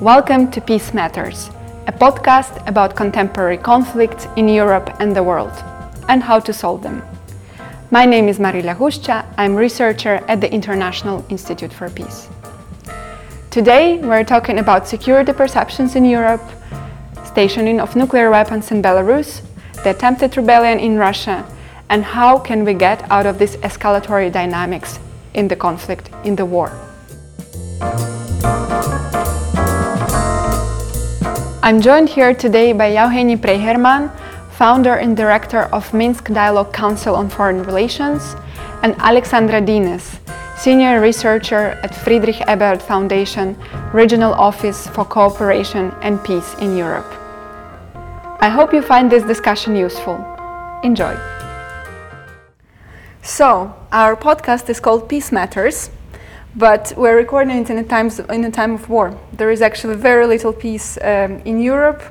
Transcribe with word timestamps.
Welcome 0.00 0.50
to 0.52 0.62
Peace 0.62 0.94
Matters, 0.94 1.50
a 1.86 1.92
podcast 1.92 2.66
about 2.66 2.96
contemporary 2.96 3.58
conflicts 3.58 4.26
in 4.34 4.48
Europe 4.48 4.96
and 4.98 5.14
the 5.14 5.22
world 5.22 5.52
and 6.08 6.22
how 6.22 6.40
to 6.40 6.54
solve 6.54 6.82
them. 6.82 7.02
My 7.90 8.06
name 8.06 8.26
is 8.26 8.38
Maryia 8.38 8.74
Hushcha, 8.74 9.26
I'm 9.36 9.54
researcher 9.54 10.24
at 10.26 10.40
the 10.40 10.50
International 10.50 11.22
Institute 11.28 11.70
for 11.70 11.90
Peace. 11.90 12.30
Today 13.50 13.98
we're 13.98 14.24
talking 14.24 14.58
about 14.58 14.88
security 14.88 15.34
perceptions 15.34 15.94
in 15.94 16.06
Europe, 16.06 16.48
stationing 17.26 17.78
of 17.78 17.94
nuclear 17.94 18.30
weapons 18.30 18.70
in 18.70 18.80
Belarus, 18.80 19.42
the 19.84 19.90
attempted 19.90 20.34
rebellion 20.34 20.80
in 20.80 20.96
Russia, 20.96 21.44
and 21.90 22.02
how 22.04 22.38
can 22.38 22.64
we 22.64 22.72
get 22.72 23.04
out 23.10 23.26
of 23.26 23.38
these 23.38 23.56
escalatory 23.56 24.32
dynamics 24.32 24.98
in 25.34 25.46
the 25.48 25.56
conflict, 25.56 26.08
in 26.24 26.36
the 26.36 26.46
war. 26.46 26.72
I'm 31.62 31.82
joined 31.82 32.08
here 32.08 32.32
today 32.32 32.72
by 32.72 32.90
Yauheni 32.90 33.36
Preiherman, 33.36 34.10
founder 34.52 34.94
and 34.94 35.14
director 35.14 35.64
of 35.74 35.92
Minsk 35.92 36.32
Dialogue 36.32 36.72
Council 36.72 37.14
on 37.14 37.28
Foreign 37.28 37.62
Relations, 37.64 38.34
and 38.82 38.94
Alexandra 38.96 39.60
Dienes, 39.60 40.20
senior 40.56 41.02
researcher 41.02 41.78
at 41.82 41.94
Friedrich 41.94 42.40
Ebert 42.48 42.80
Foundation, 42.80 43.58
Regional 43.92 44.32
Office 44.32 44.86
for 44.86 45.04
Cooperation 45.04 45.92
and 46.00 46.24
Peace 46.24 46.54
in 46.62 46.78
Europe. 46.78 47.12
I 48.40 48.48
hope 48.48 48.72
you 48.72 48.80
find 48.80 49.12
this 49.12 49.24
discussion 49.24 49.76
useful. 49.76 50.16
Enjoy. 50.82 51.14
So, 53.20 53.76
our 53.92 54.16
podcast 54.16 54.70
is 54.70 54.80
called 54.80 55.10
Peace 55.10 55.30
Matters, 55.30 55.90
but 56.56 56.92
we're 56.96 57.16
recording 57.16 57.58
it 57.58 57.70
in 57.70 57.78
a, 57.78 57.84
times, 57.84 58.18
in 58.18 58.44
a 58.44 58.50
time 58.50 58.74
of 58.74 58.88
war. 58.88 59.16
There 59.32 59.50
is 59.50 59.62
actually 59.62 59.94
very 59.94 60.26
little 60.26 60.52
peace 60.52 60.98
um, 61.02 61.40
in 61.44 61.60
Europe. 61.60 62.02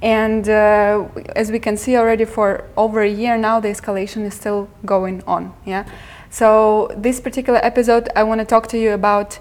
And 0.00 0.48
uh, 0.48 1.06
as 1.36 1.50
we 1.50 1.58
can 1.58 1.76
see 1.76 1.96
already 1.96 2.24
for 2.24 2.64
over 2.76 3.02
a 3.02 3.08
year 3.08 3.36
now, 3.36 3.60
the 3.60 3.68
escalation 3.68 4.24
is 4.24 4.34
still 4.34 4.68
going 4.84 5.22
on. 5.26 5.54
Yeah. 5.66 5.86
So 6.30 6.90
this 6.96 7.20
particular 7.20 7.60
episode, 7.62 8.08
I 8.16 8.22
want 8.22 8.40
to 8.40 8.44
talk 8.44 8.68
to 8.68 8.78
you 8.78 8.92
about 8.92 9.38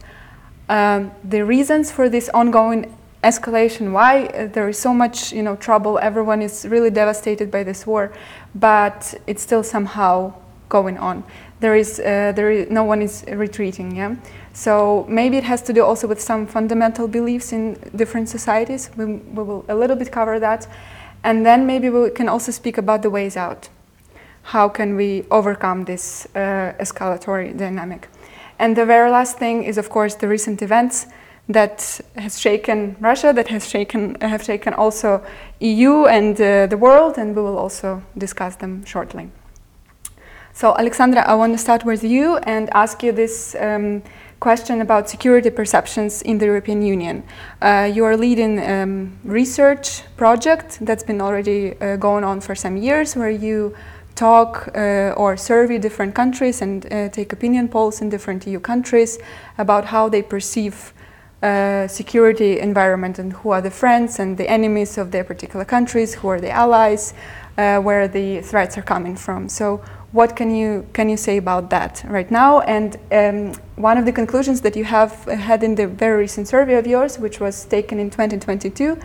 um, 0.70 1.12
the 1.24 1.44
reasons 1.44 1.92
for 1.92 2.10
this 2.10 2.30
ongoing 2.30 2.96
escalation. 3.24 3.94
Why 3.94 4.48
there 4.48 4.68
is 4.68 4.78
so 4.78 4.94
much, 4.94 5.32
you 5.32 5.42
know, 5.42 5.56
trouble. 5.56 6.00
Everyone 6.00 6.42
is 6.42 6.66
really 6.66 6.90
devastated 6.90 7.50
by 7.50 7.64
this 7.64 7.88
war, 7.88 8.12
but 8.54 9.16
it's 9.26 9.42
still 9.42 9.64
somehow 9.64 10.34
going 10.70 10.98
on 10.98 11.24
there 11.64 11.76
is, 11.76 12.00
uh, 12.00 12.34
there 12.36 12.52
is 12.52 12.70
no 12.70 12.84
one 12.84 13.02
is 13.02 13.24
retreating. 13.28 13.96
Yeah, 13.96 14.16
so 14.52 15.06
maybe 15.08 15.38
it 15.38 15.46
has 15.46 15.62
to 15.62 15.74
do 15.74 15.82
also 15.84 16.08
with 16.08 16.22
some 16.22 16.46
fundamental 16.46 17.08
beliefs 17.08 17.54
in 17.54 17.78
different 17.96 18.28
societies. 18.28 18.90
We, 18.98 19.06
we 19.06 19.44
will 19.44 19.64
a 19.70 19.76
little 19.76 19.96
bit 19.96 20.12
cover 20.12 20.40
that, 20.40 20.68
and 21.24 21.46
then 21.46 21.66
maybe 21.66 21.90
we 21.90 22.10
can 22.10 22.28
also 22.28 22.52
speak 22.52 22.78
about 22.78 23.02
the 23.02 23.10
ways 23.10 23.38
out. 23.38 23.70
How 24.44 24.68
can 24.68 24.98
we 24.98 25.24
overcome 25.32 25.86
this 25.86 26.28
uh, 26.36 26.74
escalatory 26.80 27.58
dynamic? 27.58 28.10
And 28.60 28.76
the 28.76 28.86
very 28.86 29.10
last 29.10 29.38
thing 29.38 29.64
is, 29.64 29.78
of 29.78 29.90
course, 29.90 30.16
the 30.16 30.28
recent 30.28 30.62
events 30.62 31.08
that 31.48 32.02
has 32.16 32.40
shaken 32.40 32.98
Russia, 33.00 33.32
that 33.34 33.48
has 33.48 33.70
shaken 33.70 34.16
have 34.22 34.44
shaken 34.44 34.74
also 34.74 35.22
EU 35.62 36.06
and 36.08 36.36
uh, 36.42 36.68
the 36.68 36.78
world, 36.78 37.18
and 37.18 37.34
we 37.36 37.42
will 37.42 37.58
also 37.58 38.02
discuss 38.18 38.58
them 38.58 38.84
shortly. 38.84 39.30
So, 40.56 40.76
Alexandra, 40.78 41.22
I 41.28 41.34
want 41.34 41.54
to 41.54 41.58
start 41.58 41.84
with 41.84 42.04
you 42.04 42.38
and 42.38 42.70
ask 42.76 43.02
you 43.02 43.12
this 43.12 43.56
um, 43.60 44.04
question 44.40 44.82
about 44.82 45.10
security 45.10 45.50
perceptions 45.50 46.22
in 46.22 46.38
the 46.38 46.46
European 46.46 46.84
Union. 46.84 47.24
Uh, 47.60 47.90
you 47.92 48.06
are 48.06 48.16
leading 48.16 48.60
a 48.60 48.84
um, 48.84 49.18
research 49.24 50.04
project 50.16 50.78
that's 50.82 51.02
been 51.02 51.22
already 51.22 51.74
uh, 51.82 51.96
going 51.96 52.24
on 52.24 52.40
for 52.40 52.54
some 52.54 52.78
years 52.78 53.16
where 53.16 53.32
you 53.32 53.76
talk 54.14 54.70
uh, 54.76 55.16
or 55.18 55.36
survey 55.38 55.80
different 55.80 56.14
countries 56.14 56.62
and 56.62 56.86
uh, 56.86 57.10
take 57.10 57.34
opinion 57.34 57.68
polls 57.68 58.00
in 58.00 58.10
different 58.10 58.46
EU 58.46 58.60
countries 58.60 59.18
about 59.58 59.86
how 59.86 60.08
they 60.08 60.22
perceive 60.22 60.94
uh, 61.42 61.88
security 61.88 62.60
environment 62.60 63.18
and 63.18 63.34
who 63.34 63.50
are 63.50 63.60
the 63.60 63.72
friends 63.72 64.20
and 64.20 64.38
the 64.38 64.48
enemies 64.48 65.00
of 65.00 65.10
their 65.10 65.24
particular 65.24 65.66
countries, 65.66 66.14
who 66.14 66.28
are 66.28 66.40
the 66.40 66.52
allies, 66.52 67.16
uh, 67.58 67.80
where 67.80 68.08
the 68.08 68.40
threats 68.42 68.78
are 68.78 68.84
coming 68.84 69.16
from. 69.16 69.50
So 69.50 69.82
what 70.14 70.36
can 70.36 70.56
you 70.56 70.86
can 70.94 71.10
you 71.10 71.18
say 71.18 71.38
about 71.38 71.72
that 71.72 72.04
right 72.08 72.30
now? 72.30 72.62
And 72.62 72.98
um, 73.12 73.54
one 73.76 73.98
of 73.98 74.06
the 74.06 74.12
conclusions 74.12 74.62
that 74.62 74.76
you 74.76 74.86
have 74.86 75.26
had 75.26 75.64
in 75.64 75.76
the 75.76 75.88
very 75.88 76.20
recent 76.20 76.48
survey 76.48 76.76
of 76.76 76.86
yours, 76.88 77.18
which 77.18 77.40
was 77.40 77.66
taken 77.66 78.00
in 78.00 78.12
2022, 78.12 78.98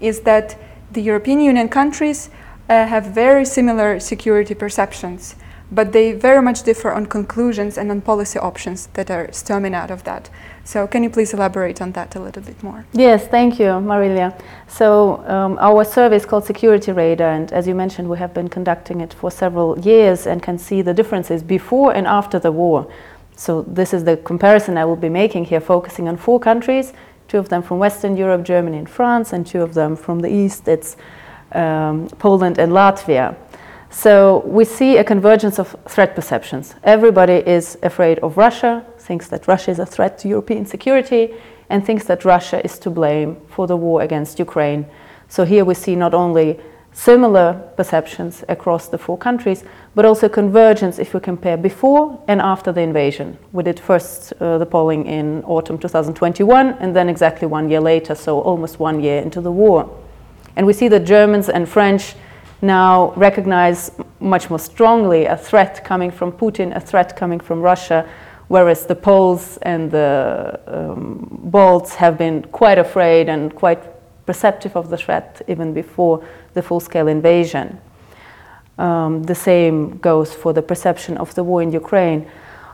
is 0.00 0.20
that 0.20 0.56
the 0.92 1.00
European 1.00 1.40
Union 1.40 1.68
countries 1.68 2.28
uh, 2.68 2.86
have 2.86 3.06
very 3.06 3.46
similar 3.46 3.98
security 3.98 4.54
perceptions 4.54 5.34
but 5.72 5.92
they 5.92 6.12
very 6.12 6.42
much 6.42 6.62
differ 6.62 6.90
on 6.90 7.06
conclusions 7.06 7.78
and 7.78 7.90
on 7.90 8.00
policy 8.00 8.38
options 8.38 8.88
that 8.94 9.10
are 9.10 9.32
stemming 9.32 9.74
out 9.74 9.90
of 9.90 10.04
that. 10.04 10.30
So, 10.64 10.86
can 10.86 11.02
you 11.02 11.10
please 11.10 11.34
elaborate 11.34 11.80
on 11.80 11.92
that 11.92 12.14
a 12.16 12.20
little 12.20 12.42
bit 12.42 12.62
more? 12.62 12.84
Yes, 12.92 13.26
thank 13.26 13.58
you, 13.58 13.66
Maryia. 13.66 14.38
So, 14.68 15.24
um, 15.26 15.58
our 15.60 15.84
survey 15.84 16.16
is 16.16 16.26
called 16.26 16.44
Security 16.44 16.92
Radar, 16.92 17.30
and 17.32 17.52
as 17.52 17.66
you 17.66 17.74
mentioned, 17.74 18.08
we 18.08 18.18
have 18.18 18.34
been 18.34 18.48
conducting 18.48 19.00
it 19.00 19.14
for 19.14 19.30
several 19.30 19.78
years 19.78 20.26
and 20.26 20.42
can 20.42 20.58
see 20.58 20.82
the 20.82 20.94
differences 20.94 21.42
before 21.42 21.94
and 21.94 22.06
after 22.06 22.38
the 22.38 22.52
war. 22.52 22.90
So, 23.36 23.62
this 23.62 23.94
is 23.94 24.04
the 24.04 24.16
comparison 24.16 24.76
I 24.76 24.84
will 24.84 24.96
be 24.96 25.08
making 25.08 25.46
here, 25.46 25.60
focusing 25.60 26.08
on 26.08 26.16
four 26.16 26.38
countries 26.38 26.92
two 27.30 27.38
of 27.38 27.48
them 27.48 27.62
from 27.62 27.78
Western 27.78 28.16
Europe, 28.16 28.42
Germany 28.42 28.76
and 28.78 28.90
France, 28.90 29.32
and 29.32 29.46
two 29.46 29.62
of 29.62 29.72
them 29.74 29.94
from 29.94 30.18
the 30.18 30.28
East, 30.28 30.66
it's 30.66 30.96
um, 31.52 32.08
Poland 32.18 32.58
and 32.58 32.72
Latvia. 32.72 33.36
So 33.90 34.44
we 34.46 34.64
see 34.64 34.98
a 34.98 35.04
convergence 35.04 35.58
of 35.58 35.76
threat 35.88 36.14
perceptions. 36.14 36.76
Everybody 36.84 37.34
is 37.34 37.76
afraid 37.82 38.20
of 38.20 38.36
Russia, 38.36 38.86
thinks 38.98 39.26
that 39.28 39.48
Russia 39.48 39.72
is 39.72 39.80
a 39.80 39.86
threat 39.86 40.16
to 40.20 40.28
European 40.28 40.64
security, 40.64 41.34
and 41.68 41.84
thinks 41.84 42.04
that 42.04 42.24
Russia 42.24 42.64
is 42.64 42.78
to 42.78 42.90
blame 42.90 43.36
for 43.48 43.66
the 43.66 43.76
war 43.76 44.02
against 44.02 44.38
Ukraine. 44.38 44.86
So 45.28 45.44
here 45.44 45.64
we 45.64 45.74
see 45.74 45.96
not 45.96 46.14
only 46.14 46.60
similar 46.92 47.54
perceptions 47.76 48.44
across 48.48 48.88
the 48.88 48.98
four 48.98 49.18
countries, 49.18 49.64
but 49.94 50.04
also 50.04 50.28
convergence 50.28 50.98
if 50.98 51.12
we 51.12 51.20
compare 51.20 51.56
before 51.56 52.22
and 52.28 52.40
after 52.40 52.72
the 52.72 52.80
invasion. 52.80 53.38
We 53.52 53.64
did 53.64 53.78
first 53.78 54.32
uh, 54.40 54.58
the 54.58 54.66
polling 54.66 55.06
in 55.06 55.42
autumn 55.44 55.78
2021, 55.78 56.74
and 56.80 56.94
then 56.94 57.08
exactly 57.08 57.46
one 57.46 57.68
year 57.68 57.80
later, 57.80 58.14
so 58.14 58.40
almost 58.40 58.78
one 58.78 59.00
year 59.00 59.20
into 59.20 59.40
the 59.40 59.52
war. 59.52 59.88
And 60.56 60.66
we 60.66 60.72
see 60.72 60.88
that 60.88 61.04
Germans 61.04 61.48
and 61.48 61.68
French 61.68 62.14
now 62.62 63.12
recognize 63.16 63.90
much 64.20 64.50
more 64.50 64.58
strongly 64.58 65.24
a 65.26 65.36
threat 65.36 65.84
coming 65.84 66.10
from 66.10 66.32
Putin, 66.32 66.76
a 66.76 66.80
threat 66.80 67.16
coming 67.16 67.40
from 67.40 67.60
Russia, 67.60 68.08
whereas 68.48 68.86
the 68.86 68.94
Poles 68.94 69.58
and 69.62 69.90
the 69.90 70.60
um, 70.66 71.40
Balts 71.44 71.94
have 71.94 72.18
been 72.18 72.42
quite 72.44 72.78
afraid 72.78 73.28
and 73.28 73.54
quite 73.54 73.80
perceptive 74.26 74.76
of 74.76 74.90
the 74.90 74.96
threat 74.96 75.42
even 75.48 75.72
before 75.72 76.24
the 76.54 76.62
full 76.62 76.80
scale 76.80 77.08
invasion. 77.08 77.80
Um, 78.78 79.22
the 79.24 79.34
same 79.34 79.98
goes 79.98 80.32
for 80.34 80.52
the 80.52 80.62
perception 80.62 81.16
of 81.18 81.34
the 81.34 81.44
war 81.44 81.62
in 81.62 81.70
Ukraine. 81.72 82.26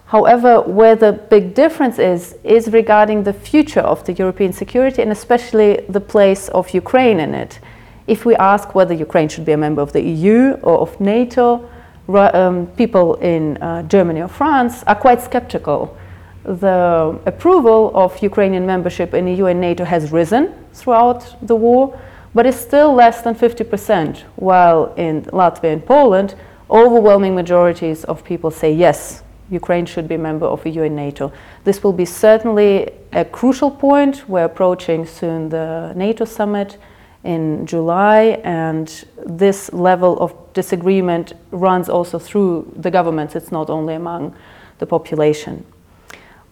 However, 0.06 0.60
where 0.60 0.94
the 0.94 1.12
big 1.12 1.54
difference 1.54 1.98
is, 1.98 2.36
is 2.44 2.68
regarding 2.68 3.24
the 3.24 3.32
future 3.32 3.80
of 3.80 4.04
the 4.04 4.12
European 4.12 4.52
security 4.52 5.02
and 5.02 5.10
especially 5.10 5.84
the 5.88 6.00
place 6.00 6.48
of 6.50 6.70
Ukraine 6.70 7.18
in 7.18 7.34
it. 7.34 7.58
If 8.06 8.24
we 8.24 8.36
ask 8.36 8.74
whether 8.74 8.94
Ukraine 8.94 9.28
should 9.28 9.44
be 9.44 9.52
a 9.52 9.56
member 9.56 9.82
of 9.82 9.92
the 9.92 10.02
EU 10.02 10.52
or 10.62 10.78
of 10.78 11.00
NATO, 11.00 11.68
um, 12.08 12.66
people 12.76 13.16
in 13.16 13.56
uh, 13.56 13.82
Germany 13.82 14.22
or 14.22 14.28
France 14.28 14.84
are 14.86 14.94
quite 14.94 15.20
skeptical. 15.20 15.96
The 16.44 17.18
approval 17.26 17.90
of 17.94 18.22
Ukrainian 18.22 18.64
membership 18.64 19.12
in 19.14 19.26
EU 19.26 19.46
and 19.46 19.60
NATO 19.60 19.84
has 19.84 20.12
risen 20.12 20.54
throughout 20.72 21.34
the 21.42 21.56
war, 21.56 21.98
but 22.34 22.46
is 22.46 22.54
still 22.54 22.94
less 22.94 23.22
than 23.22 23.34
50%, 23.34 24.18
while 24.36 24.94
in 24.96 25.22
Latvia 25.32 25.72
and 25.72 25.84
Poland, 25.84 26.36
overwhelming 26.70 27.34
majorities 27.34 28.04
of 28.04 28.22
people 28.22 28.50
say 28.52 28.72
yes, 28.72 29.24
Ukraine 29.50 29.86
should 29.86 30.06
be 30.06 30.16
a 30.16 30.18
member 30.18 30.46
of 30.46 30.64
EU 30.66 30.82
and 30.82 30.94
NATO. 30.94 31.32
This 31.64 31.82
will 31.82 31.92
be 31.92 32.04
certainly 32.04 32.90
a 33.12 33.24
crucial 33.24 33.70
point. 33.70 34.28
We're 34.28 34.44
approaching 34.44 35.06
soon 35.06 35.48
the 35.48 35.92
NATO 35.96 36.24
summit 36.24 36.78
in 37.26 37.66
July, 37.66 38.40
and 38.44 39.04
this 39.26 39.72
level 39.72 40.18
of 40.20 40.32
disagreement 40.54 41.32
runs 41.50 41.88
also 41.88 42.18
through 42.18 42.72
the 42.76 42.90
governments, 42.90 43.34
it's 43.34 43.50
not 43.50 43.68
only 43.68 43.94
among 43.94 44.34
the 44.78 44.86
population. 44.86 45.64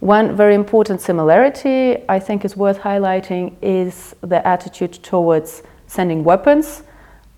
One 0.01 0.37
very 0.37 0.55
important 0.55 1.01
similarity 1.01 1.97
I 2.09 2.19
think 2.19 2.45
is 2.45 2.57
worth 2.57 2.81
highlighting 2.81 3.55
is 3.63 4.15
the 4.21 4.47
attitude 4.47 4.93
towards 5.03 5.63
sending 5.87 6.25
weapons. 6.25 6.83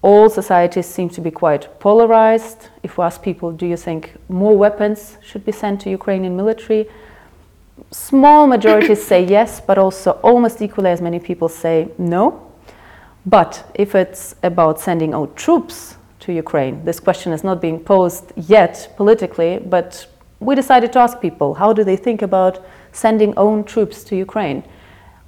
All 0.02 0.28
societies 0.30 0.86
seem 0.86 1.08
to 1.10 1.20
be 1.20 1.30
quite 1.30 1.78
polarized. 1.78 2.68
If 2.82 2.98
we 2.98 3.04
ask 3.04 3.22
people, 3.22 3.52
do 3.52 3.66
you 3.66 3.76
think 3.76 4.14
more 4.28 4.56
weapons 4.56 5.18
should 5.22 5.44
be 5.44 5.52
sent 5.52 5.80
to 5.82 5.90
Ukrainian 5.90 6.36
military? 6.36 6.88
Small 7.90 8.46
majorities 8.46 9.06
say 9.12 9.24
yes, 9.24 9.60
but 9.60 9.78
also 9.78 10.12
almost 10.22 10.62
equally 10.62 10.90
as 10.90 11.00
many 11.00 11.20
people 11.20 11.48
say 11.48 11.88
no. 11.98 12.45
But 13.26 13.68
if 13.74 13.96
it's 13.96 14.36
about 14.44 14.78
sending 14.78 15.12
out 15.12 15.36
troops 15.36 15.96
to 16.20 16.32
Ukraine, 16.32 16.84
this 16.84 17.00
question 17.00 17.32
is 17.32 17.42
not 17.42 17.60
being 17.60 17.80
posed 17.80 18.32
yet 18.36 18.92
politically, 18.96 19.58
but 19.58 20.06
we 20.38 20.54
decided 20.54 20.92
to 20.92 21.00
ask 21.00 21.20
people 21.20 21.54
how 21.54 21.72
do 21.72 21.82
they 21.82 21.96
think 21.96 22.22
about 22.22 22.64
sending 22.92 23.34
own 23.36 23.64
troops 23.64 24.04
to 24.04 24.16
Ukraine? 24.16 24.62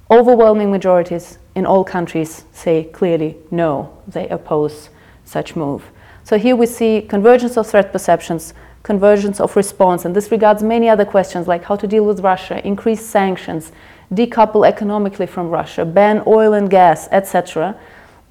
Overwhelming 0.09 0.71
majorities 0.71 1.39
in 1.55 1.65
all 1.65 1.83
countries 1.83 2.45
say 2.53 2.85
clearly 2.85 3.37
no, 3.51 3.97
they 4.07 4.29
oppose 4.29 4.89
such 5.25 5.55
move. 5.55 5.83
So 6.23 6.37
here 6.37 6.55
we 6.55 6.67
see 6.67 7.01
convergence 7.01 7.57
of 7.57 7.67
threat 7.67 7.91
perceptions, 7.91 8.53
convergence 8.83 9.39
of 9.41 9.55
response, 9.55 10.05
and 10.05 10.15
this 10.15 10.31
regards 10.31 10.63
many 10.63 10.87
other 10.87 11.05
questions 11.05 11.47
like 11.47 11.65
how 11.65 11.75
to 11.75 11.87
deal 11.87 12.05
with 12.05 12.21
Russia, 12.21 12.65
increase 12.65 13.05
sanctions, 13.05 13.71
decouple 14.13 14.67
economically 14.67 15.25
from 15.25 15.49
Russia, 15.49 15.85
ban 15.85 16.23
oil 16.25 16.53
and 16.53 16.69
gas, 16.69 17.07
etc. 17.11 17.75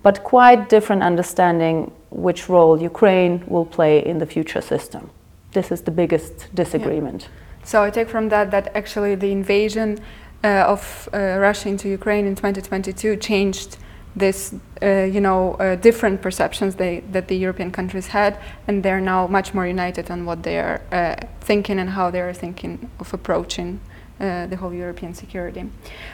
But 0.02 0.24
quite 0.24 0.68
different 0.68 1.02
understanding 1.02 1.92
which 2.10 2.48
role 2.48 2.80
Ukraine 2.80 3.44
will 3.46 3.66
play 3.66 4.04
in 4.04 4.18
the 4.18 4.26
future 4.26 4.60
system. 4.60 5.10
This 5.52 5.70
is 5.70 5.82
the 5.82 5.90
biggest 5.90 6.54
disagreement. 6.54 7.22
Yeah. 7.22 7.64
So 7.64 7.82
I 7.82 7.90
take 7.90 8.08
from 8.08 8.28
that 8.30 8.50
that 8.50 8.74
actually 8.74 9.14
the 9.14 9.30
invasion 9.30 9.98
uh, 10.44 10.64
of 10.66 11.08
uh, 11.12 11.18
Russia 11.38 11.68
into 11.68 11.88
Ukraine 11.88 12.26
in 12.26 12.34
2022 12.34 13.16
changed 13.16 13.76
this, 14.16 14.54
uh, 14.82 15.02
you 15.02 15.20
know, 15.20 15.54
uh, 15.54 15.76
different 15.76 16.22
perceptions 16.22 16.74
they, 16.74 17.00
that 17.12 17.28
the 17.28 17.36
European 17.36 17.70
countries 17.70 18.08
had, 18.08 18.38
and 18.66 18.82
they're 18.82 19.00
now 19.00 19.26
much 19.26 19.54
more 19.54 19.66
united 19.66 20.10
on 20.10 20.24
what 20.24 20.42
they 20.42 20.58
are 20.58 20.80
uh, 20.92 21.16
thinking 21.40 21.78
and 21.78 21.90
how 21.90 22.10
they 22.10 22.20
are 22.20 22.32
thinking 22.32 22.90
of 22.98 23.12
approaching 23.14 23.80
the 24.18 24.56
whole 24.56 24.74
European 24.74 25.14
security. 25.14 25.64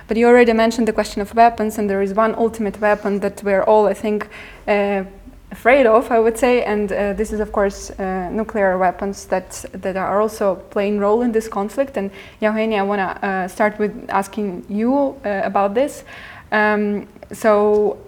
But 0.08 0.16
you 0.16 0.26
already 0.26 0.52
mentioned 0.52 0.88
the 0.88 0.92
question 0.92 1.22
of 1.22 1.34
weapons, 1.34 1.78
and 1.78 1.88
there 1.88 2.02
is 2.02 2.14
one 2.14 2.34
ultimate 2.34 2.80
weapon 2.80 3.20
that 3.20 3.42
we're 3.42 3.62
all, 3.62 3.86
I 3.86 3.94
think, 3.94 4.28
uh, 4.68 5.04
afraid 5.50 5.86
of, 5.86 6.10
I 6.10 6.18
would 6.18 6.36
say, 6.36 6.64
and 6.64 6.90
uh, 6.90 7.12
this 7.12 7.32
is, 7.32 7.40
of 7.40 7.52
course, 7.52 7.92
nuclear 7.98 8.76
weapons 8.78 9.26
that 9.26 9.64
that 9.72 9.96
are 9.96 10.20
also 10.20 10.56
playing 10.70 10.98
role 10.98 11.22
in 11.22 11.32
this 11.32 11.48
conflict. 11.48 11.96
And 11.96 12.10
Yevgeny, 12.40 12.78
I 12.78 12.82
want 12.82 13.00
to 13.00 13.48
start 13.48 13.78
with 13.78 13.92
asking 14.08 14.64
you 14.68 15.16
about 15.24 15.74
this. 15.74 16.04
Um, 16.52 17.06
so 17.32 17.98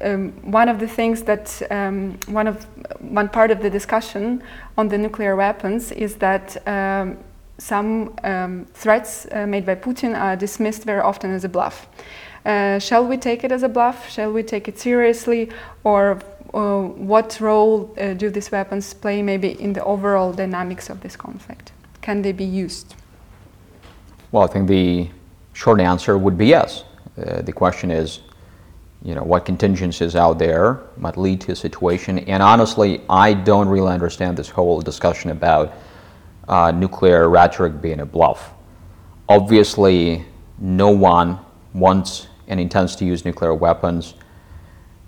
um, 0.00 0.32
one 0.42 0.68
of 0.68 0.78
the 0.78 0.88
things 0.88 1.22
that 1.22 1.62
um, 1.70 2.18
one 2.26 2.46
of 2.46 2.66
one 3.00 3.28
part 3.28 3.50
of 3.50 3.60
the 3.60 3.70
discussion 3.70 4.42
on 4.76 4.88
the 4.88 4.98
nuclear 4.98 5.36
weapons 5.36 5.92
is 5.92 6.16
that 6.16 6.56
um, 6.66 7.18
some 7.58 8.14
um, 8.24 8.66
threats 8.74 9.26
uh, 9.32 9.46
made 9.46 9.64
by 9.64 9.74
Putin 9.74 10.18
are 10.18 10.36
dismissed 10.36 10.84
very 10.84 11.00
often 11.00 11.32
as 11.32 11.44
a 11.44 11.48
bluff. 11.48 11.88
Uh, 12.44 12.78
shall 12.78 13.04
we 13.06 13.16
take 13.16 13.44
it 13.44 13.50
as 13.50 13.62
a 13.62 13.68
bluff? 13.68 14.08
Shall 14.08 14.32
we 14.32 14.42
take 14.42 14.68
it 14.68 14.78
seriously? 14.78 15.50
Or 15.84 16.20
uh, 16.54 16.82
what 16.82 17.38
role 17.40 17.94
uh, 17.98 18.14
do 18.14 18.30
these 18.30 18.52
weapons 18.52 18.94
play 18.94 19.22
maybe 19.22 19.60
in 19.60 19.72
the 19.72 19.82
overall 19.84 20.32
dynamics 20.32 20.88
of 20.90 21.00
this 21.00 21.16
conflict? 21.16 21.72
Can 22.02 22.22
they 22.22 22.32
be 22.32 22.44
used? 22.44 22.94
Well, 24.30 24.44
I 24.44 24.46
think 24.46 24.68
the 24.68 25.08
short 25.54 25.80
answer 25.80 26.16
would 26.18 26.38
be 26.38 26.46
yes. 26.46 26.84
Uh, 27.18 27.42
the 27.42 27.52
question 27.52 27.90
is, 27.90 28.20
you 29.02 29.14
know, 29.14 29.22
what 29.22 29.44
contingencies 29.44 30.14
out 30.14 30.38
there 30.38 30.80
might 30.96 31.16
lead 31.16 31.40
to 31.42 31.52
a 31.52 31.56
situation. 31.56 32.18
And 32.20 32.42
honestly, 32.42 33.00
I 33.08 33.34
don't 33.34 33.68
really 33.68 33.92
understand 33.92 34.36
this 34.36 34.48
whole 34.48 34.80
discussion 34.80 35.30
about 35.30 35.72
uh, 36.48 36.70
nuclear 36.70 37.28
rhetoric 37.28 37.80
being 37.80 38.00
a 38.00 38.06
bluff. 38.06 38.52
Obviously, 39.28 40.24
no 40.58 40.90
one 40.90 41.38
wants 41.74 42.28
and 42.48 42.60
intends 42.60 42.96
to 42.96 43.04
use 43.04 43.24
nuclear 43.24 43.54
weapons 43.54 44.14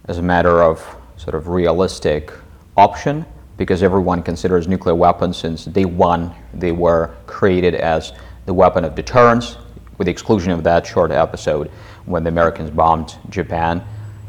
as 0.06 0.18
a 0.18 0.22
matter 0.22 0.62
of 0.62 0.84
sort 1.16 1.34
of 1.34 1.48
realistic 1.48 2.32
option 2.76 3.24
because 3.56 3.82
everyone 3.82 4.22
considers 4.22 4.68
nuclear 4.68 4.94
weapons 4.94 5.36
since 5.36 5.64
day 5.64 5.84
one 5.84 6.34
they 6.54 6.72
were 6.72 7.14
created 7.26 7.74
as 7.74 8.12
the 8.46 8.54
weapon 8.54 8.84
of 8.84 8.94
deterrence 8.94 9.56
with 9.98 10.06
the 10.06 10.10
exclusion 10.10 10.52
of 10.52 10.62
that 10.62 10.86
short 10.86 11.10
episode 11.10 11.70
when 12.06 12.22
the 12.22 12.28
Americans 12.28 12.70
bombed 12.70 13.16
Japan. 13.30 13.84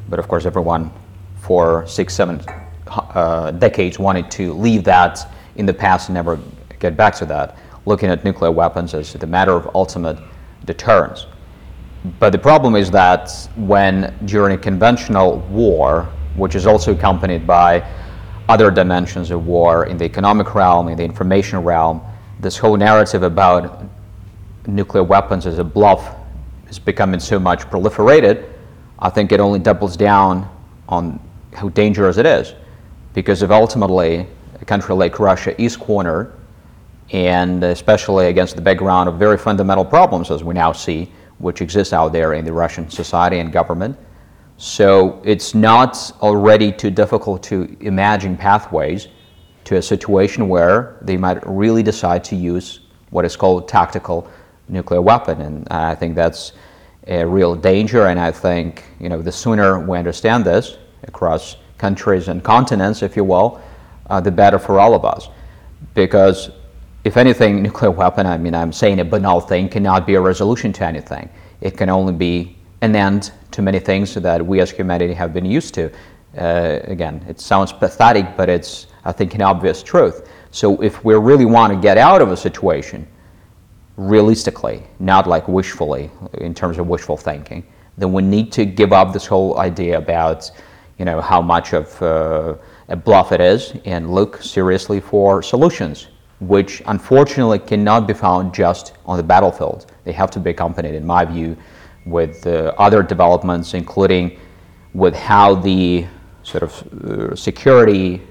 But 0.10 0.20
of 0.20 0.28
course, 0.28 0.46
everyone 0.46 0.92
for 1.42 1.88
six, 1.88 2.14
seven 2.16 2.42
uh, 2.88 3.52
decades 3.52 4.00
wanted 4.00 4.30
to 4.32 4.54
leave 4.54 4.84
that 4.86 5.32
in 5.56 5.66
the 5.66 5.74
past 5.74 6.10
and 6.10 6.16
never 6.16 6.40
get 6.80 6.98
back 6.98 7.16
to 7.16 7.26
that, 7.28 7.58
looking 7.86 8.10
at 8.10 8.24
nuclear 8.24 8.52
weapons 8.52 8.94
as 8.94 9.14
the 9.14 9.28
matter 9.28 9.54
of 9.54 9.70
ultimate 9.76 10.18
deterrence. 10.66 11.26
But 12.20 12.31
the 12.31 12.38
problem 12.38 12.76
is 12.76 12.90
that 12.92 13.31
when 13.56 14.18
during 14.26 14.56
a 14.56 14.58
conventional 14.58 15.40
war, 15.50 16.08
which 16.36 16.56
is 16.56 16.66
also 16.66 16.94
accompanied 16.94 17.46
by 17.46 17.86
other 18.48 18.72
dimensions 18.72 19.31
of 19.31 19.46
war 19.46 19.86
in 19.86 19.98
the 19.98 20.06
economic 20.06 20.56
realm, 20.56 20.88
in 20.88 20.98
the 20.98 21.04
information 21.04 21.60
realm, 21.60 22.02
this 22.40 22.58
whole 22.58 22.78
narrative 22.78 23.24
about 23.24 23.84
nuclear 24.66 25.04
weapons 25.04 25.46
as 25.46 25.60
a 25.60 25.64
bluff 25.64 26.16
is 26.70 26.80
becoming 26.80 27.20
so 27.20 27.38
much 27.40 27.62
proliferated, 27.70 28.48
I 29.00 29.10
think 29.10 29.31
it 29.31 29.40
only 29.40 29.60
doubles 29.60 29.98
down 29.98 30.50
on 30.88 31.20
how 31.54 31.70
dangerous 31.70 32.18
it 32.18 32.26
is. 32.26 32.54
Because 33.14 33.42
if 33.42 33.52
ultimately 33.52 34.28
a 34.62 34.66
country 34.66 34.96
like 34.96 35.20
Russia 35.20 35.60
is 35.62 35.76
cornered, 35.76 36.39
and 37.12 37.64
especially 37.64 38.28
against 38.28 38.56
the 38.56 38.62
background 38.62 39.10
of 39.10 39.16
very 39.16 39.38
fundamental 39.38 39.86
problems, 39.86 40.30
as 40.32 40.44
we 40.44 40.54
now 40.54 40.72
see, 40.72 41.12
which 41.40 41.62
exist 41.62 41.94
out 41.94 42.12
there 42.12 42.34
in 42.34 42.46
the 42.46 42.54
Russian 42.54 42.90
society 42.90 43.40
and 43.40 43.52
government. 43.52 43.98
So 44.58 45.22
it's 45.24 45.56
not 45.56 46.12
already 46.22 46.72
too 46.72 46.92
difficult 46.92 47.42
to 47.44 47.78
imagine 47.80 48.36
pathways 48.36 49.08
to 49.64 49.78
a 49.78 49.82
situation 49.82 50.50
where 50.50 50.98
they 51.02 51.16
might 51.16 51.42
really 51.48 51.82
decide 51.82 52.24
to 52.26 52.36
use 52.36 52.82
what 53.10 53.26
is 53.26 53.36
called 53.36 53.68
tactical 53.68 54.30
nuclear 54.68 55.02
weapon. 55.02 55.42
And 55.42 55.68
I 55.69 55.95
think 55.95 56.16
that's 56.16 56.54
a 57.07 57.26
real 57.26 57.56
danger. 57.56 58.07
And 58.07 58.19
I 58.19 58.31
think 58.31 58.83
you 59.00 59.10
know 59.10 59.22
the 59.22 59.31
sooner 59.31 59.80
we 59.80 59.98
understand 59.98 60.44
this 60.44 60.78
across 61.04 61.56
countries 61.78 62.28
and 62.28 62.44
continents, 62.44 63.02
if 63.02 63.16
you 63.16 63.24
will, 63.24 63.62
uh, 64.10 64.19
the 64.19 64.31
better 64.31 64.60
for 64.60 64.80
all 64.80 64.94
of 64.94 65.06
us. 65.06 65.30
Because 65.94 66.52
if 67.06 67.16
anything, 67.16 67.64
nuclear 67.64 67.92
weapon, 67.92 68.26
I 68.26 68.38
mean, 68.38 68.54
I'm 68.54 68.74
saying 68.74 69.00
a 69.00 69.06
banal 69.06 69.40
thing, 69.40 69.70
cannot 69.70 70.06
be 70.06 70.16
a 70.16 70.22
resolution 70.22 70.74
to 70.74 70.86
anything. 70.86 71.30
It 71.62 71.78
can 71.78 71.90
only 71.90 72.14
be 72.14 72.58
an 72.82 72.96
end 72.96 73.32
to 73.52 73.62
many 73.62 73.80
things 73.80 74.14
that 74.14 74.46
we 74.46 74.60
as 74.60 74.72
humanity 74.72 75.14
have 75.14 75.34
been 75.34 75.46
used 75.46 75.74
to. 75.76 75.92
Uh, 76.38 76.80
again, 76.84 77.26
it 77.28 77.40
sounds 77.40 77.72
pathetic, 77.72 78.36
but 78.36 78.50
it's, 78.50 78.88
I 79.06 79.14
think, 79.14 79.34
an 79.34 79.42
obvious 79.42 79.82
truth. 79.82 80.30
So 80.52 80.82
if 80.82 81.04
we 81.06 81.16
really 81.16 81.46
want 81.46 81.74
to 81.74 81.80
get 81.80 81.98
out 81.98 82.22
of 82.22 82.32
a 82.32 82.38
situation, 82.38 83.08
realistically, 83.96 84.84
not 85.00 85.26
like 85.26 85.48
wishfully, 85.48 86.12
in 86.36 86.54
terms 86.54 86.78
of 86.78 86.88
wishful 86.88 87.18
thinking, 87.18 87.66
then 87.98 88.12
we 88.12 88.22
need 88.22 88.52
to 88.54 88.66
give 88.66 88.92
up 88.92 89.14
this 89.14 89.26
whole 89.26 89.58
idea 89.58 89.98
about, 89.98 90.52
you 90.98 91.06
know, 91.06 91.22
how 91.22 91.42
much 91.42 91.74
of 91.74 92.02
uh, 92.02 92.56
a 92.90 92.96
bluff 92.96 93.32
it 93.32 93.40
is 93.40 93.74
and 93.86 94.14
look 94.14 94.42
seriously 94.42 95.00
for 95.00 95.42
solutions 95.42 96.08
which 96.40 96.81
unfortunately 96.86 97.60
cannot 97.60 98.08
be 98.08 98.14
found 98.14 98.54
just 98.54 98.94
on 99.06 99.18
the 99.18 99.24
battlefield. 99.24 99.92
They 100.06 100.14
have 100.14 100.31
to 100.31 100.40
be 100.40 100.52
accompanied, 100.52 100.96
in 100.96 101.06
my 101.06 101.26
view, 101.26 101.58
with 102.06 102.48
uh, 102.48 102.74
other 102.78 103.04
developments, 103.04 103.74
including 103.74 104.40
with 104.94 105.16
how 105.16 105.56
the 105.56 106.06
sort 106.44 106.64
of 106.64 107.04
uh, 107.04 107.36
security 107.36 108.22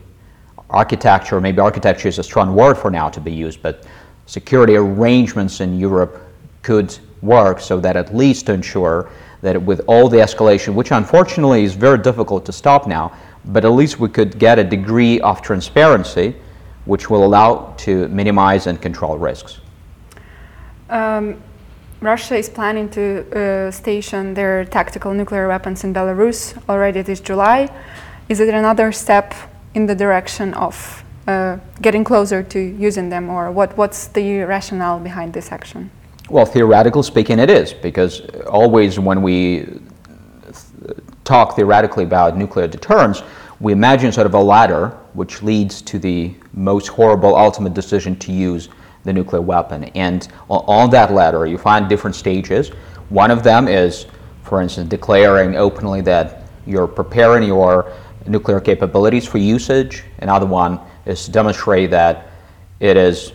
architecture, 0.71 1.41
maybe 1.41 1.61
architecture 1.61 2.09
is 2.09 2.19
a 2.19 2.23
strong 2.23 2.55
word 2.55 2.77
for 2.77 2.91
now 2.91 3.09
to 3.09 3.21
be 3.21 3.33
used, 3.33 3.63
but 3.63 3.87
security 4.27 4.77
arrangements 4.77 5.61
in 5.61 5.79
Europe 5.79 6.21
could 6.63 6.99
work 7.23 7.61
so 7.61 7.81
that 7.81 7.97
at 7.97 8.15
least 8.15 8.47
to 8.47 8.53
ensure 8.53 9.11
that 9.41 9.61
with 9.63 9.81
all 9.87 10.09
the 10.09 10.17
escalation, 10.17 10.75
which 10.75 10.91
unfortunately 10.91 11.63
is 11.63 11.75
very 11.75 11.99
difficult 11.99 12.45
to 12.45 12.53
stop 12.53 12.87
now, 12.87 13.13
but 13.47 13.65
at 13.65 13.71
least 13.71 14.01
we 14.01 14.09
could 14.09 14.39
get 14.39 14.59
a 14.59 14.65
degree 14.65 15.21
of 15.21 15.41
transparency 15.41 16.35
which 16.89 17.11
will 17.11 17.23
allow 17.23 17.75
to 17.77 18.09
minimize 18.09 18.67
and 18.67 18.81
control 18.81 19.19
risks. 19.19 19.61
Um, 20.89 21.37
Russia 22.01 22.37
is 22.37 22.49
planning 22.49 22.89
to 22.91 23.05
uh, 23.05 23.71
station 23.71 24.33
their 24.33 24.65
tactical 24.65 25.13
nuclear 25.13 25.49
weapons 25.49 25.85
in 25.85 25.93
Belarus 25.93 26.57
already 26.67 27.03
this 27.03 27.21
July. 27.21 27.69
Is 28.31 28.41
it 28.41 28.49
another 28.49 28.91
step 28.91 29.35
in 29.75 29.87
the 29.87 29.95
direction 29.95 30.55
of 30.55 31.05
uh, 31.27 31.59
getting 31.83 32.05
closer 32.05 32.43
to 32.43 32.59
using 32.59 33.11
them, 33.11 33.29
or 33.29 33.51
what, 33.51 33.77
what's 33.77 34.07
the 34.09 34.45
rationale 34.45 34.99
behind 34.99 35.35
this 35.35 35.53
action? 35.53 35.91
Well, 36.31 36.47
theoretically 36.47 37.03
speaking, 37.03 37.39
it 37.39 37.51
is, 37.51 37.75
because 37.75 38.23
always 38.47 38.99
when 38.99 39.21
we 39.21 39.67
talk 41.25 41.55
theoretically 41.55 42.05
about 42.05 42.37
nuclear 42.39 42.67
deterrence, 42.67 43.23
we 43.61 43.73
imagine 43.73 44.13
sort 44.13 44.27
of 44.27 44.35
a 44.35 44.41
ladder 44.41 44.89
which 45.15 45.43
leads 45.43 45.83
to 45.83 45.99
the 45.99 46.33
most 46.53 46.89
horrible 46.89 47.35
ultimate 47.35 47.75
decision 47.75 48.17
to 48.17 48.33
use 48.33 48.69
the 49.05 49.13
nuclear 49.13 49.43
weapon. 49.43 49.85
And 49.95 50.29
on, 50.49 50.91
that 50.91 51.13
ladder, 51.13 51.47
you 51.47 51.59
find 51.59 51.89
different 51.89 52.15
stages. 52.15 52.69
One 53.09 53.31
of 53.31 53.43
them 53.43 53.67
is, 53.67 54.07
for 54.43 54.61
instance, 54.61 54.89
declaring 54.89 55.57
openly 55.57 56.03
that 56.03 56.43
you're 56.67 56.87
preparing 56.87 57.43
your 57.43 57.93
nuclear 58.27 58.61
capabilities 58.61 59.27
for 59.27 59.39
usage. 59.39 60.05
Another 60.19 60.47
one 60.47 60.79
is 61.07 61.25
to 61.25 61.33
demonstrate 61.33 61.91
that 61.91 62.29
it 62.81 62.97
is, 62.97 63.33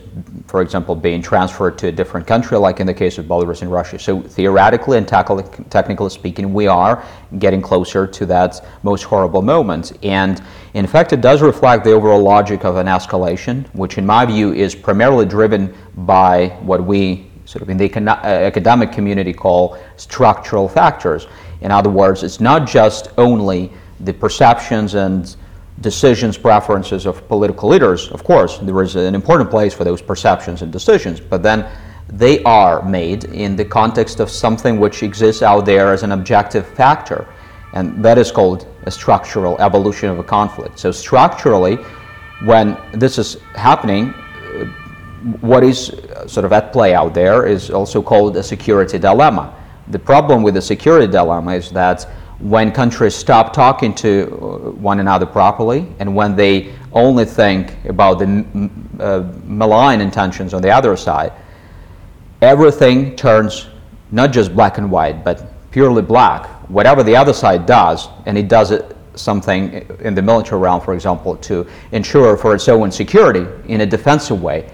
for 0.47 0.61
example, 0.61 0.95
being 0.95 1.21
transferred 1.21 1.77
to 1.79 1.87
a 1.87 1.91
different 1.91 2.25
country, 2.25 2.57
like 2.57 2.79
in 2.79 2.87
the 2.87 2.93
case 2.93 3.17
of 3.17 3.25
Belarus 3.25 3.61
and 3.61 3.69
Russia. 3.69 3.99
So 3.99 4.21
theoretically 4.21 4.97
and 4.97 5.05
technically 5.07 6.09
speaking, 6.09 6.53
we 6.53 6.67
are 6.67 7.03
getting 7.39 7.61
closer 7.61 8.07
to 8.07 8.25
that 8.27 8.65
most 8.83 9.03
horrible 9.03 9.41
moment. 9.41 9.97
And 10.01 10.41
in 10.75 10.87
fact, 10.87 11.11
it 11.11 11.19
does 11.19 11.41
reflect 11.41 11.83
the 11.83 11.91
overall 11.91 12.21
logic 12.21 12.63
of 12.63 12.77
an 12.77 12.87
escalation, 12.87 13.67
which 13.75 13.97
in 13.97 14.05
my 14.05 14.25
view 14.25 14.53
is 14.53 14.75
primarily 14.75 15.25
driven 15.25 15.75
by 15.97 16.47
what 16.61 16.85
we 16.85 17.29
sort 17.43 17.61
of 17.61 17.69
in 17.69 17.75
the 17.75 17.91
uh, 17.97 18.25
academic 18.25 18.93
community 18.93 19.33
call 19.33 19.77
structural 19.97 20.69
factors. 20.69 21.27
In 21.59 21.71
other 21.71 21.89
words, 21.89 22.23
it's 22.23 22.39
not 22.39 22.65
just 22.65 23.09
only 23.17 23.71
the 23.99 24.13
perceptions 24.13 24.95
and 24.95 25.35
decisions, 25.81 26.37
preferences 26.37 27.05
of 27.05 27.27
political 27.27 27.69
leaders, 27.69 28.09
of 28.11 28.23
course, 28.23 28.59
there 28.59 28.81
is 28.81 28.95
an 28.95 29.15
important 29.15 29.49
place 29.49 29.73
for 29.73 29.83
those 29.83 30.01
perceptions 30.01 30.61
and 30.61 30.71
decisions, 30.71 31.19
but 31.19 31.43
then 31.43 31.65
they 32.09 32.43
are 32.43 32.81
made 32.83 33.25
in 33.25 33.55
the 33.55 33.65
context 33.65 34.19
of 34.19 34.29
something 34.29 34.79
which 34.79 35.03
exists 35.03 35.41
out 35.41 35.65
there 35.65 35.91
as 35.91 36.03
an 36.03 36.11
objective 36.11 36.67
factor, 36.67 37.27
and 37.73 38.03
that 38.03 38.17
is 38.17 38.31
called 38.31 38.67
a 38.83 38.91
structural 38.91 39.59
evolution 39.59 40.09
of 40.09 40.19
a 40.19 40.23
conflict. 40.23 40.77
So, 40.77 40.91
structurally, 40.91 41.77
when 42.43 42.77
this 42.93 43.17
is 43.17 43.37
happening, 43.55 44.13
what 45.41 45.63
is 45.63 45.87
sort 46.27 46.45
of 46.45 46.51
at 46.51 46.73
play 46.73 46.93
out 46.93 47.13
there 47.13 47.45
is 47.45 47.69
also 47.71 48.01
called 48.01 48.35
a 48.37 48.43
security 48.43 48.99
dilemma. 48.99 49.55
The 49.87 49.99
problem 49.99 50.43
with 50.43 50.53
the 50.53 50.61
security 50.61 51.11
dilemma 51.11 51.55
is 51.55 51.71
that 51.71 52.07
when 52.43 52.73
countries 52.73 53.15
stop 53.15 53.53
talking 53.53 53.95
to 53.95 54.23
uh, 54.23 54.71
one 54.71 54.99
another 54.99 55.25
properly 55.25 55.87
and 55.99 56.13
when 56.13 56.35
they 56.35 56.73
only 56.91 57.23
think 57.23 57.73
about 57.85 58.19
the 58.19 58.69
uh, 58.99 59.21
malign 59.45 60.01
intentions 60.01 60.53
on 60.53 60.61
the 60.61 60.69
other 60.69 60.97
side, 60.97 61.31
everything 62.41 63.15
turns 63.15 63.67
not 64.11 64.33
just 64.33 64.53
black 64.53 64.77
and 64.77 64.91
white, 64.91 65.23
but 65.23 65.71
purely 65.71 66.01
black. 66.01 66.45
Whatever 66.69 67.01
the 67.01 67.15
other 67.15 67.31
side 67.33 67.65
does, 67.65 68.09
and 68.25 68.37
it 68.37 68.49
does 68.49 68.71
it 68.71 68.95
something 69.15 69.87
in 70.01 70.13
the 70.13 70.21
military 70.21 70.59
realm, 70.59 70.81
for 70.81 70.93
example, 70.93 71.37
to 71.37 71.65
ensure 71.93 72.35
for 72.35 72.53
its 72.53 72.67
own 72.67 72.91
security 72.91 73.45
in 73.71 73.81
a 73.81 73.85
defensive 73.85 74.41
way, 74.41 74.69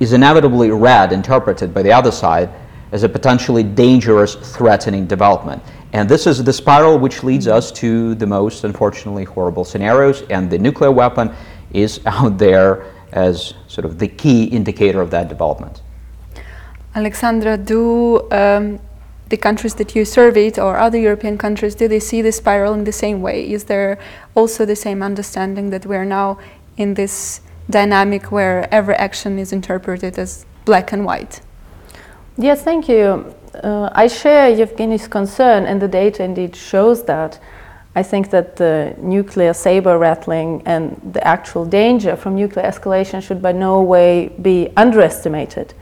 is 0.00 0.14
inevitably 0.14 0.70
read, 0.70 1.12
interpreted 1.12 1.74
by 1.74 1.82
the 1.82 1.92
other 1.92 2.10
side 2.10 2.48
as 2.92 3.02
a 3.02 3.08
potentially 3.08 3.62
dangerous, 3.62 4.34
threatening 4.34 5.06
development. 5.06 5.62
And 5.96 6.06
this 6.10 6.26
is 6.26 6.44
the 6.44 6.52
spiral 6.52 6.98
which 6.98 7.24
leads 7.24 7.48
us 7.48 7.72
to 7.72 8.14
the 8.16 8.26
most, 8.26 8.64
unfortunately, 8.64 9.24
horrible 9.24 9.64
scenarios. 9.64 10.24
And 10.28 10.50
the 10.50 10.58
nuclear 10.58 10.92
weapon 10.92 11.34
is 11.72 12.00
out 12.06 12.36
there 12.36 12.84
as 13.12 13.54
sort 13.66 13.86
of 13.86 13.98
the 13.98 14.06
key 14.06 14.44
indicator 14.44 15.00
of 15.00 15.10
that 15.12 15.30
development. 15.30 15.80
Alexandra, 16.94 17.56
do 17.56 18.30
um, 18.30 18.78
the 19.30 19.38
countries 19.38 19.74
that 19.76 19.96
you 19.96 20.04
surveyed 20.04 20.58
or 20.58 20.76
other 20.76 20.98
European 20.98 21.38
countries, 21.38 21.74
do 21.74 21.88
they 21.88 22.00
see 22.00 22.20
the 22.20 22.32
spiral 22.32 22.74
in 22.74 22.84
the 22.84 22.92
same 22.92 23.22
way? 23.22 23.50
Is 23.50 23.64
there 23.64 23.98
also 24.34 24.66
the 24.66 24.76
same 24.76 25.02
understanding 25.02 25.70
that 25.70 25.86
we're 25.86 26.04
now 26.04 26.38
in 26.76 26.92
this 26.92 27.40
dynamic 27.70 28.30
where 28.30 28.68
every 28.70 28.96
action 28.96 29.38
is 29.38 29.50
interpreted 29.50 30.18
as 30.18 30.44
black 30.66 30.92
and 30.92 31.06
white? 31.06 31.40
Yes, 32.36 32.62
thank 32.62 32.86
you. 32.86 33.34
Uh, 33.62 33.90
I 33.92 34.06
share 34.08 34.50
Yevgeny's 34.50 35.08
concern, 35.08 35.64
and 35.64 35.80
the 35.80 35.88
data 35.88 36.22
indeed 36.22 36.56
shows 36.56 37.04
that. 37.04 37.38
I 37.96 38.02
think 38.02 38.28
that 38.28 38.56
the 38.56 38.94
nuclear 38.98 39.54
saber 39.54 39.96
rattling 39.96 40.62
and 40.66 41.00
the 41.14 41.26
actual 41.26 41.64
danger 41.64 42.14
from 42.14 42.34
nuclear 42.34 42.66
escalation 42.66 43.22
should 43.22 43.40
by 43.40 43.52
no 43.52 43.80
way 43.80 44.28
be 44.42 44.68
underestimated. 44.76 45.72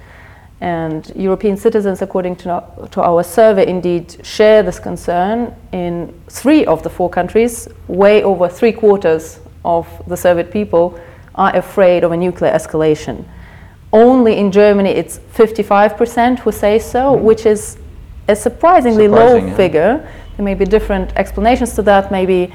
And 0.60 1.10
European 1.16 1.56
citizens, 1.56 2.02
according 2.02 2.36
to, 2.36 2.88
to 2.92 3.02
our 3.02 3.24
survey, 3.24 3.66
indeed 3.66 4.24
share 4.24 4.62
this 4.62 4.78
concern 4.78 5.56
in 5.72 6.14
three 6.28 6.64
of 6.66 6.84
the 6.84 6.88
four 6.88 7.10
countries. 7.10 7.66
Way 7.88 8.22
over 8.22 8.48
three 8.48 8.72
quarters 8.72 9.40
of 9.64 9.88
the 10.06 10.16
surveyed 10.16 10.52
people 10.52 10.96
are 11.34 11.54
afraid 11.56 12.04
of 12.04 12.12
a 12.12 12.16
nuclear 12.16 12.52
escalation 12.52 13.24
only 13.94 14.36
in 14.38 14.50
Germany 14.50 14.90
it's 14.90 15.18
55% 15.34 16.40
who 16.40 16.52
say 16.52 16.78
so, 16.78 17.14
mm-hmm. 17.14 17.24
which 17.24 17.46
is 17.46 17.78
a 18.28 18.36
surprisingly 18.36 19.06
Surprising, 19.06 19.44
low 19.44 19.48
yeah. 19.48 19.56
figure. 19.56 20.10
There 20.36 20.44
may 20.44 20.54
be 20.54 20.64
different 20.64 21.12
explanations 21.16 21.74
to 21.76 21.82
that. 21.82 22.10
Maybe 22.10 22.52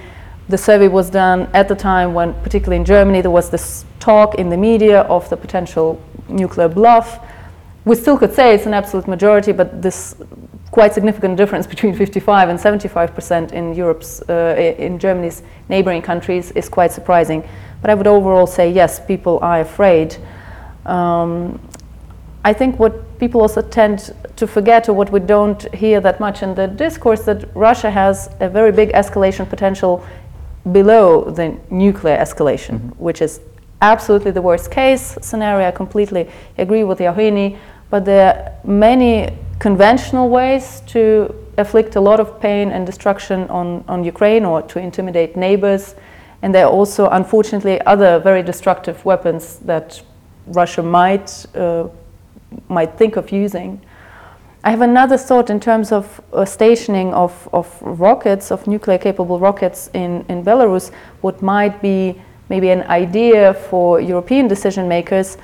the 0.50 0.58
survey 0.58 0.90
was 0.90 1.10
done 1.10 1.50
at 1.54 1.68
the 1.68 1.76
time 1.76 2.14
when, 2.14 2.34
particularly 2.44 2.76
in 2.76 2.86
Germany, 2.86 3.22
there 3.22 3.32
was 3.32 3.50
this 3.50 3.86
talk 4.00 4.36
in 4.36 4.50
the 4.50 4.58
media 4.58 5.02
of 5.04 5.30
the 5.30 5.38
potential 5.38 6.02
nuclear 6.28 6.68
bluff. 6.68 7.20
We 7.86 7.96
still 7.96 8.18
could 8.18 8.34
say 8.34 8.54
it's 8.54 8.66
an 8.66 8.74
absolute 8.74 9.08
majority, 9.08 9.54
but 9.54 9.82
this 9.82 10.16
quite 10.72 10.94
significant 10.94 11.38
difference 11.38 11.66
between 11.66 11.96
55 11.96 12.50
and 12.50 12.60
75 12.60 13.16
percent 13.16 13.54
in 13.54 13.74
Europe's, 13.74 14.22
uh, 14.30 14.76
in 14.78 15.00
Germany's 15.00 15.42
neighboring 15.70 16.02
countries 16.02 16.52
is 16.52 16.68
quite 16.68 16.92
surprising. 16.92 17.48
But 17.82 17.90
I 17.90 17.94
would 17.96 18.08
overall 18.08 18.46
say 18.46 18.70
yes, 18.70 19.00
people 19.00 19.40
are 19.42 19.62
afraid. 19.62 20.18
Um, 20.86 21.60
I 22.44 22.54
think 22.54 22.80
what 22.80 23.20
people 23.20 23.42
also 23.42 23.62
tend 23.62 24.16
to 24.38 24.48
forget, 24.48 24.88
or 24.88 24.94
what 24.94 25.12
we 25.12 25.20
don't 25.20 25.62
hear 25.76 26.00
that 26.02 26.20
much 26.20 26.42
in 26.42 26.56
the 26.56 26.68
discourse, 26.68 27.24
that 27.26 27.54
Russia 27.56 27.92
has 27.92 28.30
a 28.40 28.48
very 28.48 28.72
big 28.72 28.92
escalation 28.94 29.48
potential 29.48 30.04
below 30.72 31.30
the 31.30 31.58
nuclear 31.70 32.18
escalation, 32.18 32.80
mm-hmm. 32.80 33.04
which 33.04 33.22
is 33.22 33.42
absolutely 33.82 34.32
the 34.32 34.42
worst 34.42 34.72
case 34.72 35.18
scenario. 35.22 35.68
I 35.68 35.72
completely 35.72 36.30
agree 36.58 36.84
with 36.84 37.00
Yevgeny, 37.02 37.58
but 37.90 38.06
there 38.06 38.34
are 38.34 38.68
many 38.70 39.30
conventional 39.60 40.30
ways 40.30 40.82
to 40.88 41.36
afflict 41.58 41.96
a 41.98 42.02
lot 42.02 42.20
of 42.20 42.40
pain 42.40 42.72
and 42.72 42.86
destruction 42.86 43.50
on, 43.50 43.84
on 43.88 44.04
Ukraine 44.04 44.46
or 44.46 44.62
to 44.64 44.80
intimidate 44.80 45.36
neighbors. 45.36 45.96
And 46.42 46.56
there 46.56 46.66
are 46.66 46.72
also, 46.72 47.10
unfortunately, 47.10 47.82
other 47.82 48.20
very 48.20 48.44
destructive 48.44 49.04
weapons 49.04 49.58
that 49.60 50.02
Russia 50.50 50.84
might, 50.84 51.46
uh, 51.56 51.88
might 52.68 52.98
think 52.98 53.16
of 53.16 53.32
using. 53.32 53.82
I 54.64 54.72
have 54.72 54.82
another 54.82 55.18
thought 55.18 55.50
in 55.50 55.60
terms 55.60 55.92
of 55.92 56.22
uh, 56.34 56.44
stationing 56.44 57.14
of, 57.14 57.48
of 57.54 57.82
rockets, 57.82 58.52
of 58.52 58.68
nuclear 58.68 58.98
capable 58.98 59.40
rockets 59.40 59.90
in, 59.94 60.26
in 60.28 60.44
Belarus, 60.44 60.92
what 61.22 61.42
might 61.42 61.82
be 61.82 62.22
maybe 62.50 62.70
an 62.70 62.84
idea 62.84 63.54
for 63.54 64.02
European 64.02 64.48
decision 64.48 64.88
makers 64.88 65.38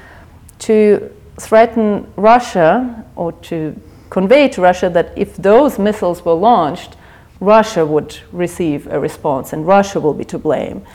to 0.60 1.12
threaten 1.40 2.12
Russia 2.18 3.06
or 3.16 3.32
to 3.32 3.80
convey 4.10 4.50
to 4.50 4.62
Russia 4.62 4.90
that 4.90 5.14
if 5.16 5.38
those 5.38 5.80
missiles 5.80 6.26
were 6.26 6.34
launched, 6.34 6.98
Russia 7.40 7.86
would 7.86 8.18
receive 8.32 8.88
a 8.88 9.00
response 9.00 9.54
and 9.54 9.68
Russia 9.68 10.00
will 10.00 10.14
be 10.14 10.26
to 10.26 10.38
blame. 10.38 10.86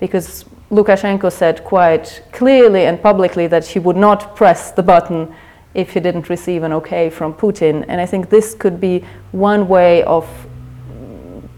Because 0.00 0.44
Lukashenko 0.70 1.32
said 1.32 1.64
quite 1.64 2.22
clearly 2.32 2.84
and 2.84 3.02
publicly 3.02 3.46
that 3.46 3.66
he 3.66 3.78
would 3.78 3.96
not 3.96 4.36
press 4.36 4.70
the 4.70 4.82
button 4.82 5.34
if 5.74 5.94
he 5.94 6.00
didn't 6.00 6.28
receive 6.28 6.62
an 6.62 6.72
okay 6.72 7.08
from 7.08 7.32
Putin. 7.32 7.84
And 7.88 8.00
I 8.00 8.06
think 8.06 8.28
this 8.28 8.54
could 8.54 8.80
be 8.80 9.04
one 9.32 9.68
way 9.68 10.02
of 10.02 10.28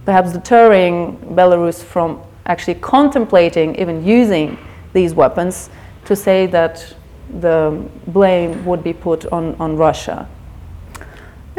perhaps 0.05 0.33
deterring 0.33 1.17
Belarus 1.35 1.83
from 1.83 2.23
actually 2.47 2.75
contemplating 2.75 3.75
even 3.77 4.05
using 4.05 4.59
these 4.93 5.15
weapons 5.15 5.71
to 6.05 6.17
say 6.17 6.47
that 6.47 6.95
the 7.41 7.85
blame 8.09 8.65
would 8.65 8.83
be 8.83 8.93
put 8.93 9.27
on, 9.27 9.55
on 9.61 9.77
Russia. 9.77 10.29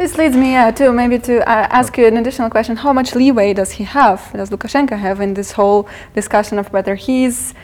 This 0.02 0.18
leads 0.18 0.36
me 0.36 0.56
uh, 0.56 0.72
to 0.72 0.90
maybe 0.90 1.16
to 1.20 1.48
uh, 1.48 1.68
ask 1.70 1.96
you 1.96 2.08
an 2.08 2.16
additional 2.16 2.50
question. 2.50 2.74
How 2.74 2.92
much 2.92 3.14
leeway 3.14 3.54
does 3.54 3.70
he 3.70 3.84
have, 3.84 4.32
does 4.32 4.50
Lukashenko 4.50 4.98
have 4.98 5.20
in 5.20 5.32
this 5.34 5.52
whole 5.52 5.88
discussion 6.12 6.58
of 6.58 6.72
whether 6.72 6.96
he's, 6.96 7.54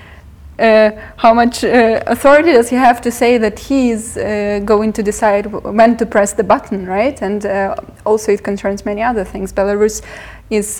uh, 0.60 0.92
how 1.16 1.34
much 1.34 1.64
uh, 1.64 2.00
authority 2.06 2.52
does 2.52 2.68
he 2.68 2.76
have 2.76 3.00
to 3.00 3.10
say 3.10 3.38
that 3.38 3.58
he's 3.58 4.16
uh, 4.16 4.60
going 4.64 4.92
to 4.92 5.02
decide 5.02 5.46
when 5.46 5.96
to 5.96 6.06
press 6.06 6.32
the 6.32 6.44
button, 6.44 6.86
right? 6.86 7.20
And 7.22 7.44
uh, 7.44 7.74
also 8.06 8.30
it 8.30 8.44
concerns 8.44 8.84
many 8.84 9.02
other 9.02 9.24
things. 9.24 9.52
Belarus 9.52 10.00
is 10.48 10.76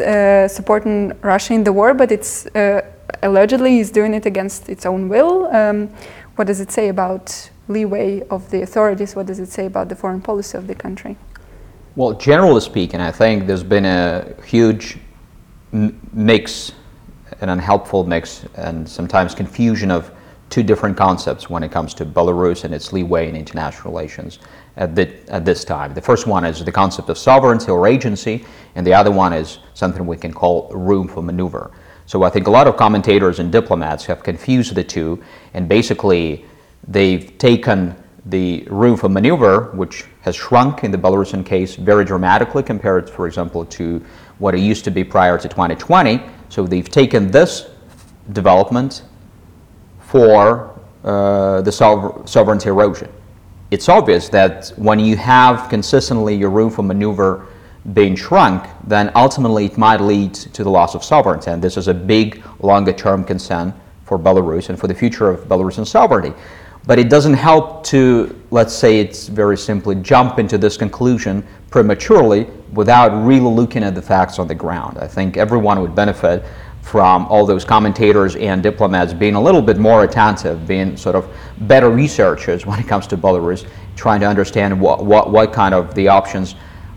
supporting 0.55 1.13
Russia 1.23 1.55
in 1.55 1.65
the 1.65 1.73
war, 1.73 1.93
but 1.93 2.13
it's 2.13 2.47
allegedly 3.25 3.81
is 3.81 3.91
doing 3.91 4.15
it 4.15 4.27
against 4.27 4.69
its 4.69 4.87
own 4.87 5.09
will. 5.09 5.49
Um, 5.49 5.89
what 6.37 6.47
does 6.47 6.61
it 6.61 6.71
say 6.71 6.89
about 6.89 7.51
leeway 7.67 8.23
of 8.31 8.49
the 8.53 8.63
authorities? 8.63 9.17
What 9.17 9.27
does 9.27 9.41
it 9.41 9.49
say 9.49 9.67
about 9.67 9.89
the 9.89 9.97
foreign 9.97 10.21
policy 10.21 10.57
of 10.57 10.69
the 10.69 10.77
country? 10.77 11.17
Well, 11.99 12.13
generally 12.13 12.61
speaking, 12.61 13.01
I 13.01 13.11
think 13.11 13.49
there's 13.49 13.65
been 13.65 13.85
a 13.85 14.33
huge 14.47 14.99
mix, 15.73 16.71
an 17.41 17.49
unhelpful 17.49 18.05
mix, 18.05 18.45
and 18.55 18.89
sometimes 18.89 19.35
confusion 19.35 19.91
of 19.91 20.13
two 20.49 20.63
different 20.63 20.97
concepts 20.97 21.51
when 21.51 21.65
it 21.65 21.73
comes 21.73 21.95
to 21.95 22.07
Belarus 22.07 22.63
and 22.63 22.73
its 22.73 22.93
leeway 22.93 23.29
in 23.29 23.35
international 23.35 23.91
relations 23.91 24.39
at, 24.77 24.95
the, 24.95 25.13
at 25.29 25.45
this 25.45 25.65
time. 25.65 25.93
The 25.93 26.01
first 26.01 26.29
one 26.29 26.45
is 26.45 26.65
the 26.65 26.71
concept 26.71 27.09
of 27.09 27.19
sovereignty 27.19 27.73
or 27.73 27.89
agency, 27.89 28.45
and 28.77 28.87
the 28.87 28.95
other 28.95 29.11
one 29.11 29.33
is 29.33 29.59
something 29.75 30.07
we 30.07 30.19
can 30.19 30.33
call 30.33 30.71
room 30.73 31.09
for 31.09 31.21
maneuver. 31.21 31.73
So 32.07 32.23
I 32.23 32.31
think 32.31 32.47
a 32.47 32.51
lot 32.53 32.69
of 32.69 32.77
commentators 32.77 33.41
and 33.41 33.51
diplomats 33.51 34.07
have 34.07 34.23
confused 34.23 34.73
the 34.77 34.85
two, 34.85 35.21
and 35.53 35.69
basically 35.69 36.45
they've 36.87 37.37
taken 37.39 37.97
the 38.29 38.67
room 38.69 38.97
for 38.97 39.09
maneuver, 39.09 39.71
which 39.73 40.05
has 40.21 40.37
shrunk 40.37 40.85
in 40.85 40.91
the 40.91 40.99
Belarusian 40.99 41.45
case 41.45 41.77
very 41.77 42.05
dramatically 42.05 42.63
compared, 42.63 43.09
for 43.09 43.27
example, 43.27 43.65
to 43.65 44.05
what 44.39 44.55
it 44.55 44.61
used 44.61 44.85
to 44.85 44.91
be 44.91 45.03
prior 45.03 45.39
to 45.39 45.49
2020. 45.49 46.21
So 46.49 46.67
they've 46.67 46.89
taken 46.89 47.31
this 47.31 47.69
development 48.33 49.03
for 50.01 50.79
uh, 51.05 51.63
the 51.63 51.73
sovereignty 51.73 52.69
erosion. 52.69 53.11
It's 53.71 53.89
obvious 53.89 54.29
that 54.31 54.69
when 54.77 54.99
you 54.99 55.17
have 55.17 55.69
consistently 55.69 56.35
your 56.35 56.51
room 56.51 56.71
for 56.71 56.83
maneuver 56.83 57.47
being 57.93 58.17
shrunk, 58.17 58.67
then 58.87 59.11
ultimately 59.15 59.67
it 59.67 59.79
might 59.79 60.01
lead 60.01 60.35
to 60.35 60.65
the 60.65 60.71
loss 60.71 60.95
of 60.95 61.05
sovereignty. 61.05 61.51
And 61.51 61.63
this 61.63 61.77
is 61.77 61.89
a 61.89 61.95
big, 61.95 62.43
longer 62.61 62.93
term 62.93 63.25
concern 63.25 63.73
for 64.05 64.19
Belarus 64.19 64.69
and 64.69 64.79
for 64.79 64.87
the 64.87 64.95
future 64.95 65.29
of 65.29 65.47
Belarusian 65.49 65.87
sovereignty. 65.87 66.35
But 66.89 66.99
it 66.99 67.11
doesn't 67.11 67.35
help 67.35 67.85
to, 67.89 68.35
let's 68.51 68.73
say 68.73 68.99
it's 68.99 69.29
very 69.29 69.59
simply, 69.59 69.95
jump 69.97 70.39
into 70.39 70.57
this 70.57 70.79
conclusion 70.79 71.47
prematurely 71.71 72.47
without 72.73 73.11
really 73.27 73.51
looking 73.51 73.85
at 73.85 73.95
the 73.95 74.01
facts 74.01 74.39
on 74.39 74.49
the 74.49 74.55
ground. 74.55 74.97
I 74.97 75.07
think 75.07 75.37
everyone 75.37 75.83
would 75.83 75.95
benefit 75.95 76.43
from 76.81 77.27
all 77.27 77.45
those 77.45 77.63
commentators 77.63 78.37
and 78.37 78.63
diplomats 78.63 79.13
being 79.13 79.35
a 79.35 79.43
little 79.43 79.61
bit 79.61 79.77
more 79.77 80.05
attentive, 80.05 80.67
being 80.67 80.97
sort 80.97 81.15
of 81.15 81.29
better 81.69 81.91
researchers 81.91 82.65
when 82.65 82.79
it 82.79 82.89
comes 82.89 83.07
to 83.09 83.19
Belarus, 83.19 83.67
trying 83.95 84.21
to 84.21 84.27
understand 84.27 84.81
what, 84.81 85.05
what, 85.05 85.31
what 85.31 85.53
kind 85.53 85.75
of 85.75 85.95
the 85.95 86.09
options 86.09 86.55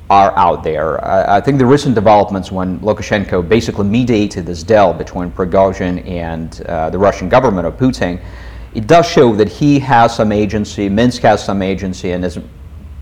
are 0.10 0.32
out 0.38 0.64
there. 0.64 1.04
I, 1.04 1.36
I 1.36 1.42
think 1.42 1.58
the 1.58 1.66
recent 1.66 1.96
developments 1.96 2.50
when 2.50 2.80
Lukashenko 2.80 3.46
basically 3.46 3.88
mediated 3.88 4.46
this 4.46 4.64
deal 4.64 4.94
between 4.94 5.32
Prigozhin 5.32 6.08
and 6.08 6.62
uh, 6.62 6.90
the 6.90 6.98
Russian 6.98 7.28
government 7.28 7.68
of 7.68 7.76
Putin, 7.76 8.22
it 8.74 8.88
does 8.88 9.08
show 9.08 9.36
that 9.36 9.50
he 9.50 9.80
has 9.80 10.16
some 10.16 10.32
agency, 10.32 10.88
Minsk 10.90 11.22
has 11.24 11.44
some 11.44 11.62
agency, 11.62 12.12
and 12.12 12.24
as, 12.24 12.40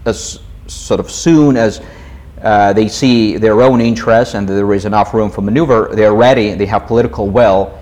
as 0.06 0.40
sort 0.68 1.00
of 1.00 1.12
soon 1.12 1.58
as 1.58 1.82
uh, 2.42 2.74
they 2.74 2.88
see 2.88 3.38
their 3.38 3.62
own 3.62 3.82
interests 3.82 4.34
and 4.34 4.48
there 4.48 4.74
is 4.74 4.86
enough 4.86 5.14
room 5.14 5.30
for 5.30 5.42
maneuver, 5.42 5.90
they're 5.94 6.16
ready, 6.16 6.54
they 6.54 6.66
have 6.66 6.88
political 6.88 7.30
will 7.30 7.78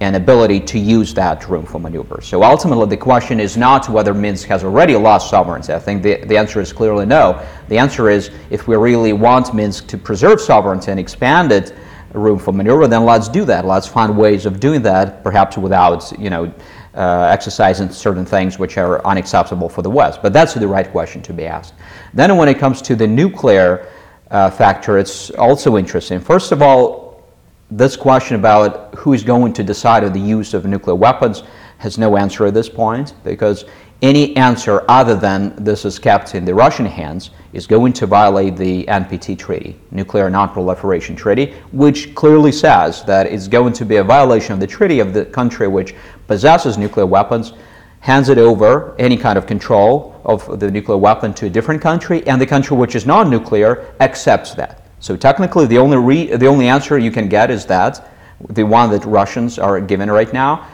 and 0.00 0.14
ability 0.14 0.60
to 0.60 0.78
use 0.78 1.12
that 1.12 1.48
room 1.48 1.66
for 1.66 1.80
maneuver. 1.80 2.20
So 2.22 2.42
ultimately, 2.44 2.86
the 2.86 2.96
question 2.96 3.40
is 3.40 3.56
not 3.56 3.88
whether 3.88 4.14
Minsk 4.14 4.46
has 4.46 4.62
already 4.62 4.94
lost 4.94 5.28
sovereignty. 5.28 5.72
I 5.72 5.78
think 5.80 6.02
the, 6.02 6.24
the 6.24 6.36
answer 6.36 6.60
is 6.60 6.72
clearly 6.72 7.04
no. 7.04 7.44
The 7.68 7.78
answer 7.78 8.08
is 8.08 8.30
if 8.50 8.68
we 8.68 8.76
really 8.76 9.12
want 9.12 9.52
Minsk 9.54 9.88
to 9.88 9.98
preserve 9.98 10.40
sovereignty 10.40 10.92
and 10.92 11.00
expand 11.00 11.50
it 11.50 11.74
room 12.12 12.38
for 12.38 12.52
maneuver, 12.52 12.86
then 12.86 13.04
let's 13.04 13.28
do 13.28 13.44
that. 13.46 13.64
Let's 13.64 13.86
find 13.86 14.16
ways 14.16 14.46
of 14.46 14.60
doing 14.60 14.82
that, 14.82 15.22
perhaps 15.24 15.58
without, 15.58 16.12
you 16.18 16.30
know, 16.30 16.52
uh, 16.98 17.28
exercising 17.30 17.88
certain 17.90 18.26
things 18.26 18.58
which 18.58 18.76
are 18.76 19.04
unacceptable 19.06 19.68
for 19.68 19.82
the 19.82 19.90
West. 19.90 20.20
But 20.20 20.32
that's 20.32 20.54
the 20.54 20.66
right 20.66 20.90
question 20.90 21.22
to 21.22 21.32
be 21.32 21.46
asked. 21.46 21.74
Then 22.12 22.36
when 22.36 22.48
it 22.48 22.58
comes 22.58 22.82
to 22.82 22.96
the 22.96 23.06
nuclear 23.06 23.88
uh, 24.30 24.50
factor, 24.50 24.98
it's 24.98 25.30
also 25.30 25.76
interesting. 25.76 26.18
First 26.18 26.50
of 26.50 26.60
all, 26.60 27.22
this 27.70 27.96
question 27.96 28.34
about 28.34 28.94
who 28.96 29.12
is 29.12 29.22
going 29.22 29.52
to 29.52 29.62
decide 29.62 30.02
on 30.02 30.12
the 30.12 30.20
use 30.20 30.54
of 30.54 30.64
nuclear 30.64 30.96
weapons 30.96 31.44
has 31.78 31.98
no 31.98 32.16
answer 32.16 32.46
at 32.46 32.54
this 32.54 32.68
point 32.68 33.14
because 33.22 33.64
any 34.00 34.36
answer 34.36 34.84
other 34.88 35.16
than 35.16 35.54
this 35.62 35.84
is 35.84 35.98
kept 35.98 36.34
in 36.34 36.44
the 36.44 36.54
Russian 36.54 36.86
hands 36.86 37.30
is 37.52 37.66
going 37.66 37.92
to 37.94 38.06
violate 38.06 38.56
the 38.56 38.84
NPT 38.84 39.36
treaty, 39.36 39.76
Nuclear 39.90 40.30
Non-Proliferation 40.30 41.16
Treaty, 41.16 41.52
which 41.72 42.14
clearly 42.14 42.52
says 42.52 43.02
that 43.04 43.26
it's 43.26 43.48
going 43.48 43.72
to 43.72 43.84
be 43.84 43.96
a 43.96 44.04
violation 44.04 44.52
of 44.52 44.60
the 44.60 44.66
treaty 44.66 45.00
of 45.00 45.12
the 45.12 45.24
country 45.24 45.66
which 45.66 45.94
possesses 46.28 46.78
nuclear 46.78 47.06
weapons 47.06 47.52
hands 48.00 48.28
it 48.28 48.38
over 48.38 48.94
any 48.98 49.16
kind 49.16 49.36
of 49.36 49.46
control 49.46 50.20
of 50.24 50.60
the 50.60 50.70
nuclear 50.70 50.96
weapon 50.96 51.34
to 51.34 51.46
a 51.46 51.50
different 51.50 51.82
country, 51.82 52.24
and 52.26 52.40
the 52.40 52.46
country 52.46 52.76
which 52.76 52.94
is 52.94 53.06
non-nuclear 53.06 53.92
accepts 54.00 54.54
that. 54.54 54.86
So 55.00 55.16
technically, 55.16 55.66
the 55.66 55.78
only 55.78 55.96
re- 55.96 56.36
the 56.36 56.46
only 56.46 56.68
answer 56.68 56.98
you 56.98 57.10
can 57.10 57.28
get 57.28 57.50
is 57.50 57.66
that 57.66 58.08
the 58.50 58.62
one 58.62 58.90
that 58.90 59.04
Russians 59.04 59.58
are 59.58 59.80
given 59.80 60.10
right 60.10 60.32
now. 60.32 60.66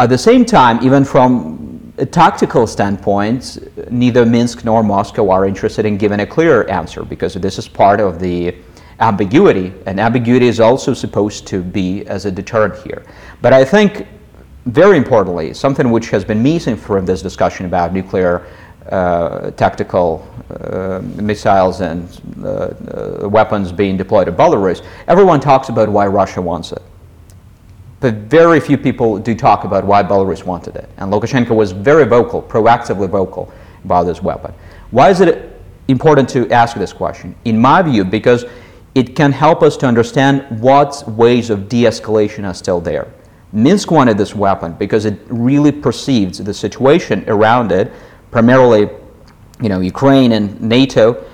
At 0.00 0.08
the 0.08 0.18
same 0.18 0.44
time, 0.44 0.84
even 0.84 1.04
from 1.04 1.92
a 1.98 2.06
tactical 2.06 2.66
standpoint, 2.66 3.58
neither 3.90 4.26
Minsk 4.26 4.64
nor 4.64 4.82
Moscow 4.82 5.30
are 5.30 5.46
interested 5.46 5.86
in 5.86 5.96
giving 5.96 6.20
a 6.20 6.26
clear 6.26 6.68
answer 6.68 7.04
because 7.04 7.34
this 7.34 7.58
is 7.58 7.68
part 7.68 8.00
of 8.00 8.18
the 8.18 8.56
ambiguity, 9.00 9.72
and 9.86 10.00
ambiguity 10.00 10.48
is 10.48 10.58
also 10.60 10.94
supposed 10.94 11.46
to 11.46 11.62
be 11.62 12.04
as 12.06 12.24
a 12.24 12.30
deterrent 12.30 12.76
here. 12.84 13.04
But 13.40 13.52
I 13.52 13.64
think 13.64 14.06
very 14.66 14.96
importantly, 14.96 15.52
something 15.54 15.90
which 15.90 16.10
has 16.10 16.24
been 16.24 16.42
missing 16.42 16.76
from 16.76 17.04
this 17.04 17.22
discussion 17.22 17.66
about 17.66 17.92
nuclear 17.92 18.46
uh, 18.90 19.50
tactical 19.52 20.26
uh, 20.50 21.00
missiles 21.02 21.80
and 21.80 22.20
uh, 22.42 22.48
uh, 22.48 23.28
weapons 23.28 23.72
being 23.72 23.96
deployed 23.96 24.26
to 24.26 24.32
Belarus, 24.32 24.84
everyone 25.08 25.40
talks 25.40 25.68
about 25.68 25.88
why 25.88 26.06
Russia 26.06 26.40
wants 26.42 26.72
it. 26.72 26.82
But 28.00 28.14
very 28.14 28.60
few 28.60 28.76
people 28.76 29.18
do 29.18 29.34
talk 29.34 29.64
about 29.64 29.84
why 29.84 30.02
Belarus 30.02 30.44
wanted 30.44 30.76
it. 30.76 30.88
And 30.98 31.10
Lukashenko 31.10 31.56
was 31.56 31.72
very 31.72 32.04
vocal, 32.04 32.42
proactively 32.42 33.08
vocal 33.08 33.50
about 33.84 34.04
this 34.04 34.22
weapon. 34.22 34.52
Why 34.90 35.08
is 35.08 35.20
it 35.20 35.58
important 35.88 36.28
to 36.30 36.50
ask 36.50 36.76
this 36.76 36.92
question? 36.92 37.34
In 37.46 37.58
my 37.58 37.80
view, 37.80 38.04
because 38.04 38.44
it 38.94 39.16
can 39.16 39.32
help 39.32 39.62
us 39.62 39.76
to 39.78 39.86
understand 39.86 40.60
what 40.60 41.02
ways 41.08 41.48
of 41.48 41.68
de 41.68 41.84
escalation 41.84 42.46
are 42.46 42.54
still 42.54 42.80
there. 42.80 43.10
Minsk 43.54 43.92
wanted 43.92 44.18
this 44.18 44.34
weapon 44.34 44.72
because 44.72 45.04
it 45.04 45.18
really 45.28 45.70
perceived 45.70 46.44
the 46.44 46.52
situation 46.52 47.24
around 47.28 47.70
it, 47.70 47.92
primarily, 48.32 48.90
you 49.62 49.68
know, 49.68 49.78
Ukraine 49.78 50.32
and 50.32 50.60
NATO, 50.60 51.24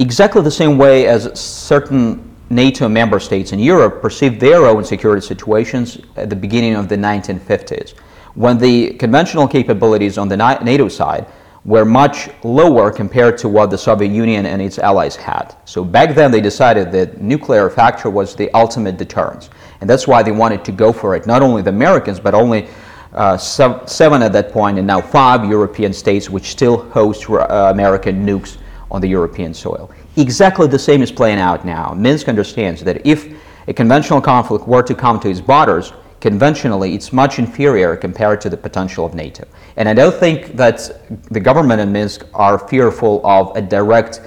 exactly 0.00 0.42
the 0.42 0.50
same 0.50 0.76
way 0.76 1.06
as 1.06 1.38
certain 1.38 2.34
NATO 2.50 2.88
member 2.88 3.20
states 3.20 3.52
in 3.52 3.60
Europe 3.60 4.02
perceived 4.02 4.40
their 4.40 4.66
own 4.66 4.82
security 4.84 5.24
situations 5.24 5.98
at 6.16 6.28
the 6.28 6.36
beginning 6.36 6.74
of 6.74 6.88
the 6.88 6.96
1950s, 6.96 7.94
when 8.34 8.58
the 8.58 8.94
conventional 8.94 9.46
capabilities 9.46 10.18
on 10.18 10.28
the 10.28 10.36
NATO 10.36 10.88
side 10.88 11.26
were 11.64 11.84
much 11.84 12.28
lower 12.42 12.90
compared 12.90 13.36
to 13.38 13.48
what 13.48 13.70
the 13.70 13.78
Soviet 13.78 14.10
Union 14.10 14.46
and 14.46 14.60
its 14.62 14.78
allies 14.78 15.14
had. 15.14 15.54
So 15.64 15.84
back 15.84 16.14
then 16.14 16.30
they 16.30 16.40
decided 16.40 16.90
that 16.92 17.20
nuclear 17.20 17.68
factor 17.70 18.10
was 18.10 18.34
the 18.34 18.50
ultimate 18.52 18.96
deterrence. 18.96 19.50
And 19.80 19.88
that's 19.88 20.06
why 20.06 20.22
they 20.22 20.32
wanted 20.32 20.64
to 20.64 20.72
go 20.72 20.92
for 20.92 21.14
it. 21.14 21.26
Not 21.26 21.42
only 21.42 21.62
the 21.62 21.70
Americans, 21.70 22.18
but 22.20 22.34
only 22.34 22.68
uh, 23.12 23.36
seven 23.36 24.22
at 24.22 24.32
that 24.32 24.52
point, 24.52 24.78
and 24.78 24.86
now 24.86 25.00
five 25.00 25.48
European 25.48 25.92
states 25.92 26.28
which 26.28 26.50
still 26.50 26.88
host 26.90 27.28
uh, 27.30 27.70
American 27.72 28.26
nukes 28.26 28.58
on 28.90 29.00
the 29.00 29.08
European 29.08 29.54
soil. 29.54 29.90
Exactly 30.16 30.66
the 30.66 30.78
same 30.78 31.02
is 31.02 31.12
playing 31.12 31.38
out 31.38 31.64
now. 31.64 31.94
Minsk 31.94 32.28
understands 32.28 32.82
that 32.84 33.06
if 33.06 33.32
a 33.68 33.72
conventional 33.72 34.20
conflict 34.20 34.66
were 34.66 34.82
to 34.82 34.94
come 34.94 35.20
to 35.20 35.28
its 35.28 35.40
borders, 35.40 35.92
conventionally 36.20 36.94
it's 36.94 37.12
much 37.12 37.38
inferior 37.38 37.96
compared 37.96 38.40
to 38.40 38.50
the 38.50 38.56
potential 38.56 39.06
of 39.06 39.14
NATO. 39.14 39.46
And 39.76 39.88
I 39.88 39.94
don't 39.94 40.14
think 40.14 40.56
that 40.56 40.90
the 41.30 41.40
government 41.40 41.80
in 41.80 41.92
Minsk 41.92 42.26
are 42.34 42.58
fearful 42.58 43.24
of 43.24 43.56
a 43.56 43.62
direct 43.62 44.22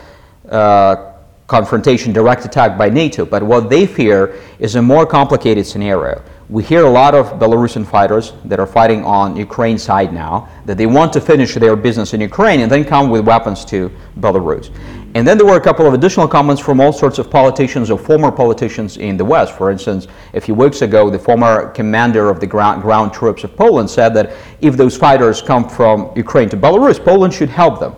uh, 0.49 1.10
confrontation, 1.51 2.13
direct 2.13 2.45
attack 2.45 2.77
by 2.77 2.89
NATO, 2.89 3.25
but 3.25 3.43
what 3.43 3.69
they 3.69 3.85
fear 3.85 4.35
is 4.57 4.75
a 4.75 4.81
more 4.81 5.05
complicated 5.05 5.67
scenario. 5.67 6.23
We 6.47 6.63
hear 6.63 6.85
a 6.85 6.89
lot 6.89 7.13
of 7.13 7.25
Belarusian 7.41 7.85
fighters 7.85 8.31
that 8.45 8.57
are 8.57 8.65
fighting 8.65 9.03
on 9.03 9.35
Ukraine 9.35 9.77
side 9.77 10.13
now 10.13 10.47
that 10.65 10.77
they 10.77 10.85
want 10.85 11.11
to 11.11 11.19
finish 11.19 11.53
their 11.55 11.75
business 11.75 12.13
in 12.13 12.21
Ukraine 12.21 12.61
and 12.61 12.71
then 12.71 12.85
come 12.85 13.09
with 13.09 13.27
weapons 13.27 13.65
to 13.65 13.91
Belarus. 14.21 14.69
And 15.13 15.27
then 15.27 15.37
there 15.37 15.45
were 15.45 15.57
a 15.57 15.65
couple 15.69 15.85
of 15.85 15.93
additional 15.93 16.25
comments 16.25 16.61
from 16.61 16.79
all 16.79 16.93
sorts 16.93 17.19
of 17.19 17.29
politicians 17.29 17.91
or 17.91 17.97
former 17.99 18.31
politicians 18.31 18.95
in 18.95 19.17
the 19.17 19.25
West. 19.25 19.51
For 19.57 19.71
instance, 19.71 20.07
a 20.33 20.39
few 20.39 20.55
weeks 20.55 20.81
ago, 20.81 21.09
the 21.09 21.19
former 21.19 21.69
commander 21.71 22.29
of 22.29 22.39
the 22.39 22.47
ground, 22.47 22.81
ground 22.81 23.11
troops 23.11 23.43
of 23.43 23.57
Poland 23.57 23.89
said 23.89 24.13
that 24.13 24.31
if 24.61 24.77
those 24.77 24.95
fighters 24.95 25.41
come 25.41 25.67
from 25.67 26.13
Ukraine 26.15 26.47
to 26.47 26.55
Belarus, 26.55 26.97
Poland 27.03 27.33
should 27.33 27.49
help 27.49 27.81
them 27.81 27.93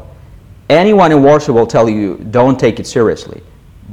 anyone 0.70 1.12
in 1.12 1.24
Warsaw 1.24 1.54
will 1.54 1.68
tell 1.68 1.90
you 1.90 2.18
don't 2.32 2.60
take 2.60 2.80
it 2.80 2.88
seriously. 2.88 3.42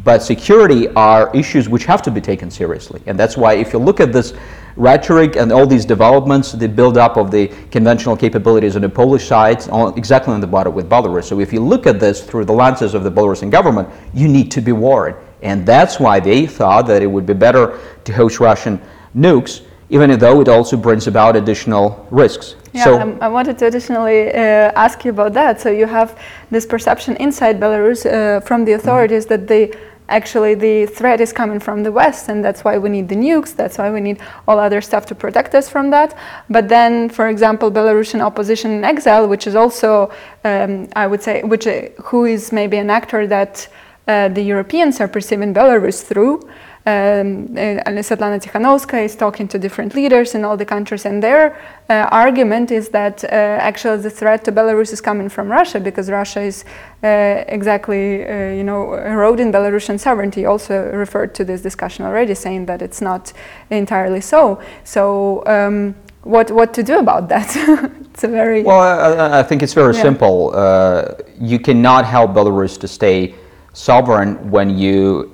But 0.03 0.23
security 0.23 0.89
are 0.91 1.35
issues 1.37 1.69
which 1.69 1.85
have 1.85 2.01
to 2.03 2.11
be 2.11 2.21
taken 2.23 2.51
seriously. 2.51 3.03
And 3.07 3.19
that's 3.19 3.37
why, 3.37 3.55
if 3.55 3.73
you 3.73 3.79
look 3.79 4.01
at 4.01 4.13
this 4.13 4.33
rhetoric 4.77 5.37
and 5.37 5.53
all 5.53 5.67
these 5.67 5.85
developments, 5.85 6.53
the 6.53 6.69
build-up 6.69 7.19
of 7.19 7.31
the 7.31 7.49
conventional 7.71 8.17
capabilities 8.17 8.77
on 8.77 8.83
the 8.83 8.89
Polish 8.89 9.27
side, 9.27 9.59
exactly 9.99 10.33
on 10.33 10.41
the 10.41 10.47
border 10.47 10.71
with 10.71 10.89
Belarus. 10.89 11.25
So 11.25 11.41
if 11.41 11.53
you 11.53 11.61
look 11.61 11.87
at 11.87 12.01
this 12.01 12.25
through 12.25 12.47
the 12.47 12.53
lenses 12.53 12.95
of 12.95 13.05
the 13.05 13.11
Belarusian 13.11 13.51
government, 13.51 13.91
you 14.15 14.27
need 14.27 14.51
to 14.53 14.63
be 14.63 14.73
worried. 14.73 15.17
And 15.43 15.67
that's 15.67 16.01
why 16.01 16.19
they 16.19 16.47
thought 16.47 16.87
that 16.87 17.03
it 17.03 17.07
would 17.07 17.27
be 17.27 17.35
better 17.35 17.79
to 18.05 18.13
host 18.13 18.41
Russian 18.41 18.81
nukes, 19.15 19.63
even 19.91 20.17
though 20.19 20.41
it 20.41 20.49
also 20.49 20.79
brings 20.79 21.09
about 21.09 21.37
additional 21.37 22.07
risks 22.11 22.55
Yeah, 22.73 22.85
so, 22.85 23.01
um, 23.01 23.19
I 23.21 23.29
wanted 23.29 23.59
to 23.59 23.67
additionally 23.67 24.29
uh, 24.29 24.73
ask 24.77 25.05
you 25.05 25.11
about 25.11 25.33
that. 25.35 25.61
So 25.61 25.71
you 25.71 25.87
have 25.87 26.19
this 26.51 26.67
perception 26.67 27.17
inside 27.17 27.59
Belarus 27.59 28.07
uh, 28.07 28.41
from 28.41 28.65
the 28.65 28.73
authorities 28.73 29.27
mm-hmm. 29.27 29.47
that 29.47 29.49
the 29.49 29.77
actually 30.11 30.55
the 30.55 30.87
threat 30.87 31.21
is 31.21 31.33
coming 31.33 31.61
from 31.61 31.83
the 31.83 31.93
west 31.93 32.29
and 32.29 32.45
that's 32.45 32.65
why 32.65 32.77
we 32.77 32.89
need 32.89 33.09
the 33.09 33.15
nukes 33.15 33.55
that's 33.55 33.79
why 33.79 33.91
we 33.91 34.01
need 34.01 34.19
all 34.47 34.59
other 34.59 34.81
stuff 34.81 35.07
to 35.07 35.15
protect 35.15 35.55
us 35.55 35.69
from 35.69 35.89
that 35.91 36.17
but 36.51 36.69
then 36.69 37.09
for 37.09 37.29
example 37.29 37.71
belarusian 37.71 38.21
opposition 38.21 38.73
in 38.73 38.85
exile 38.85 39.29
which 39.29 39.47
is 39.47 39.55
also 39.55 40.11
um, 40.45 40.89
i 40.97 41.07
would 41.07 41.23
say 41.23 41.43
which 41.43 41.67
uh, 41.67 41.83
who 42.03 42.25
is 42.25 42.53
maybe 42.53 42.77
an 42.77 42.91
actor 42.91 43.27
that 43.27 43.69
uh, 44.09 44.29
the 44.29 44.43
europeans 44.43 45.01
are 45.01 45.09
perceiving 45.09 45.55
belarus 45.55 46.03
through 46.03 46.41
um, 46.87 47.45
uh, 47.57 48.01
Svetlana 48.01 48.41
Tikhanovskaya 48.41 49.05
is 49.05 49.15
talking 49.15 49.47
to 49.49 49.59
different 49.59 49.95
leaders 49.95 50.35
in 50.35 50.45
all 50.45 50.57
the 50.57 50.65
countries, 50.65 51.05
and 51.05 51.23
their 51.23 51.55
uh, 51.91 52.09
argument 52.11 52.71
is 52.71 52.89
that 52.89 53.23
uh, 53.25 53.27
actually 53.27 53.99
the 53.99 54.09
threat 54.09 54.45
to 54.45 54.53
Belarus 54.53 54.93
is 54.93 55.01
coming 55.01 55.29
from 55.29 55.49
Russia 55.49 55.79
because 55.79 56.11
Russia 56.11 56.41
is 56.41 56.65
uh, 57.03 57.45
exactly, 57.49 58.25
uh, 58.25 58.53
you 58.53 58.65
know, 58.65 58.95
eroding 58.95 59.53
Belarusian 59.53 60.01
sovereignty. 60.01 60.47
Also 60.47 60.91
referred 60.93 61.35
to 61.35 61.45
this 61.45 61.61
discussion 61.61 62.07
already, 62.07 62.35
saying 62.35 62.65
that 62.67 62.81
it's 62.81 63.01
not 63.01 63.33
entirely 63.71 64.21
so. 64.21 64.61
So. 64.85 65.45
Um, 65.47 65.95
what 66.23 66.51
what 66.51 66.75
to 66.75 66.83
do 66.83 66.99
about 66.99 67.31
that? 67.31 67.49
it's 68.11 68.25
a 68.25 68.29
very 68.29 68.63
well. 68.63 68.81
I, 68.81 69.41
I 69.41 69.43
think 69.43 69.63
it's 69.63 69.73
very 69.73 69.95
yeah. 69.95 70.03
simple. 70.03 70.53
Uh, 70.55 71.15
you 71.41 71.59
cannot 71.59 72.05
help 72.05 72.33
Belarus 72.33 72.79
to 72.81 72.89
stay 72.89 73.35
sovereign 73.73 74.51
when 74.51 74.77
you 74.77 75.33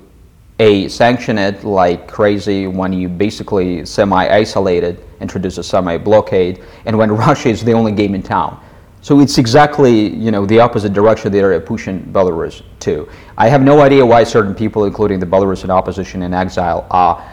a 0.59 0.87
sanction 0.87 1.37
it 1.37 1.63
like 1.63 2.07
crazy 2.07 2.67
when 2.67 2.91
you 2.91 3.07
basically 3.07 3.85
semi-isolated, 3.85 5.03
introduce 5.21 5.57
a 5.57 5.63
semi-blockade, 5.63 6.63
and 6.85 6.97
when 6.97 7.11
Russia 7.25 7.49
is 7.49 7.63
the 7.63 7.73
only 7.73 7.91
game 7.91 8.15
in 8.15 8.23
town. 8.23 8.59
So 9.01 9.19
it's 9.19 9.37
exactly 9.37 10.09
you 10.15 10.31
know 10.31 10.45
the 10.45 10.59
opposite 10.59 10.93
direction 10.93 11.31
they 11.31 11.41
are 11.41 11.59
pushing 11.59 12.03
Belarus 12.11 12.63
to. 12.79 13.07
I 13.37 13.47
have 13.47 13.61
no 13.61 13.81
idea 13.81 14.05
why 14.05 14.23
certain 14.23 14.55
people, 14.55 14.85
including 14.85 15.19
the 15.19 15.25
Belarusian 15.25 15.69
opposition 15.69 16.23
in 16.23 16.33
exile, 16.33 16.87
are 16.89 17.23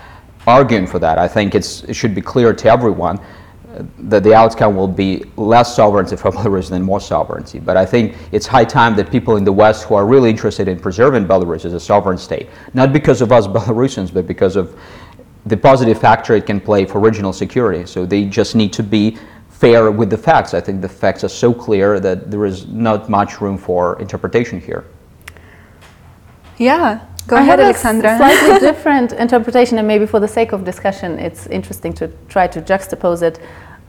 arguing 0.46 0.86
for 0.86 0.98
that. 0.98 1.18
I 1.18 1.26
think 1.26 1.54
it 1.54 1.64
should 1.92 2.14
be 2.14 2.20
clear 2.20 2.52
to 2.52 2.70
everyone 2.70 3.18
that 3.98 4.22
the 4.22 4.34
outcome 4.34 4.76
will 4.76 4.88
be 4.88 5.24
less 5.36 5.74
sovereignty 5.74 6.16
for 6.16 6.30
Belarus 6.32 6.70
than 6.70 6.82
more 6.82 7.00
sovereignty. 7.00 7.58
But 7.58 7.76
I 7.76 7.86
think 7.86 8.16
it's 8.32 8.46
high 8.46 8.64
time 8.64 8.96
that 8.96 9.10
people 9.10 9.36
in 9.36 9.44
the 9.44 9.52
West 9.52 9.84
who 9.84 9.94
are 9.94 10.06
really 10.06 10.30
interested 10.30 10.68
in 10.68 10.78
preserving 10.78 11.26
Belarus 11.26 11.64
as 11.64 11.72
a 11.72 11.80
sovereign 11.80 12.18
state, 12.18 12.48
not 12.74 12.92
because 12.92 13.20
of 13.20 13.32
us 13.32 13.46
Belarusians, 13.56 14.12
but 14.12 14.26
because 14.26 14.56
of 14.56 14.78
the 15.46 15.56
positive 15.56 16.00
factor 16.00 16.34
it 16.34 16.46
can 16.46 16.60
play 16.60 16.84
for 16.84 17.00
regional 17.00 17.32
security. 17.32 17.86
So 17.86 18.06
they 18.06 18.24
just 18.24 18.54
need 18.54 18.72
to 18.74 18.82
be 18.82 19.18
fair 19.50 19.90
with 19.90 20.10
the 20.10 20.18
facts. 20.18 20.54
I 20.54 20.60
think 20.60 20.80
the 20.80 20.88
facts 20.88 21.24
are 21.24 21.28
so 21.28 21.52
clear 21.52 22.00
that 22.00 22.30
there 22.30 22.44
is 22.44 22.66
not 22.66 23.08
much 23.08 23.40
room 23.40 23.56
for 23.56 24.00
interpretation 24.00 24.60
here. 24.60 24.84
Yeah, 26.58 27.06
Go 27.26 27.36
I 27.36 27.40
ahead, 27.40 27.58
have 27.58 27.68
Alexandra. 27.68 28.14
A 28.14 28.16
slightly 28.18 28.60
different 28.72 29.12
interpretation, 29.12 29.78
and 29.78 29.88
maybe 29.88 30.06
for 30.06 30.20
the 30.20 30.28
sake 30.28 30.52
of 30.52 30.64
discussion, 30.64 31.18
it's 31.18 31.46
interesting 31.46 31.92
to 31.94 32.08
try 32.28 32.46
to 32.46 32.60
juxtapose 32.60 33.22
it. 33.22 33.40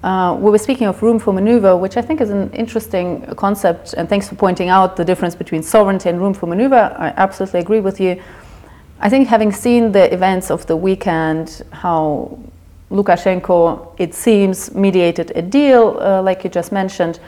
Uh, 0.03 0.37
we 0.39 0.51
were 0.51 0.57
speaking 0.57 0.87
of 0.87 1.01
room 1.01 1.19
for 1.19 1.33
maneuver, 1.33 1.75
which 1.75 1.97
I 1.97 2.01
think 2.01 2.21
is 2.21 2.29
an 2.29 2.49
interesting 2.53 3.25
concept, 3.35 3.93
and 3.93 4.07
thanks 4.07 4.29
for 4.29 4.35
pointing 4.35 4.69
out 4.69 4.95
the 4.95 5.03
difference 5.03 5.35
between 5.35 5.63
sovereignty 5.63 6.09
and 6.09 6.21
room 6.21 6.33
for 6.33 6.47
maneuver. 6.47 6.95
I 6.97 7.09
absolutely 7.17 7.59
agree 7.59 7.81
with 7.81 7.99
you. 7.99 8.21
I 9.01 9.09
think 9.09 9.27
having 9.27 9.51
seen 9.51 9.91
the 9.91 10.13
events 10.13 10.49
of 10.49 10.65
the 10.67 10.77
weekend, 10.77 11.63
how 11.71 12.39
Lukashenko, 12.89 13.95
it 13.97 14.13
seems, 14.13 14.73
mediated 14.73 15.31
a 15.35 15.41
deal, 15.41 15.97
uh, 15.99 16.21
like 16.21 16.45
you 16.45 16.49
just 16.49 16.71
mentioned, 16.71 17.19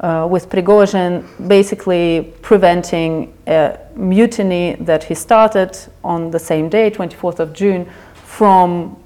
uh, 0.00 0.26
with 0.30 0.48
Prigozhin 0.48 1.24
basically 1.48 2.32
preventing 2.42 3.34
a 3.46 3.78
mutiny 3.94 4.76
that 4.80 5.04
he 5.04 5.14
started 5.14 5.76
on 6.04 6.30
the 6.30 6.38
same 6.38 6.68
day, 6.68 6.90
24th 6.90 7.40
of 7.40 7.52
June, 7.52 7.88
from 8.14 8.96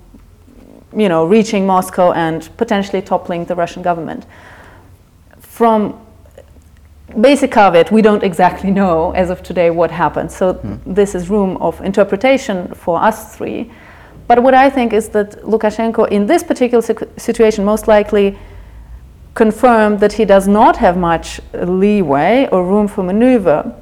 you 0.94 1.08
know, 1.08 1.24
reaching 1.24 1.66
Moscow 1.66 2.12
and 2.12 2.48
potentially 2.56 3.00
toppling 3.00 3.44
the 3.46 3.54
Russian 3.54 3.82
government. 3.82 4.26
From 5.40 5.98
basic 7.20 7.56
of 7.56 7.74
it, 7.74 7.90
we 7.90 8.02
don't 8.02 8.22
exactly 8.22 8.70
know 8.80 9.12
as 9.12 9.30
of 9.30 9.42
today 9.42 9.70
what 9.70 9.90
happened. 9.90 10.30
So 10.30 10.54
mm. 10.54 10.78
this 10.86 11.14
is 11.14 11.30
room 11.30 11.56
of 11.58 11.80
interpretation 11.80 12.68
for 12.74 13.00
us 13.00 13.36
three. 13.36 13.70
But 14.28 14.42
what 14.42 14.54
I 14.54 14.70
think 14.70 14.92
is 14.92 15.08
that 15.10 15.42
Lukashenko, 15.42 16.08
in 16.10 16.26
this 16.26 16.42
particular 16.42 16.82
situation, 17.16 17.64
most 17.64 17.88
likely 17.88 18.38
confirmed 19.34 20.00
that 20.00 20.12
he 20.14 20.24
does 20.24 20.46
not 20.46 20.76
have 20.76 20.96
much 20.96 21.40
leeway 21.54 22.48
or 22.52 22.66
room 22.66 22.88
for 22.88 23.02
maneuver 23.02 23.74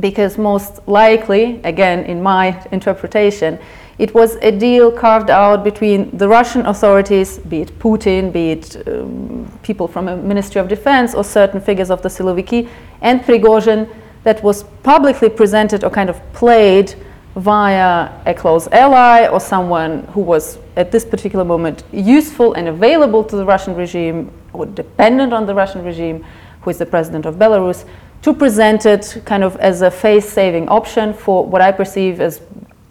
because 0.00 0.38
most 0.38 0.86
likely, 0.86 1.60
again 1.64 2.04
in 2.04 2.22
my 2.22 2.64
interpretation, 2.72 3.58
it 3.98 4.14
was 4.14 4.36
a 4.36 4.52
deal 4.52 4.92
carved 4.92 5.28
out 5.28 5.64
between 5.64 6.16
the 6.16 6.28
Russian 6.28 6.64
authorities, 6.66 7.38
be 7.38 7.62
it 7.62 7.78
Putin, 7.80 8.32
be 8.32 8.52
it 8.52 8.86
um, 8.86 9.50
people 9.62 9.88
from 9.88 10.06
a 10.06 10.16
Ministry 10.16 10.60
of 10.60 10.68
Defense 10.68 11.14
or 11.14 11.24
certain 11.24 11.60
figures 11.60 11.90
of 11.90 12.00
the 12.02 12.08
Siloviki, 12.08 12.68
and 13.00 13.20
Prigozhin 13.22 13.88
that 14.22 14.42
was 14.42 14.62
publicly 14.84 15.28
presented 15.28 15.82
or 15.82 15.90
kind 15.90 16.08
of 16.08 16.20
played 16.32 16.94
via 17.34 18.10
a 18.26 18.34
close 18.34 18.68
ally 18.68 19.26
or 19.26 19.40
someone 19.40 20.04
who 20.12 20.20
was 20.20 20.58
at 20.76 20.90
this 20.90 21.04
particular 21.04 21.44
moment 21.44 21.84
useful 21.92 22.54
and 22.54 22.68
available 22.68 23.22
to 23.24 23.36
the 23.36 23.44
Russian 23.44 23.74
regime 23.74 24.30
or 24.52 24.66
dependent 24.66 25.32
on 25.32 25.46
the 25.46 25.54
Russian 25.54 25.84
regime, 25.84 26.24
who 26.62 26.70
is 26.70 26.78
the 26.78 26.86
president 26.86 27.26
of 27.26 27.36
Belarus, 27.36 27.84
to 28.22 28.34
present 28.34 28.86
it 28.86 29.22
kind 29.24 29.44
of 29.44 29.56
as 29.56 29.82
a 29.82 29.90
face 29.90 30.28
saving 30.28 30.68
option 30.68 31.14
for 31.14 31.44
what 31.44 31.60
I 31.60 31.72
perceive 31.72 32.20
as 32.20 32.40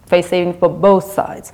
face 0.06 0.28
saving 0.28 0.54
for 0.54 0.70
both 0.70 1.12
sides. 1.12 1.52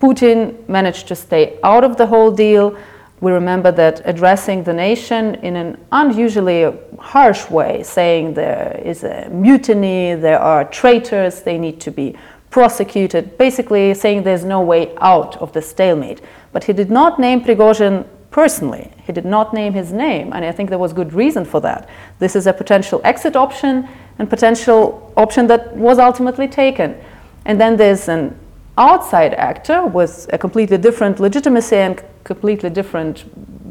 Putin 0.00 0.68
managed 0.68 1.08
to 1.08 1.14
stay 1.14 1.58
out 1.62 1.84
of 1.84 1.96
the 1.96 2.06
whole 2.06 2.30
deal. 2.30 2.76
We 3.20 3.32
remember 3.32 3.72
that 3.72 4.02
addressing 4.04 4.64
the 4.64 4.74
nation 4.74 5.36
in 5.36 5.56
an 5.56 5.78
unusually 5.92 6.70
harsh 6.98 7.48
way, 7.48 7.82
saying 7.82 8.34
there 8.34 8.80
is 8.84 9.04
a 9.04 9.30
mutiny, 9.30 10.14
there 10.14 10.38
are 10.38 10.64
traitors, 10.66 11.40
they 11.40 11.56
need 11.56 11.80
to 11.80 11.90
be 11.90 12.16
prosecuted, 12.50 13.38
basically 13.38 13.94
saying 13.94 14.22
there's 14.22 14.44
no 14.44 14.60
way 14.60 14.94
out 15.00 15.36
of 15.38 15.52
the 15.52 15.62
stalemate. 15.62 16.20
But 16.52 16.64
he 16.64 16.72
did 16.72 16.90
not 16.90 17.18
name 17.18 17.40
Prigozhin 17.42 18.06
personally. 18.34 18.90
He 19.06 19.12
did 19.12 19.24
not 19.24 19.54
name 19.54 19.74
his 19.74 19.92
name, 19.92 20.32
and 20.32 20.44
I 20.44 20.50
think 20.50 20.68
there 20.68 20.78
was 20.86 20.92
good 20.92 21.12
reason 21.12 21.44
for 21.44 21.60
that. 21.60 21.88
This 22.18 22.34
is 22.34 22.48
a 22.48 22.52
potential 22.52 23.00
exit 23.04 23.36
option 23.36 23.88
and 24.18 24.28
potential 24.28 25.12
option 25.16 25.46
that 25.46 25.76
was 25.76 26.00
ultimately 26.00 26.48
taken. 26.48 26.96
And 27.44 27.60
then 27.60 27.76
there's 27.76 28.08
an 28.08 28.36
outside 28.76 29.34
actor 29.34 29.86
with 29.86 30.28
a 30.32 30.38
completely 30.38 30.78
different 30.78 31.20
legitimacy 31.20 31.76
and 31.76 32.02
completely 32.24 32.70
different 32.70 33.24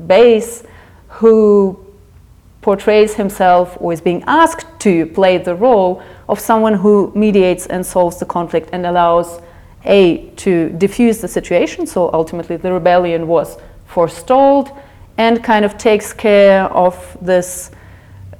base 0.07 0.63
who 1.09 1.77
portrays 2.61 3.15
himself 3.15 3.77
or 3.81 3.91
is 3.91 3.99
being 3.99 4.23
asked 4.27 4.79
to 4.79 5.07
play 5.07 5.37
the 5.37 5.55
role 5.55 6.01
of 6.29 6.39
someone 6.39 6.75
who 6.75 7.11
mediates 7.15 7.67
and 7.67 7.85
solves 7.85 8.17
the 8.17 8.25
conflict 8.25 8.69
and 8.71 8.85
allows 8.85 9.41
a 9.83 10.29
to 10.37 10.69
diffuse 10.77 11.17
the 11.19 11.27
situation 11.27 11.85
so 11.85 12.09
ultimately 12.13 12.55
the 12.55 12.71
rebellion 12.71 13.27
was 13.27 13.57
forestalled 13.93 14.71
and 15.17 15.43
kind 15.43 15.63
of 15.63 15.77
takes 15.77 16.11
care 16.11 16.63
of 16.63 17.17
this 17.21 17.71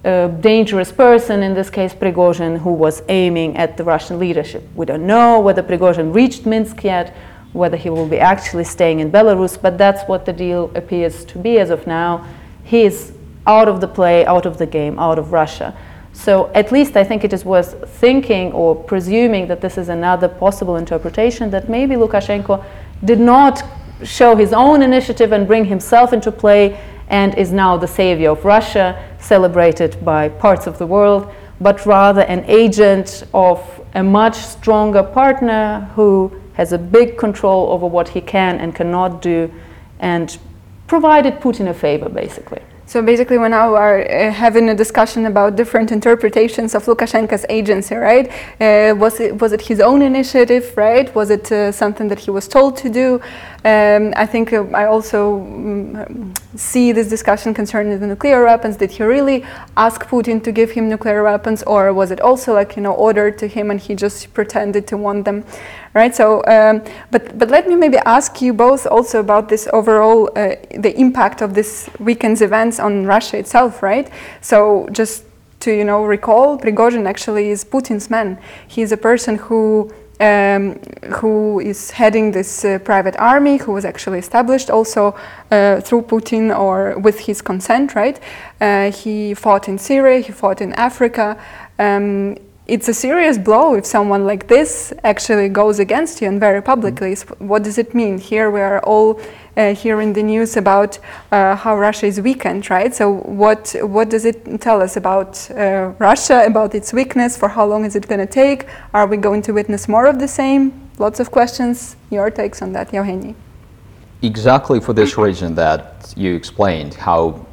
uh, 0.04 0.28
dangerous 0.28 0.92
person, 0.92 1.44
in 1.44 1.54
this 1.54 1.70
case 1.70 1.94
Prigozhin, 1.94 2.58
who 2.58 2.74
was 2.74 3.04
aiming 3.08 3.56
at 3.56 3.78
the 3.78 3.84
Russian 3.84 4.20
leadership. 4.20 4.64
We 4.76 4.86
don't 4.86 5.06
know 5.06 5.40
whether 5.40 5.64
Prigozhin 5.64 6.14
reached 6.14 6.46
Minsk 6.46 6.84
yet, 6.84 7.16
whether 7.54 7.78
he 7.78 7.90
will 7.90 8.08
be 8.08 8.20
actually 8.20 8.64
staying 8.64 9.00
in 9.00 9.12
Belarus, 9.12 9.62
but 9.62 9.78
that's 9.78 10.04
what 10.10 10.26
the 10.26 10.34
deal 10.34 10.72
appears 10.76 11.24
to 11.26 11.38
be 11.38 11.60
as 11.60 11.70
of 11.70 11.86
now. 11.86 12.28
He 12.64 12.82
is 12.82 13.14
out 13.46 13.68
of 13.68 13.80
the 13.80 13.88
play, 13.88 14.26
out 14.26 14.46
of 14.46 14.58
the 14.58 14.66
game, 14.66 14.98
out 14.98 15.20
of 15.20 15.32
Russia. 15.32 15.76
So 16.14 16.52
at 16.54 16.72
least 16.72 16.96
I 16.96 17.04
think 17.04 17.24
it 17.24 17.34
is 17.34 17.46
worth 17.46 17.90
thinking 18.00 18.52
or 18.52 18.76
presuming 18.76 19.48
that 19.48 19.62
this 19.62 19.78
is 19.78 19.90
another 19.90 20.28
possible 20.28 20.76
interpretation 20.78 21.50
that 21.52 21.70
maybe 21.70 21.96
Lukashenko 21.96 22.64
did 23.04 23.20
not 23.20 23.64
show 24.06 24.36
his 24.36 24.54
own 24.54 24.82
initiative 24.82 25.32
and 25.32 25.48
bring 25.48 25.66
himself 25.66 26.14
into 26.14 26.32
play 26.32 26.80
and 27.08 27.36
is 27.36 27.52
now 27.52 27.78
the 27.78 27.88
savior 27.88 28.32
of 28.32 28.46
Russia, 28.46 28.98
celebrated 29.20 30.04
by 30.04 30.30
parts 30.30 30.68
of 30.68 30.78
the 30.78 30.88
world, 30.88 31.34
but 31.62 31.86
rather 31.86 32.22
an 32.22 32.44
agent 32.48 33.24
of 33.34 33.60
a 33.94 34.04
much 34.04 34.36
stronger 34.36 35.04
partner 35.04 35.90
who 35.96 36.32
has 36.54 36.72
a 36.72 36.78
big 36.78 37.18
control 37.18 37.70
over 37.72 37.88
what 37.88 38.10
he 38.10 38.22
can 38.22 38.60
and 38.60 38.76
cannot 38.76 39.22
do 39.22 39.52
and 40.00 40.38
provided 40.88 41.40
Putin 41.40 41.70
a 41.70 41.74
favor, 41.74 42.10
basically. 42.10 42.62
So 42.86 43.02
basically, 43.02 43.38
we 43.38 43.48
now 43.48 43.76
are 43.76 44.02
uh, 44.02 44.32
having 44.32 44.70
a 44.70 44.76
discussion 44.76 45.26
about 45.26 45.56
different 45.56 45.92
interpretations 45.92 46.76
of 46.76 46.86
Lukashenko's 46.86 47.46
agency, 47.50 47.96
right? 47.96 48.30
Uh, 48.60 48.94
was 48.96 49.20
it 49.20 49.42
was 49.42 49.54
it 49.54 49.62
his 49.62 49.80
own 49.80 50.02
initiative, 50.02 50.76
right? 50.76 51.14
Was 51.16 51.30
it 51.30 51.52
uh, 51.52 51.72
something 51.72 52.10
that 52.10 52.20
he 52.20 52.30
was 52.30 52.48
told 52.48 52.76
to 52.78 52.90
do? 52.90 53.22
Um, 53.66 54.14
I 54.18 54.26
think 54.26 54.52
uh, 54.52 54.66
I 54.74 54.86
also 54.86 55.36
um, 55.40 56.34
see 56.56 56.92
this 56.92 57.08
discussion 57.08 57.54
concerning 57.54 57.98
the 57.98 58.08
nuclear 58.08 58.44
weapons. 58.44 58.76
Did 58.76 58.92
he 58.92 59.04
really 59.04 59.46
ask 59.78 60.06
Putin 60.06 60.44
to 60.44 60.52
give 60.52 60.72
him 60.72 60.90
nuclear 60.90 61.24
weapons, 61.24 61.64
or 61.64 61.94
was 61.94 62.12
it 62.12 62.20
also 62.20 62.54
like 62.54 62.76
you 62.76 62.82
know 62.82 62.94
ordered 62.94 63.38
to 63.38 63.48
him 63.48 63.72
and 63.72 63.80
he 63.80 63.96
just 63.96 64.34
pretended 64.34 64.86
to 64.88 64.98
want 64.98 65.24
them, 65.24 65.46
right? 65.94 66.14
So, 66.14 66.44
um, 66.46 66.84
but 67.10 67.38
but 67.40 67.50
let 67.50 67.66
me 67.66 67.76
maybe 67.76 67.98
ask 68.00 68.42
you 68.42 68.54
both 68.54 68.86
also 68.86 69.22
about 69.22 69.48
this 69.48 69.70
overall 69.72 70.30
uh, 70.36 70.56
the 70.78 70.94
impact 71.00 71.42
of 71.42 71.54
this 71.54 71.90
weekend's 72.00 72.42
events 72.42 72.82
on 72.82 73.06
Russia 73.06 73.38
itself, 73.38 73.82
right? 73.82 74.10
So 74.42 74.90
just 74.92 75.24
to 75.62 75.72
you 75.72 75.86
know 75.86 76.04
recall, 76.04 76.58
Prigozhin 76.60 77.08
actually 77.08 77.50
is 77.50 77.64
Putin's 77.64 78.10
man. 78.10 78.38
He's 78.68 78.92
a 78.92 78.98
person 78.98 79.38
who 79.38 79.90
um, 80.20 80.80
who 81.16 81.60
is 81.60 81.92
heading 81.92 82.32
this 82.32 82.66
uh, 82.66 82.80
private 82.80 83.16
army, 83.18 83.58
who 83.58 83.72
was 83.74 83.86
actually 83.86 84.20
established 84.20 84.70
also 84.70 85.16
uh, 85.52 85.82
through 85.82 86.04
Putin 86.04 86.58
or 86.58 86.98
with 87.00 87.20
his 87.20 87.42
consent, 87.42 87.96
right? 87.96 88.20
Uh, 88.62 88.92
he 88.92 89.34
fought 89.34 89.68
in 89.68 89.78
Syria, 89.78 90.20
he 90.20 90.32
fought 90.32 90.62
in 90.62 90.74
Africa. 90.74 91.38
Um, 91.80 92.38
it's 92.66 92.88
a 92.88 92.94
serious 92.94 93.38
blow 93.38 93.76
if 93.76 93.86
someone 93.86 94.26
like 94.26 94.48
this 94.48 94.94
actually 95.04 95.50
goes 95.50 95.80
against 95.80 96.22
you 96.22 96.30
and 96.30 96.40
very 96.40 96.62
publicly. 96.62 97.14
Mm-hmm. 97.14 97.48
What 97.48 97.64
does 97.64 97.78
it 97.78 97.94
mean? 97.94 98.18
Here 98.18 98.50
we 98.50 98.62
are 98.62 98.80
all 98.82 99.20
uh, 99.56 99.74
hearing 99.76 100.14
the 100.14 100.24
news 100.24 100.58
about 100.58 101.00
uh, 101.32 101.56
how 101.56 101.78
Russia 101.78 102.06
is 102.06 102.20
weakened, 102.20 102.70
right? 102.70 102.94
So 102.94 103.12
what 103.12 103.76
what 103.82 104.10
does 104.10 104.26
it 104.26 104.62
tell 104.62 104.82
us 104.82 104.98
about 104.98 105.50
uh, 105.52 105.94
Russia, 106.00 106.46
about 106.46 106.74
its 106.76 106.94
weakness? 106.94 107.38
For 107.38 107.50
how 107.50 107.66
long 107.66 107.86
is 107.86 107.96
it 107.96 108.08
going 108.08 108.26
to 108.28 108.32
take? 108.44 108.68
Are 108.94 109.08
we 109.08 109.18
going 109.18 109.42
to 109.44 109.54
witness 109.54 109.88
more 109.88 110.06
of 110.06 110.20
the 110.20 110.28
same? 110.28 110.90
Lots 110.98 111.20
of 111.20 111.32
questions. 111.32 111.96
Your 112.10 112.30
takes 112.30 112.62
on 112.62 112.74
that, 112.74 112.92
Evgeny? 112.92 113.36
Exactly 114.22 114.80
for 114.80 114.94
this 114.94 115.18
reason 115.18 115.56
that 115.56 116.14
you 116.16 116.34
explained 116.34 116.94
how 116.94 117.46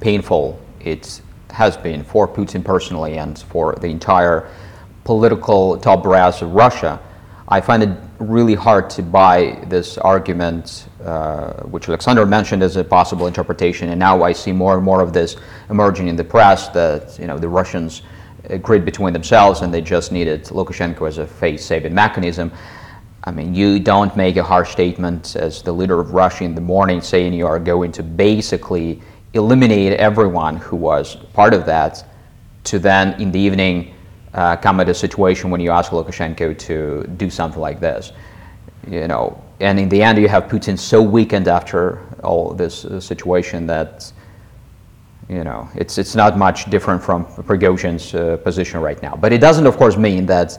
painful 0.00 0.58
it 0.80 1.20
has 1.50 1.76
been 1.76 2.04
for 2.04 2.28
Putin 2.28 2.64
personally 2.64 3.18
and 3.18 3.38
for 3.38 3.74
the 3.76 3.86
entire 3.86 4.48
political 5.04 5.78
top 5.78 6.02
brass 6.02 6.42
of 6.42 6.52
Russia. 6.52 7.00
I 7.48 7.60
find 7.60 7.82
it 7.82 7.90
really 8.18 8.54
hard 8.54 8.90
to 8.90 9.02
buy 9.02 9.64
this 9.68 9.98
argument, 9.98 10.88
uh, 11.06 11.62
which 11.68 11.88
Alexander 11.88 12.26
mentioned 12.26 12.62
as 12.62 12.76
a 12.76 12.82
possible 12.82 13.28
interpretation, 13.28 13.90
and 13.90 13.98
now 13.98 14.22
I 14.24 14.32
see 14.32 14.50
more 14.50 14.74
and 14.74 14.84
more 14.84 15.00
of 15.00 15.12
this 15.12 15.36
emerging 15.70 16.08
in 16.08 16.16
the 16.16 16.24
press 16.24 16.68
that 16.70 17.16
you 17.18 17.28
know 17.28 17.38
the 17.38 17.48
Russians 17.48 18.02
agreed 18.50 18.84
between 18.84 19.12
themselves 19.12 19.62
and 19.62 19.72
they 19.72 19.80
just 19.80 20.10
needed 20.10 20.44
Lukashenko 20.44 21.06
as 21.06 21.18
a 21.18 21.26
face-saving 21.26 21.94
mechanism. 21.94 22.50
I 23.24 23.30
mean, 23.30 23.54
you 23.54 23.80
don't 23.80 24.16
make 24.16 24.36
a 24.36 24.42
harsh 24.42 24.70
statement 24.70 25.36
as 25.36 25.62
the 25.62 25.72
leader 25.72 26.00
of 26.00 26.12
Russia 26.12 26.44
in 26.44 26.54
the 26.54 26.60
morning 26.60 27.00
saying 27.00 27.32
you 27.32 27.46
are 27.46 27.58
going 27.58 27.92
to 27.92 28.02
basically 28.02 29.00
eliminate 29.34 29.92
everyone 29.94 30.56
who 30.56 30.76
was 30.76 31.16
part 31.32 31.54
of 31.54 31.66
that 31.66 32.04
to 32.64 32.78
then 32.78 33.20
in 33.20 33.30
the 33.30 33.38
evening 33.38 33.94
uh, 34.34 34.56
come 34.56 34.80
at 34.80 34.88
a 34.88 34.94
situation 34.94 35.50
when 35.50 35.60
you 35.60 35.70
ask 35.70 35.92
Lukashenko 35.92 36.58
to 36.58 37.06
do 37.16 37.30
something 37.30 37.60
like 37.60 37.80
this. 37.80 38.12
You 38.86 39.08
know, 39.08 39.42
and 39.60 39.78
in 39.78 39.88
the 39.88 40.02
end, 40.02 40.18
you 40.18 40.28
have 40.28 40.44
Putin 40.44 40.78
so 40.78 41.02
weakened 41.02 41.48
after 41.48 42.00
all 42.22 42.54
this 42.54 42.84
uh, 42.84 43.00
situation 43.00 43.66
that 43.66 44.12
you 45.28 45.42
know 45.42 45.68
it's 45.74 45.98
it's 45.98 46.14
not 46.14 46.38
much 46.38 46.70
different 46.70 47.02
from 47.02 47.24
Prigozhin's 47.24 48.14
uh, 48.14 48.36
position 48.38 48.80
right 48.80 49.02
now. 49.02 49.16
But 49.16 49.32
it 49.32 49.40
doesn't, 49.40 49.66
of 49.66 49.76
course, 49.76 49.96
mean 49.96 50.26
that 50.26 50.58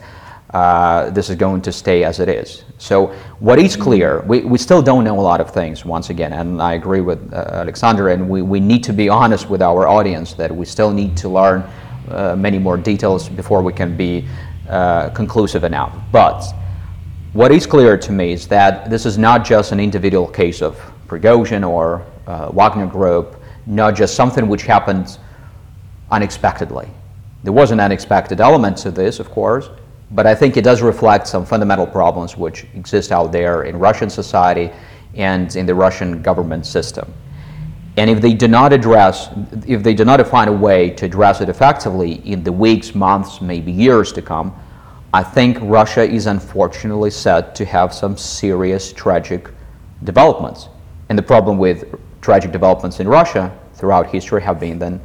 uh, 0.51 1.09
this 1.09 1.29
is 1.29 1.35
going 1.35 1.61
to 1.61 1.71
stay 1.71 2.03
as 2.03 2.19
it 2.19 2.29
is. 2.29 2.63
So 2.77 3.07
what 3.39 3.59
is 3.59 3.75
clear, 3.75 4.21
we, 4.21 4.41
we 4.41 4.57
still 4.57 4.81
don't 4.81 5.03
know 5.03 5.19
a 5.19 5.21
lot 5.21 5.41
of 5.41 5.51
things, 5.51 5.83
once 5.83 6.09
again, 6.09 6.33
and 6.33 6.61
I 6.61 6.73
agree 6.73 7.01
with 7.01 7.33
uh, 7.33 7.49
Alexander, 7.51 8.09
and 8.09 8.29
we, 8.29 8.41
we 8.41 8.59
need 8.59 8.83
to 8.85 8.93
be 8.93 9.09
honest 9.09 9.49
with 9.49 9.61
our 9.61 9.87
audience 9.87 10.33
that 10.33 10.55
we 10.55 10.65
still 10.65 10.91
need 10.91 11.17
to 11.17 11.29
learn 11.29 11.63
uh, 12.09 12.35
many 12.37 12.59
more 12.59 12.77
details 12.77 13.27
before 13.27 13.61
we 13.61 13.73
can 13.73 13.97
be 13.97 14.25
uh, 14.69 15.09
conclusive 15.09 15.65
enough. 15.65 15.93
But 16.11 16.43
what 17.37 17.51
is 17.51 17.67
clear 17.67 17.95
to 17.95 18.11
me 18.11 18.31
is 18.33 18.47
that 18.47 18.89
this 18.89 19.05
is 19.05 19.15
not 19.15 19.45
just 19.45 19.71
an 19.71 19.79
individual 19.79 20.25
case 20.25 20.59
of 20.59 20.75
Prigozhin 21.07 21.63
or 21.63 22.03
uh, 22.25 22.49
Wagner 22.49 22.87
Group, 22.87 23.39
not 23.67 23.95
just 23.95 24.15
something 24.15 24.47
which 24.47 24.63
happened 24.63 25.19
unexpectedly. 26.09 26.89
There 27.43 27.53
was 27.53 27.69
an 27.69 27.79
unexpected 27.79 28.41
element 28.41 28.75
to 28.77 28.89
this, 28.89 29.19
of 29.19 29.29
course, 29.29 29.69
but 30.09 30.25
I 30.25 30.33
think 30.33 30.57
it 30.57 30.63
does 30.63 30.81
reflect 30.81 31.27
some 31.27 31.45
fundamental 31.45 31.85
problems 31.85 32.35
which 32.35 32.65
exist 32.73 33.11
out 33.11 33.31
there 33.31 33.65
in 33.65 33.77
Russian 33.77 34.09
society 34.09 34.71
and 35.13 35.55
in 35.55 35.67
the 35.67 35.75
Russian 35.75 36.23
government 36.23 36.65
system. 36.65 37.13
And 37.97 38.09
if 38.09 38.19
they 38.19 38.33
do 38.33 38.47
not 38.47 38.73
address, 38.73 39.29
if 39.67 39.83
they 39.83 39.93
do 39.93 40.05
not 40.05 40.25
find 40.25 40.49
a 40.49 40.53
way 40.53 40.89
to 40.89 41.05
address 41.05 41.39
it 41.41 41.49
effectively 41.49 42.13
in 42.27 42.43
the 42.43 42.51
weeks, 42.51 42.95
months, 42.95 43.41
maybe 43.41 43.71
years 43.71 44.11
to 44.13 44.23
come, 44.23 44.59
I 45.13 45.23
think 45.23 45.57
Russia 45.61 46.03
is 46.03 46.27
unfortunately 46.27 47.11
set 47.11 47.55
to 47.55 47.65
have 47.65 47.93
some 47.93 48.17
serious 48.17 48.91
tragic 48.91 49.49
developments. 50.03 50.69
And 51.09 51.17
the 51.17 51.23
problem 51.23 51.57
with 51.57 51.95
tragic 52.21 52.51
developments 52.51 52.99
in 52.99 53.07
Russia 53.07 53.57
throughout 53.75 54.07
history 54.07 54.41
have 54.41 54.59
been 54.59 54.79
then 54.79 54.99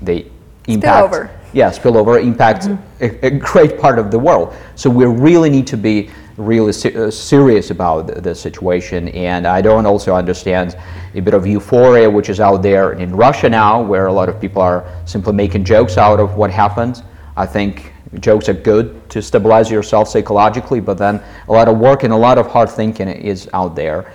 they 0.00 0.30
impact. 0.68 1.12
Spillover. 1.12 1.30
Yeah, 1.52 1.70
spillover 1.70 2.22
impacts 2.22 2.68
mm-hmm. 2.68 3.04
a, 3.04 3.26
a, 3.26 3.30
great 3.30 3.78
part 3.78 3.98
of 3.98 4.10
the 4.10 4.18
world. 4.18 4.54
So 4.74 4.88
we 4.88 5.04
really 5.04 5.50
need 5.50 5.66
to 5.66 5.76
be 5.76 6.08
really 6.38 6.70
uh, 6.70 7.10
serious 7.10 7.70
about 7.70 8.06
the, 8.06 8.20
the, 8.20 8.34
situation. 8.34 9.08
And 9.08 9.46
I 9.46 9.60
don't 9.60 9.84
also 9.84 10.14
understand 10.14 10.76
a 11.14 11.20
bit 11.20 11.34
of 11.34 11.46
euphoria 11.46 12.08
which 12.08 12.30
is 12.30 12.40
out 12.40 12.62
there 12.62 12.92
in 12.92 13.14
Russia 13.14 13.50
now, 13.50 13.82
where 13.82 14.06
a 14.06 14.12
lot 14.12 14.30
of 14.30 14.40
people 14.40 14.62
are 14.62 14.86
simply 15.04 15.34
making 15.34 15.64
jokes 15.64 15.98
out 15.98 16.20
of 16.20 16.36
what 16.36 16.50
happened. 16.50 17.02
I 17.36 17.44
think 17.44 17.91
jokes 18.20 18.48
are 18.48 18.54
good 18.54 19.08
to 19.10 19.22
stabilize 19.22 19.70
yourself 19.70 20.08
psychologically, 20.08 20.80
but 20.80 20.98
then 20.98 21.22
a 21.48 21.52
lot 21.52 21.68
of 21.68 21.78
work 21.78 22.02
and 22.02 22.12
a 22.12 22.16
lot 22.16 22.38
of 22.38 22.46
hard 22.46 22.68
thinking 22.68 23.08
is 23.08 23.48
out 23.52 23.74
there. 23.74 24.12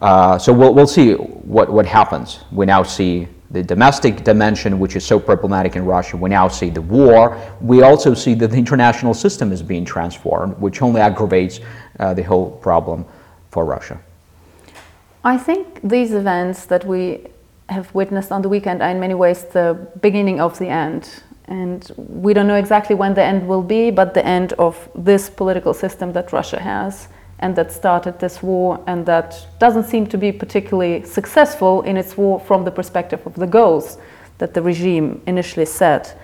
Uh, 0.00 0.38
so 0.38 0.52
we'll, 0.52 0.74
we'll 0.74 0.86
see 0.86 1.14
what, 1.14 1.72
what 1.72 1.86
happens. 1.86 2.40
We 2.50 2.66
now 2.66 2.82
see 2.82 3.28
the 3.52 3.62
domestic 3.62 4.24
dimension, 4.24 4.78
which 4.78 4.96
is 4.96 5.04
so 5.04 5.20
problematic 5.20 5.76
in 5.76 5.84
Russia. 5.84 6.16
We 6.16 6.30
now 6.30 6.48
see 6.48 6.70
the 6.70 6.80
war. 6.80 7.38
We 7.60 7.82
also 7.82 8.14
see 8.14 8.34
that 8.34 8.50
the 8.50 8.56
international 8.56 9.14
system 9.14 9.52
is 9.52 9.62
being 9.62 9.84
transformed, 9.84 10.58
which 10.58 10.80
only 10.80 11.00
aggravates 11.00 11.60
uh, 12.00 12.14
the 12.14 12.22
whole 12.22 12.50
problem 12.50 13.04
for 13.50 13.64
Russia. 13.64 14.00
I 15.22 15.36
think 15.36 15.80
these 15.84 16.14
events 16.14 16.64
that 16.66 16.84
we 16.84 17.26
have 17.68 17.94
witnessed 17.94 18.32
on 18.32 18.42
the 18.42 18.48
weekend 18.48 18.82
are 18.82 18.90
in 18.90 18.98
many 18.98 19.14
ways 19.14 19.44
the 19.44 19.86
beginning 20.00 20.40
of 20.40 20.58
the 20.58 20.68
end. 20.68 21.22
And 21.46 21.90
we 21.96 22.34
don't 22.34 22.46
know 22.46 22.56
exactly 22.56 22.94
when 22.94 23.14
the 23.14 23.22
end 23.22 23.46
will 23.46 23.62
be, 23.62 23.90
but 23.90 24.14
the 24.14 24.24
end 24.24 24.52
of 24.54 24.88
this 24.94 25.28
political 25.28 25.74
system 25.74 26.12
that 26.12 26.32
Russia 26.32 26.60
has 26.60 27.08
and 27.40 27.56
that 27.56 27.72
started 27.72 28.18
this 28.20 28.42
war 28.42 28.82
and 28.86 29.04
that 29.06 29.46
doesn't 29.58 29.84
seem 29.84 30.06
to 30.06 30.16
be 30.16 30.30
particularly 30.30 31.04
successful 31.04 31.82
in 31.82 31.96
its 31.96 32.16
war 32.16 32.38
from 32.38 32.64
the 32.64 32.70
perspective 32.70 33.20
of 33.26 33.34
the 33.34 33.46
goals 33.46 33.98
that 34.38 34.54
the 34.54 34.62
regime 34.62 35.20
initially 35.26 35.66
set. 35.66 36.18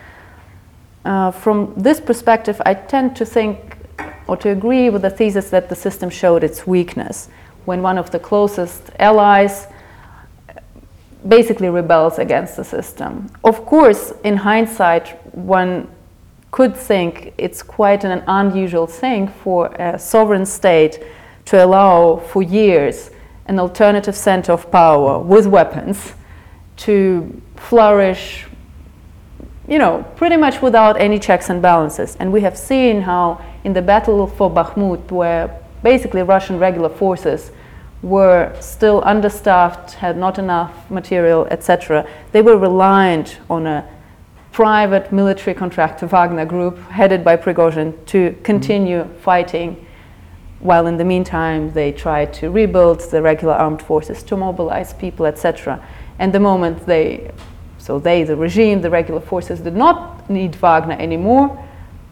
Uh, 1.05 1.31
from 1.31 1.75
this 1.77 2.01
perspective, 2.01 2.61
I 2.65 2.75
tend 2.75 3.17
to 3.17 3.25
think 3.25 3.77
or 4.29 4.37
to 4.37 4.51
agree 4.51 4.91
with 4.91 5.03
the 5.03 5.11
thesis 5.11 5.51
that 5.51 5.69
the 5.69 5.75
system 5.75 6.11
showed 6.11 6.45
its 6.45 6.67
weakness 6.67 7.29
when 7.65 7.83
one 7.83 7.99
of 7.99 8.11
the 8.11 8.19
closest 8.19 8.91
allies 8.99 9.67
basically 11.29 11.69
rebels 11.69 12.19
against 12.19 12.57
the 12.57 12.65
system. 12.65 13.31
Of 13.45 13.67
course, 13.67 14.13
in 14.25 14.37
hindsight, 14.39 15.09
one 15.35 15.89
could 16.51 16.75
think 16.77 17.35
it's 17.37 17.63
quite 17.63 18.05
an 18.05 18.23
unusual 18.27 18.87
thing 18.87 19.29
for 19.29 19.67
a 19.75 19.99
sovereign 19.99 20.47
state 20.47 21.03
to 21.45 21.65
allow 21.65 22.17
for 22.17 22.43
years 22.43 23.11
an 23.47 23.59
alternative 23.59 24.17
center 24.17 24.53
of 24.53 24.71
power 24.71 25.19
with 25.19 25.47
weapons 25.47 26.15
to 26.77 27.43
flourish 27.57 28.47
you 29.67 29.79
know 29.79 30.05
pretty 30.17 30.37
much 30.37 30.63
without 30.63 30.99
any 31.01 31.19
checks 31.19 31.51
and 31.51 31.61
balances 31.61 32.17
and 32.21 32.33
we 32.33 32.41
have 32.41 32.57
seen 32.57 33.03
how 33.03 33.43
in 33.65 33.73
the 33.73 33.83
battle 33.83 34.27
for 34.27 34.51
bakhmut 34.51 35.11
where 35.11 35.55
basically 35.83 36.23
russian 36.23 36.59
regular 36.59 36.89
forces 36.89 37.51
were 38.03 38.55
still 38.61 39.03
understaffed 39.05 39.95
had 39.95 40.17
not 40.17 40.39
enough 40.39 40.91
material 40.91 41.47
etc 41.51 42.09
they 42.33 42.41
were 42.41 42.57
reliant 42.57 43.39
on 43.51 43.67
a 43.67 43.89
private 44.59 45.13
military 45.13 45.55
contractor 45.55 46.05
Wagner 46.05 46.45
Group, 46.45 46.79
headed 46.89 47.23
by 47.23 47.37
Prigozhin, 47.37 47.95
to 48.07 48.37
continue 48.43 49.05
mm-hmm. 49.05 49.19
fighting, 49.21 49.87
while 50.59 50.89
in 50.89 50.97
the 50.97 51.05
meantime 51.05 51.73
they 51.75 51.93
tried 51.93 52.35
to 52.35 52.51
rebuild 52.51 53.01
the 53.13 53.23
regular 53.23 53.55
armed 53.55 53.81
forces, 53.81 54.21
to 54.25 54.37
mobilize 54.37 54.93
people, 54.93 55.27
etc. 55.27 55.81
And 56.19 56.33
the 56.35 56.41
moment 56.41 56.87
they, 56.87 57.31
so 57.79 58.01
they, 58.01 58.25
the 58.25 58.35
regime, 58.35 58.81
the 58.81 58.91
regular 58.91 59.21
forces, 59.21 59.61
did 59.61 59.77
not 59.77 60.29
need 60.29 60.57
Wagner 60.57 60.97
anymore, 60.99 61.65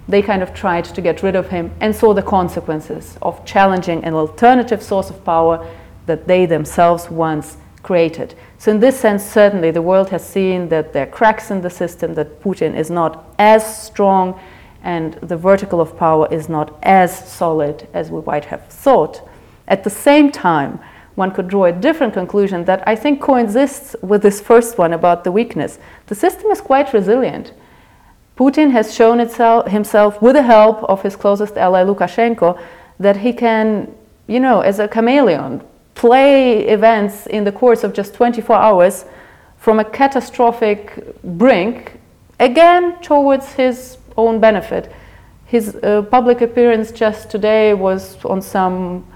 they 0.08 0.22
kind 0.22 0.42
of 0.42 0.54
tried 0.54 0.84
to 0.84 1.00
get 1.00 1.22
rid 1.22 1.34
of 1.34 1.48
him 1.48 1.70
and 1.80 1.94
saw 1.94 2.14
the 2.14 2.22
consequences 2.22 3.18
of 3.22 3.44
challenging 3.44 4.04
an 4.04 4.14
alternative 4.14 4.82
source 4.82 5.10
of 5.10 5.24
power 5.24 5.68
that 6.06 6.26
they 6.26 6.46
themselves 6.46 7.10
once 7.10 7.56
created. 7.82 8.34
So, 8.58 8.70
in 8.70 8.80
this 8.80 8.98
sense, 8.98 9.24
certainly 9.24 9.70
the 9.70 9.82
world 9.82 10.10
has 10.10 10.26
seen 10.26 10.68
that 10.68 10.92
there 10.92 11.04
are 11.04 11.10
cracks 11.10 11.50
in 11.50 11.60
the 11.60 11.70
system, 11.70 12.14
that 12.14 12.40
Putin 12.40 12.76
is 12.76 12.90
not 12.90 13.32
as 13.38 13.62
strong 13.84 14.40
and 14.82 15.14
the 15.14 15.36
vertical 15.36 15.80
of 15.80 15.96
power 15.96 16.28
is 16.30 16.48
not 16.48 16.78
as 16.82 17.28
solid 17.28 17.88
as 17.92 18.10
we 18.10 18.20
might 18.22 18.44
have 18.46 18.66
thought. 18.68 19.28
At 19.66 19.82
the 19.82 19.90
same 19.90 20.30
time, 20.30 20.78
one 21.16 21.32
could 21.32 21.48
draw 21.48 21.64
a 21.64 21.72
different 21.72 22.14
conclusion 22.14 22.64
that 22.66 22.86
I 22.86 22.94
think 22.94 23.20
coexists 23.20 23.96
with 24.02 24.22
this 24.22 24.40
first 24.40 24.78
one 24.78 24.92
about 24.92 25.24
the 25.24 25.32
weakness. 25.32 25.78
The 26.06 26.14
system 26.14 26.50
is 26.50 26.60
quite 26.60 26.92
resilient. 26.92 27.52
Putin 28.36 28.70
has 28.70 28.94
shown 28.94 29.18
itself, 29.20 29.68
himself, 29.68 30.20
with 30.20 30.34
the 30.34 30.42
help 30.42 30.82
of 30.84 31.02
his 31.02 31.16
closest 31.16 31.56
ally 31.56 31.82
Lukashenko, 31.82 32.60
that 32.98 33.16
he 33.16 33.32
can, 33.32 33.94
you 34.26 34.40
know, 34.40 34.60
as 34.60 34.78
a 34.78 34.86
chameleon, 34.86 35.62
play 35.94 36.66
events 36.68 37.26
in 37.26 37.44
the 37.44 37.52
course 37.52 37.82
of 37.82 37.94
just 37.94 38.14
24 38.14 38.56
hours 38.56 39.06
from 39.56 39.80
a 39.80 39.84
catastrophic 39.84 41.02
brink 41.24 41.98
again 42.38 43.00
towards 43.00 43.52
his 43.54 43.96
own 44.16 44.38
benefit. 44.38 44.92
His 45.46 45.76
uh, 45.76 46.02
public 46.02 46.42
appearance 46.42 46.92
just 46.92 47.30
today 47.30 47.72
was 47.72 48.22
on 48.24 48.42
some 48.42 49.06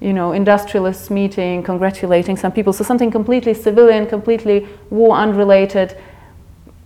you 0.00 0.12
know, 0.12 0.32
industrialist 0.32 1.10
meeting, 1.10 1.62
congratulating 1.62 2.36
some 2.36 2.52
people. 2.52 2.72
So 2.72 2.84
something 2.84 3.10
completely 3.10 3.54
civilian, 3.54 4.06
completely 4.06 4.66
war 4.88 5.16
unrelated. 5.16 5.96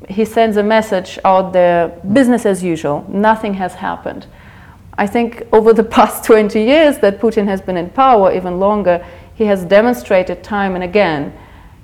He 0.08 0.24
sends 0.24 0.56
a 0.56 0.62
message 0.62 1.18
out 1.24 1.52
there, 1.52 1.88
business 2.12 2.46
as 2.46 2.62
usual, 2.62 3.06
nothing 3.08 3.54
has 3.54 3.74
happened. 3.74 4.26
I 4.96 5.06
think 5.06 5.42
over 5.52 5.72
the 5.72 5.84
past 5.98 6.24
20 6.24 6.62
years 6.62 6.98
that 6.98 7.20
Putin 7.20 7.46
has 7.46 7.60
been 7.60 7.76
in 7.76 7.90
power, 7.90 8.32
even 8.32 8.58
longer, 8.60 9.04
he 9.34 9.44
has 9.44 9.64
demonstrated 9.64 10.42
time 10.44 10.74
and 10.74 10.84
again 10.84 11.32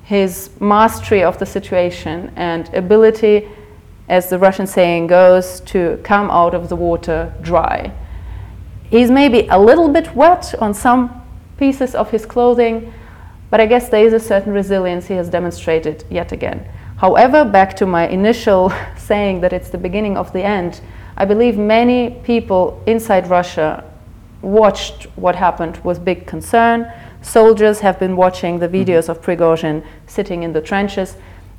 his 0.05 0.51
mastery 0.61 1.23
of 1.23 1.39
the 1.39 1.47
situation 1.47 2.33
and 2.35 2.73
ability, 2.75 3.49
as 4.09 4.29
the 4.29 4.39
Russian 4.39 4.67
saying 4.67 5.07
goes, 5.07 5.61
to 5.61 6.01
come 6.03 6.31
out 6.31 6.53
of 6.53 6.69
the 6.69 6.75
water 6.75 7.33
dry. 7.43 7.93
He's 8.91 9.09
maybe 9.09 9.47
a 9.51 9.59
little 9.59 9.89
bit 9.89 10.17
wet 10.17 10.53
on 10.61 10.75
some 10.75 11.23
pieces 11.59 11.95
of 11.95 12.11
his 12.11 12.27
clothing, 12.27 12.93
but 13.51 13.61
I 13.61 13.67
guess 13.67 13.89
there 13.89 14.05
is 14.05 14.13
a 14.13 14.19
certain 14.19 14.53
resilience 14.53 15.07
he 15.07 15.15
has 15.15 15.29
demonstrated 15.29 16.05
yet 16.11 16.33
again. 16.33 16.69
However, 17.01 17.47
back 17.47 17.75
to 17.77 17.87
my 17.87 18.07
initial 18.09 18.71
saying 18.99 19.41
that 19.41 19.55
it's 19.55 19.71
the 19.71 19.79
beginning 19.79 20.19
of 20.19 20.35
the 20.35 20.43
end, 20.43 20.83
I 21.17 21.25
believe 21.25 21.57
many 21.57 22.11
people 22.23 22.83
inside 22.87 23.27
Russia 23.31 23.85
watched 24.43 25.05
what 25.17 25.35
happened 25.35 25.79
with 25.83 26.05
big 26.05 26.27
concern. 26.27 26.93
Soldiers 27.23 27.81
have 27.81 27.99
been 27.99 28.17
watching 28.17 28.59
the 28.59 28.69
videos 28.69 29.09
mm-hmm. 29.09 29.13
of 29.13 29.23
Prigozhin 29.23 29.83
sitting 30.07 30.43
in 30.43 30.53
the 30.53 30.61
trenches. 30.61 31.17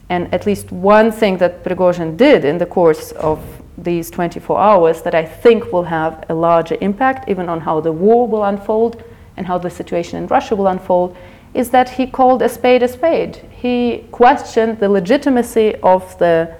And 0.09 0.31
at 0.31 0.45
least 0.45 0.71
one 0.71 1.11
thing 1.11 1.37
that 1.37 1.63
Prigozhin 1.63 2.17
did 2.17 2.45
in 2.45 2.59
the 2.59 2.67
course 2.67 3.11
of 3.13 3.43
these 3.79 4.11
24 4.11 4.59
hours 4.59 5.01
that 5.01 5.15
I 5.15 5.25
think 5.25 5.73
will 5.73 5.85
have 5.85 6.23
a 6.29 6.35
larger 6.35 6.77
impact 6.81 7.27
even 7.27 7.49
on 7.49 7.61
how 7.61 7.79
the 7.81 7.91
war 7.91 8.27
will 8.27 8.43
unfold 8.43 9.03
and 9.37 9.47
how 9.47 9.57
the 9.57 9.71
situation 9.71 10.19
in 10.19 10.27
Russia 10.27 10.55
will 10.55 10.67
unfold 10.67 11.17
is 11.53 11.69
that 11.71 11.89
he 11.89 12.07
called 12.07 12.41
a 12.41 12.49
spade 12.49 12.83
a 12.83 12.87
spade. 12.87 13.35
He 13.51 14.05
questioned 14.11 14.79
the 14.79 14.89
legitimacy 14.89 15.75
of 15.83 16.17
the 16.17 16.55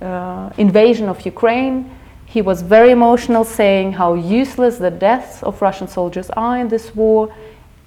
uh, 0.00 0.50
invasion 0.58 1.08
of 1.08 1.24
Ukraine. 1.24 1.90
He 2.26 2.42
was 2.42 2.62
very 2.62 2.90
emotional, 2.90 3.44
saying 3.44 3.92
how 3.92 4.14
useless 4.14 4.78
the 4.78 4.90
deaths 4.90 5.42
of 5.42 5.62
Russian 5.62 5.88
soldiers 5.88 6.28
are 6.30 6.58
in 6.58 6.68
this 6.68 6.94
war. 6.94 7.32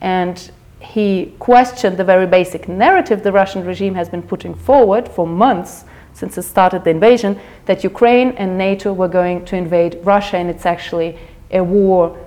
And 0.02 0.52
he 0.80 1.34
questioned 1.40 1.98
the 1.98 2.06
very 2.06 2.26
basic 2.26 2.70
narrative 2.70 3.22
the 3.22 3.34
Russian 3.34 3.66
regime 3.66 3.96
has 3.96 4.10
been 4.10 4.24
putting 4.24 4.56
forward 4.56 5.08
for 5.10 5.28
months 5.28 5.84
since 6.14 6.38
it 6.38 6.44
started 6.44 6.84
the 6.84 6.90
invasion 6.90 7.40
that 7.66 7.84
Ukraine 7.84 8.32
and 8.32 8.58
NATO 8.58 8.92
were 8.92 9.08
going 9.08 9.46
to 9.46 9.56
invade 9.56 10.00
Russia, 10.04 10.38
and 10.38 10.50
it's 10.50 10.66
actually 10.66 11.18
a 11.52 11.64
war 11.64 12.18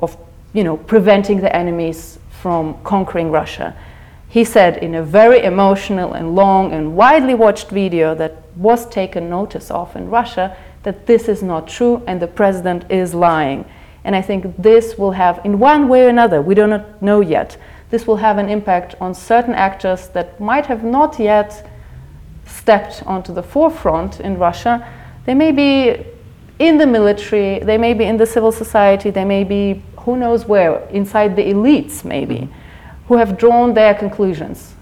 of 0.00 0.16
you 0.52 0.64
know, 0.64 0.76
preventing 0.76 1.40
the 1.40 1.54
enemies 1.54 2.18
from 2.40 2.82
conquering 2.84 3.30
Russia. 3.30 3.76
He 4.28 4.44
said 4.44 4.76
in 4.78 4.94
a 4.94 5.02
very 5.02 5.42
emotional 5.42 6.12
and 6.12 6.34
long 6.34 6.72
and 6.72 6.96
widely 6.96 7.34
watched 7.34 7.70
video 7.70 8.14
that 8.14 8.36
was 8.56 8.88
taken 8.88 9.28
notice 9.28 9.70
of 9.70 9.94
in 9.96 10.08
Russia 10.08 10.56
that 10.84 11.06
this 11.06 11.28
is 11.28 11.42
not 11.42 11.68
true 11.68 12.02
and 12.06 12.22
the 12.22 12.26
president 12.26 12.90
is 12.90 13.12
lying. 13.14 13.64
And 14.04 14.16
I 14.16 14.22
think 14.22 14.54
this 14.56 14.96
will 14.96 15.10
have, 15.10 15.44
in 15.44 15.58
one 15.58 15.88
way 15.88 16.06
or 16.06 16.08
another, 16.08 16.40
we 16.40 16.54
do 16.54 16.66
not 16.66 17.02
know 17.02 17.20
yet, 17.20 17.56
this 17.90 18.06
will 18.06 18.16
have 18.16 18.38
an 18.38 18.48
impact 18.48 18.94
on 19.00 19.14
certain 19.14 19.54
actors 19.54 20.08
that 20.08 20.40
might 20.40 20.66
have 20.66 20.84
not 20.84 21.18
yet 21.18 21.68
stepped 22.46 23.02
onto 23.04 23.34
the 23.34 23.42
forefront 23.42 24.20
in 24.20 24.38
Russia. 24.38 24.86
They 25.26 25.34
may 25.34 25.52
be 25.52 26.06
in 26.60 26.78
the 26.78 26.86
military, 26.86 27.58
they 27.58 27.78
may 27.78 27.94
be 27.94 28.04
in 28.04 28.16
the 28.16 28.26
civil 28.26 28.52
society, 28.52 29.10
they 29.10 29.24
may 29.24 29.44
be 29.44 29.82
who 30.04 30.16
knows 30.16 30.46
where, 30.46 30.80
inside 30.88 31.36
the 31.36 31.42
elites 31.42 32.04
maybe, 32.04 32.36
mm-hmm. 32.36 33.06
who 33.08 33.16
have 33.16 33.38
drawn 33.38 33.74
their 33.74 33.94
conclusions. 33.94 34.74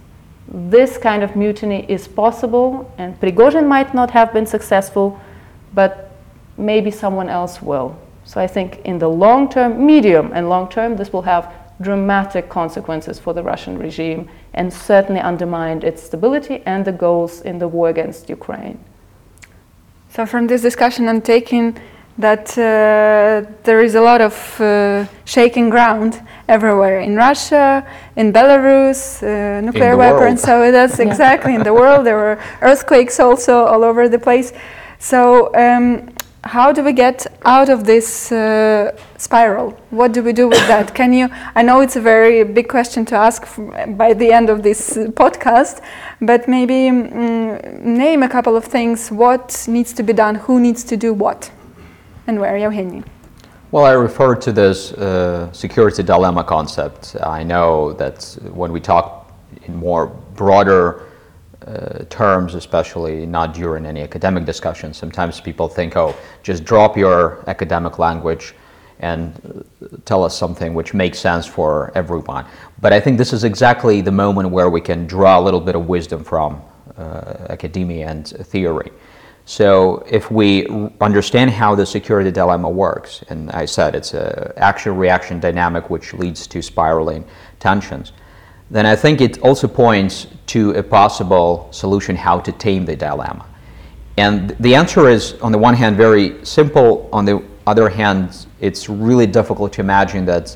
This 0.49 0.97
kind 0.97 1.23
of 1.23 1.37
mutiny 1.37 1.85
is 1.89 2.09
possible, 2.09 2.91
and 2.99 3.19
Prigozhin 3.21 3.67
might 3.67 3.95
not 3.95 4.11
have 4.13 4.33
been 4.33 4.47
successful, 4.47 5.21
but 5.75 6.11
maybe 6.57 6.91
someone 6.91 7.29
else 7.29 7.61
will. 7.61 7.99
So 8.25 8.41
I 8.41 8.47
think 8.47 8.81
in 8.85 8.99
the 8.99 9.09
long 9.09 9.49
term, 9.49 9.85
medium 9.85 10.33
and 10.35 10.49
long 10.49 10.69
term, 10.69 10.97
this 10.97 11.13
will 11.13 11.23
have 11.23 11.53
dramatic 11.81 12.49
consequences 12.49 13.19
for 13.19 13.33
the 13.33 13.43
Russian 13.43 13.79
regime 13.79 14.29
and 14.55 14.73
certainly 14.73 15.21
undermine 15.21 15.83
its 15.83 16.03
stability 16.03 16.63
and 16.67 16.85
the 16.85 16.93
goals 16.93 17.41
in 17.43 17.59
the 17.59 17.69
war 17.69 17.89
against 17.89 18.29
Ukraine. 18.29 18.79
So, 20.11 20.27
from 20.27 20.47
this 20.47 20.63
discussion, 20.63 21.09
I'm 21.09 21.21
taking 21.23 21.79
that 22.19 22.51
uh, 22.59 23.49
there 23.63 23.81
is 23.81 23.95
a 23.95 24.01
lot 24.01 24.21
of 24.21 24.61
uh, 24.61 25.07
shaking 25.25 25.71
ground 25.71 26.21
everywhere 26.49 27.01
in 27.01 27.15
Russia, 27.15 27.87
in 28.17 28.33
Belarus, 28.33 29.23
uh, 29.23 29.61
nuclear 29.61 29.97
weapons. 29.97 30.43
So 30.43 30.73
that's 30.73 30.99
exactly 30.99 31.55
in 31.55 31.63
the 31.63 31.73
world. 31.73 32.05
There 32.05 32.17
were 32.17 32.39
earthquakes 32.61 33.21
also 33.21 33.65
all 33.65 33.85
over 33.85 34.09
the 34.09 34.19
place. 34.19 34.53
So 34.99 35.55
um, 35.55 36.11
how 36.43 36.73
do 36.73 36.83
we 36.83 36.93
get 36.93 37.27
out 37.45 37.69
of 37.69 37.85
this 37.85 38.33
uh, 38.33 38.97
spiral? 39.17 39.71
What 39.91 40.13
do 40.13 40.23
we 40.23 40.33
do 40.33 40.49
with 40.49 40.67
that? 40.67 40.95
Can 40.95 41.13
you? 41.13 41.29
I 41.55 41.63
know 41.63 41.81
it's 41.83 41.97
a 41.97 42.01
very 42.01 42.43
big 42.43 42.69
question 42.69 43.05
to 43.07 43.15
ask 43.17 43.47
by 43.97 44.13
the 44.15 44.33
end 44.33 44.51
of 44.51 44.63
this 44.65 44.97
uh, 44.97 45.07
podcast, 45.13 45.83
but 46.21 46.49
maybe 46.49 46.91
mm, 46.91 47.83
name 47.83 48.25
a 48.25 48.29
couple 48.29 48.57
of 48.57 48.65
things. 48.65 49.11
What 49.11 49.67
needs 49.69 49.93
to 49.93 50.03
be 50.03 50.13
done? 50.13 50.37
Who 50.37 50.59
needs 50.59 50.83
to 50.85 50.97
do 50.97 51.13
what? 51.13 51.51
And 52.29 52.39
where, 52.39 52.53
Evgeny? 52.53 53.05
Well, 53.71 53.85
I 53.85 53.93
refer 53.93 54.35
to 54.37 54.53
this 54.53 54.93
uh, 54.93 55.51
security 55.53 56.03
dilemma 56.03 56.45
concept. 56.45 57.17
I 57.23 57.43
know 57.43 57.93
that 57.95 58.39
when 58.53 58.71
we 58.71 58.81
talk 58.81 59.33
in 59.65 59.75
more 59.75 60.07
broader 60.35 61.07
uh, 61.67 62.05
terms, 62.11 62.55
especially 62.55 63.27
not 63.27 63.53
during 63.55 63.85
any 63.85 64.03
academic 64.03 64.45
discussion, 64.45 64.95
sometimes 64.95 65.41
people 65.41 65.69
think, 65.69 65.97
oh, 65.97 66.15
just 66.43 66.65
drop 66.65 66.97
your 66.97 67.43
academic 67.47 67.99
language 67.99 68.55
and 69.01 69.65
uh, 69.83 69.97
tell 70.05 70.23
us 70.25 70.37
something 70.37 70.75
which 70.75 70.93
makes 70.93 71.19
sense 71.19 71.47
for 71.47 71.93
everyone. 71.95 72.45
But 72.81 72.93
I 72.93 73.01
think 73.01 73.17
this 73.17 73.33
is 73.33 73.45
exactly 73.45 74.01
the 74.01 74.13
moment 74.13 74.51
where 74.51 74.71
we 74.71 74.81
can 74.81 75.07
draw 75.07 75.39
a 75.39 75.43
little 75.43 75.61
bit 75.61 75.77
of 75.77 75.89
wisdom 75.89 76.25
from 76.25 76.61
uh, 76.97 77.47
academia 77.49 78.09
and 78.09 78.27
theory. 78.27 78.91
So 79.49 80.05
if 80.07 80.31
we 80.31 80.67
understand 81.01 81.53
how 81.53 81.75
the 81.75 81.87
security 81.87 82.31
dilemma 82.31 82.69
works, 82.69 83.25
and 83.31 83.51
I 83.53 83.65
said 83.65 83.95
it's 83.95 84.13
an 84.13 84.53
action-reaction 84.59 85.41
dynamic 85.41 85.89
which 85.89 86.13
leads 86.13 86.47
to 86.49 86.61
spiraling 86.61 87.25
tensions, 87.59 88.13
then 88.71 88.85
I 88.85 88.95
think 88.95 89.23
it 89.23 89.41
also 89.41 89.67
points 89.67 90.27
to 90.49 90.73
a 90.73 90.83
possible 90.83 91.67
solution 91.71 92.15
how 92.15 92.41
to 92.41 92.53
tame 92.53 92.85
the 92.85 92.95
dilemma. 92.95 93.47
And 94.19 94.51
the 94.61 94.75
answer 94.75 95.09
is, 95.09 95.33
on 95.41 95.51
the 95.51 95.57
one 95.57 95.73
hand, 95.73 95.97
very 95.97 96.45
simple. 96.45 97.09
On 97.11 97.25
the 97.25 97.43
other 97.67 97.89
hand, 97.89 98.47
it's 98.61 98.91
really 98.91 99.27
difficult 99.27 99.73
to 99.73 99.81
imagine 99.81 100.27
that 100.27 100.55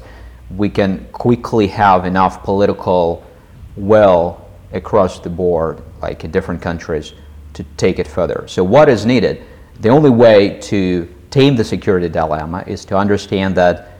we 0.54 0.68
can 0.68 1.06
quickly 1.12 1.66
have 1.68 2.04
enough 2.04 2.42
political 2.42 3.24
will 3.74 4.38
across 4.74 5.18
the 5.18 5.30
board, 5.30 5.80
like 6.02 6.24
in 6.24 6.30
different 6.30 6.60
countries, 6.60 7.14
to 7.54 7.64
take 7.76 7.98
it 7.98 8.06
further. 8.06 8.44
So, 8.46 8.64
what 8.64 8.88
is 8.88 9.04
needed? 9.06 9.42
The 9.80 9.88
only 9.88 10.10
way 10.10 10.58
to 10.60 11.12
tame 11.30 11.56
the 11.56 11.64
security 11.64 12.08
dilemma 12.08 12.64
is 12.66 12.84
to 12.86 12.96
understand 12.96 13.54
that 13.56 13.92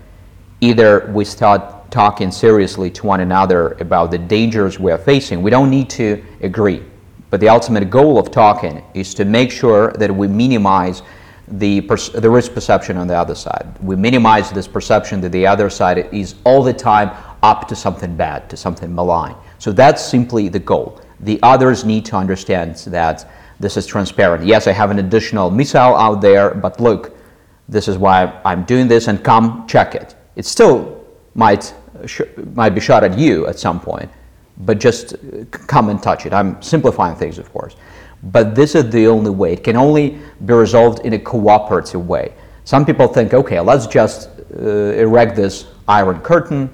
either 0.61 1.11
we 1.13 1.25
start 1.25 1.91
talking 1.91 2.31
seriously 2.31 2.91
to 2.91 3.07
one 3.07 3.21
another 3.21 3.73
about 3.81 4.11
the 4.11 4.19
dangers 4.19 4.79
we 4.79 4.91
are 4.93 4.99
facing. 4.99 5.43
We 5.43 5.51
don't 5.51 5.71
need 5.71 5.91
to 5.91 6.25
agree, 6.41 6.83
but 7.31 7.41
the 7.41 7.49
ultimate 7.49 7.91
goal 7.91 8.19
of 8.19 8.31
talking 8.31 8.85
is 8.95 9.15
to 9.15 9.25
make 9.25 9.51
sure 9.51 9.93
that 9.93 10.15
we 10.15 10.29
minimize 10.29 11.03
the, 11.49 11.81
the 11.81 12.31
risk 12.31 12.55
perception 12.55 12.97
on 12.97 13.07
the 13.07 13.17
other 13.17 13.35
side. 13.35 13.77
We 13.83 13.97
minimize 13.97 14.51
this 14.51 14.69
perception 14.69 15.21
that 15.23 15.31
the 15.31 15.47
other 15.47 15.69
side 15.69 16.09
is 16.13 16.37
all 16.45 16.63
the 16.63 16.73
time 16.73 17.11
up 17.43 17.69
to 17.69 17.77
something 17.77 18.17
bad, 18.17 18.49
to 18.51 18.57
something 18.57 18.95
malign. 18.95 19.35
So 19.59 19.73
that's 19.73 20.05
simply 20.05 20.49
the 20.49 20.61
goal. 20.61 21.01
The 21.21 21.39
others 21.43 21.85
need 21.85 22.05
to 22.07 22.17
understand 22.17 22.77
that 22.87 23.31
this 23.63 23.77
is 23.77 23.87
transparent. 23.87 24.45
Yes, 24.45 24.67
I 24.67 24.73
have 24.73 24.91
an 24.91 24.99
additional 24.99 25.51
missile 25.51 25.95
out 25.97 26.21
there, 26.21 26.53
but 26.53 26.81
look, 26.81 27.17
this 27.69 27.87
is 27.87 27.97
why 27.97 28.41
I'm 28.45 28.65
doing 28.65 28.89
this, 28.89 29.07
and 29.07 29.23
come 29.23 29.67
check 29.69 29.95
it. 29.95 30.17
It 30.35 30.45
still 30.45 31.05
might 31.35 31.73
sh- 32.05 32.33
might 32.55 32.71
be 32.71 32.81
shot 32.81 33.05
at 33.05 33.17
you 33.17 33.47
at 33.47 33.59
some 33.59 33.79
point, 33.81 34.11
but 34.59 34.81
just 34.81 35.15
come 35.69 35.89
and 35.91 36.03
touch 36.03 36.27
it. 36.27 36.33
I'm 36.33 36.61
simplifying 36.61 37.17
things, 37.17 37.39
of 37.39 37.53
course, 37.53 37.77
but 38.25 38.55
this 38.57 38.75
is 38.75 38.91
the 38.91 39.07
only 39.07 39.31
way. 39.31 39.53
It 39.53 39.63
can 39.63 39.77
only 39.77 40.19
be 40.45 40.55
resolved 40.55 41.07
in 41.07 41.13
a 41.13 41.19
cooperative 41.19 42.07
way. 42.09 42.35
Some 42.65 42.85
people 42.85 43.07
think, 43.07 43.33
okay, 43.33 43.61
let's 43.61 43.87
just 43.87 44.29
uh, 44.57 45.05
erect 45.07 45.37
this 45.37 45.67
iron 45.87 46.21
curtain 46.21 46.69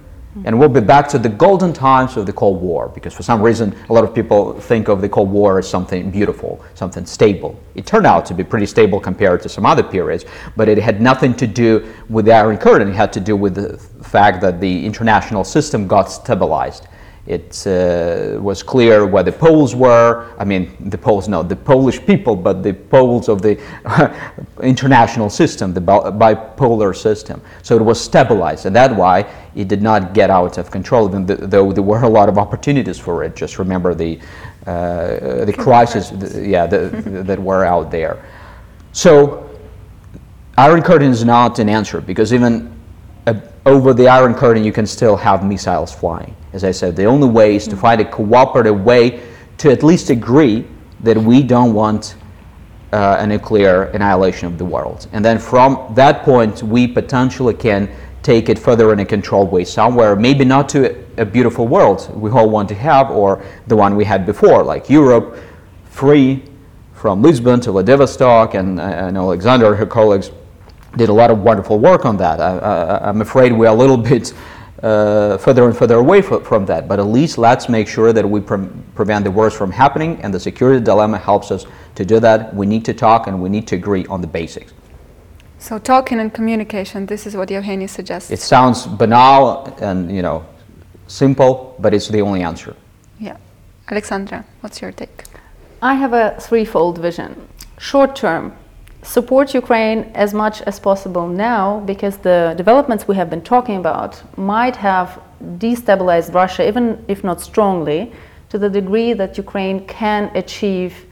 and 0.44 0.58
we'll 0.58 0.68
be 0.68 0.80
back 0.80 1.08
to 1.08 1.18
the 1.18 1.28
golden 1.28 1.72
times 1.72 2.16
of 2.16 2.26
the 2.26 2.32
Cold 2.32 2.60
War, 2.60 2.88
because 2.88 3.14
for 3.14 3.22
some 3.22 3.42
reason 3.42 3.74
a 3.88 3.92
lot 3.92 4.04
of 4.04 4.14
people 4.14 4.58
think 4.60 4.88
of 4.88 5.00
the 5.00 5.08
Cold 5.08 5.30
War 5.30 5.58
as 5.58 5.68
something 5.68 6.10
beautiful, 6.10 6.64
something 6.74 7.06
stable. 7.06 7.58
It 7.74 7.86
turned 7.86 8.06
out 8.06 8.26
to 8.26 8.34
be 8.34 8.44
pretty 8.44 8.66
stable 8.66 9.00
compared 9.00 9.42
to 9.42 9.48
some 9.48 9.66
other 9.66 9.82
periods, 9.82 10.24
but 10.56 10.68
it 10.68 10.78
had 10.78 11.00
nothing 11.00 11.34
to 11.34 11.46
do 11.46 11.92
with 12.08 12.26
the 12.26 12.32
Iron 12.32 12.58
Curtain. 12.58 12.88
It 12.88 12.94
had 12.94 13.12
to 13.14 13.20
do 13.20 13.36
with 13.36 13.54
the 13.54 13.78
fact 14.04 14.40
that 14.40 14.60
the 14.60 14.84
international 14.84 15.44
system 15.44 15.86
got 15.86 16.10
stabilized 16.10 16.88
it 17.28 17.66
uh, 17.66 18.40
was 18.40 18.62
clear 18.62 19.06
where 19.06 19.22
the 19.22 19.32
poles 19.32 19.74
were. 19.74 20.34
I 20.38 20.44
mean, 20.44 20.74
the 20.88 20.96
poles, 20.96 21.28
no, 21.28 21.42
the 21.42 21.56
Polish 21.56 22.00
people, 22.06 22.34
but 22.34 22.62
the 22.62 22.72
poles 22.72 23.28
of 23.28 23.42
the 23.42 23.60
international 24.62 25.28
system, 25.28 25.74
the 25.74 25.82
bipolar 25.82 26.96
system. 26.96 27.42
So 27.62 27.76
it 27.76 27.82
was 27.82 28.00
stabilized, 28.00 28.64
and 28.64 28.74
that's 28.74 28.94
why 28.94 29.26
it 29.54 29.68
did 29.68 29.82
not 29.82 30.14
get 30.14 30.30
out 30.30 30.56
of 30.56 30.70
control, 30.70 31.06
even 31.06 31.26
though 31.26 31.70
there 31.70 31.82
were 31.82 32.02
a 32.02 32.08
lot 32.08 32.30
of 32.30 32.38
opportunities 32.38 32.98
for 32.98 33.22
it. 33.22 33.36
Just 33.36 33.58
remember 33.58 33.94
the, 33.94 34.18
uh, 34.66 35.44
the 35.44 35.54
crisis 35.56 36.12
yeah, 36.34 36.66
the, 36.66 36.78
that 37.26 37.38
were 37.38 37.66
out 37.66 37.90
there. 37.90 38.24
So, 38.92 39.50
Iron 40.56 40.80
Curtain 40.80 41.10
is 41.10 41.24
not 41.24 41.58
an 41.58 41.68
answer 41.68 42.00
because 42.00 42.32
even 42.32 42.77
over 43.68 43.92
the 43.92 44.08
Iron 44.08 44.34
Curtain, 44.34 44.64
you 44.64 44.72
can 44.72 44.86
still 44.86 45.16
have 45.16 45.44
missiles 45.44 45.94
flying. 45.94 46.34
As 46.52 46.64
I 46.64 46.70
said, 46.70 46.96
the 46.96 47.04
only 47.04 47.28
way 47.28 47.56
is 47.56 47.68
to 47.68 47.76
mm. 47.76 47.80
find 47.80 48.00
a 48.00 48.04
cooperative 48.04 48.82
way 48.82 49.20
to 49.58 49.70
at 49.70 49.82
least 49.82 50.10
agree 50.10 50.66
that 51.00 51.16
we 51.16 51.42
don't 51.42 51.74
want 51.74 52.16
uh, 52.92 53.16
a 53.20 53.26
nuclear 53.26 53.84
annihilation 53.94 54.48
of 54.48 54.56
the 54.56 54.64
world. 54.64 55.06
And 55.12 55.24
then 55.24 55.38
from 55.38 55.92
that 55.94 56.22
point, 56.22 56.62
we 56.62 56.86
potentially 56.86 57.54
can 57.54 57.90
take 58.22 58.48
it 58.48 58.58
further 58.58 58.92
in 58.92 58.98
a 59.00 59.04
controlled 59.04 59.52
way 59.52 59.64
somewhere, 59.64 60.16
maybe 60.16 60.44
not 60.44 60.68
to 60.70 60.96
a, 61.18 61.24
beautiful 61.24 61.66
world 61.66 62.10
we 62.14 62.30
all 62.30 62.48
want 62.48 62.68
to 62.68 62.74
have, 62.74 63.10
or 63.10 63.42
the 63.66 63.76
one 63.76 63.94
we 63.96 64.04
had 64.04 64.26
before, 64.26 64.62
like 64.62 64.88
Europe, 64.88 65.38
free 65.84 66.42
from 66.94 67.22
Lisbon 67.22 67.60
to 67.60 67.72
Vladivostok, 67.72 68.54
and 68.54 68.80
I 68.80 69.10
know 69.10 69.24
Alexandra 69.24 69.68
and 69.68 69.78
her 69.78 69.86
colleagues 69.86 70.30
did 70.98 71.08
a 71.08 71.12
lot 71.12 71.30
of 71.30 71.42
wonderful 71.42 71.78
work 71.78 72.04
on 72.04 72.16
that. 72.18 72.40
I, 72.40 73.08
am 73.08 73.22
afraid 73.22 73.52
we're 73.52 73.68
a 73.68 73.80
little 73.82 73.96
bit 74.12 74.34
uh, 74.82 75.38
further 75.38 75.66
and 75.66 75.76
further 75.76 75.96
away 75.96 76.18
f- 76.18 76.42
from 76.42 76.66
that. 76.66 76.86
But 76.86 76.98
at 76.98 77.06
least 77.06 77.38
let's 77.38 77.68
make 77.68 77.88
sure 77.88 78.12
that 78.12 78.28
we 78.28 78.40
pre- 78.40 78.68
prevent 78.94 79.24
the 79.24 79.30
worst 79.30 79.56
from 79.56 79.70
happening, 79.70 80.20
and 80.22 80.32
the 80.32 80.40
security 80.40 80.84
dilemma 80.84 81.18
helps 81.18 81.50
us 81.50 81.66
to 81.94 82.04
do 82.04 82.20
that. 82.20 82.54
We 82.54 82.66
need 82.66 82.84
to 82.84 82.94
talk 82.94 83.26
and 83.26 83.40
we 83.42 83.48
need 83.48 83.66
to 83.68 83.76
agree 83.76 84.06
on 84.06 84.20
the 84.20 84.26
basics. 84.26 84.72
So 85.58 85.78
talking 85.78 86.20
and 86.20 86.32
communication, 86.32 87.06
this 87.06 87.26
is 87.26 87.36
what 87.36 87.48
Evgeny 87.48 87.88
suggests. 87.88 88.30
It 88.30 88.40
sounds 88.40 88.86
banal 88.86 89.74
and 89.80 90.14
you 90.14 90.22
know 90.22 90.44
simple, 91.08 91.74
but 91.80 91.94
it's 91.94 92.08
the 92.08 92.20
only 92.20 92.42
answer. 92.42 92.76
Yeah. 93.18 93.36
Alexandra, 93.90 94.44
what's 94.60 94.80
your 94.80 94.92
take? 94.92 95.24
I 95.82 95.94
have 95.94 96.12
a 96.12 96.36
threefold 96.40 96.98
vision. 96.98 97.48
Short 97.78 98.14
term, 98.14 98.52
support 99.08 99.54
Ukraine 99.54 100.00
as 100.14 100.34
much 100.34 100.60
as 100.62 100.78
possible 100.78 101.26
now 101.26 101.80
because 101.86 102.18
the 102.18 102.54
developments 102.58 103.08
we 103.08 103.16
have 103.16 103.30
been 103.30 103.40
talking 103.40 103.76
about 103.76 104.22
might 104.36 104.76
have 104.76 105.18
destabilized 105.56 106.34
Russia, 106.34 106.68
even 106.68 107.02
if 107.08 107.24
not 107.24 107.40
strongly, 107.40 108.12
to 108.50 108.58
the 108.58 108.68
degree 108.68 109.14
that 109.14 109.38
Ukraine 109.38 109.86
can 109.86 110.30
achieve, 110.34 111.06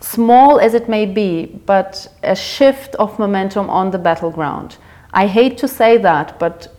small 0.00 0.60
as 0.60 0.74
it 0.74 0.88
may 0.88 1.06
be, 1.06 1.46
but 1.66 2.06
a 2.22 2.36
shift 2.36 2.94
of 2.96 3.18
momentum 3.18 3.68
on 3.68 3.90
the 3.90 3.98
battleground. 3.98 4.76
I 5.12 5.26
hate 5.26 5.58
to 5.58 5.66
say 5.66 5.96
that, 5.98 6.38
but 6.38 6.72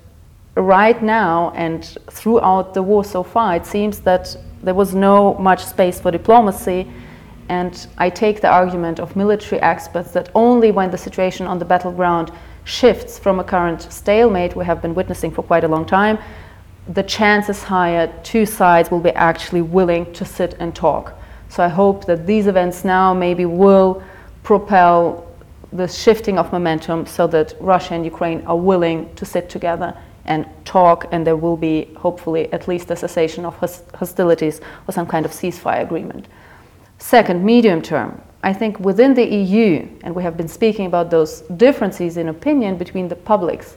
right 0.55 1.01
now 1.03 1.51
and 1.53 1.83
throughout 2.09 2.73
the 2.73 2.83
war 2.83 3.03
so 3.03 3.23
far, 3.23 3.57
it 3.57 3.65
seems 3.65 3.99
that 4.01 4.37
there 4.63 4.73
was 4.73 4.95
no 4.95 5.33
much 5.33 5.65
space 5.65 5.99
for 5.99 6.11
diplomacy 6.11 6.87
and 7.49 7.87
I 7.97 8.09
take 8.09 8.41
the 8.41 8.47
argument 8.47 8.99
of 8.99 9.15
military 9.15 9.59
experts 9.61 10.11
that 10.11 10.29
only 10.35 10.71
when 10.71 10.91
the 10.91 10.97
situation 10.97 11.47
on 11.47 11.59
the 11.59 11.65
battleground 11.65 12.31
shifts 12.63 13.17
from 13.17 13.39
a 13.39 13.43
current 13.43 13.81
stalemate 13.91 14.55
we 14.55 14.63
have 14.65 14.81
been 14.81 14.93
witnessing 14.93 15.31
for 15.31 15.43
quite 15.43 15.63
a 15.63 15.67
long 15.67 15.85
time, 15.85 16.19
the 16.87 17.03
chance 17.03 17.49
is 17.49 17.63
higher 17.63 18.07
two 18.23 18.45
sides 18.45 18.89
will 18.91 18.99
be 18.99 19.11
actually 19.11 19.61
willing 19.61 20.11
to 20.13 20.25
sit 20.25 20.55
and 20.59 20.75
talk. 20.75 21.13
So 21.49 21.63
I 21.63 21.67
hope 21.67 22.05
that 22.05 22.27
these 22.27 22.47
events 22.47 22.85
now 22.85 23.13
maybe 23.13 23.45
will 23.45 24.03
propel 24.43 25.27
the 25.73 25.87
shifting 25.87 26.37
of 26.39 26.51
momentum 26.51 27.05
so 27.05 27.27
that 27.27 27.53
Russia 27.59 27.93
and 27.95 28.05
Ukraine 28.05 28.45
are 28.45 28.57
willing 28.57 29.13
to 29.15 29.25
sit 29.25 29.49
together 29.49 29.95
and 30.25 30.45
talk, 30.63 31.07
and 31.11 31.25
there 31.25 31.35
will 31.35 31.57
be 31.57 31.91
hopefully 31.97 32.51
at 32.53 32.67
least 32.67 32.91
a 32.91 32.95
cessation 32.95 33.45
of 33.45 33.55
hostilities 33.95 34.61
or 34.87 34.91
some 34.91 35.07
kind 35.07 35.25
of 35.25 35.31
ceasefire 35.31 35.81
agreement. 35.81 36.27
Second, 36.99 37.43
medium 37.43 37.81
term. 37.81 38.21
I 38.43 38.53
think 38.53 38.79
within 38.79 39.13
the 39.13 39.25
EU, 39.25 39.87
and 40.03 40.13
we 40.13 40.21
have 40.23 40.37
been 40.37 40.47
speaking 40.47 40.85
about 40.85 41.09
those 41.09 41.41
differences 41.57 42.17
in 42.17 42.29
opinion 42.29 42.77
between 42.77 43.07
the 43.07 43.15
publics, 43.15 43.75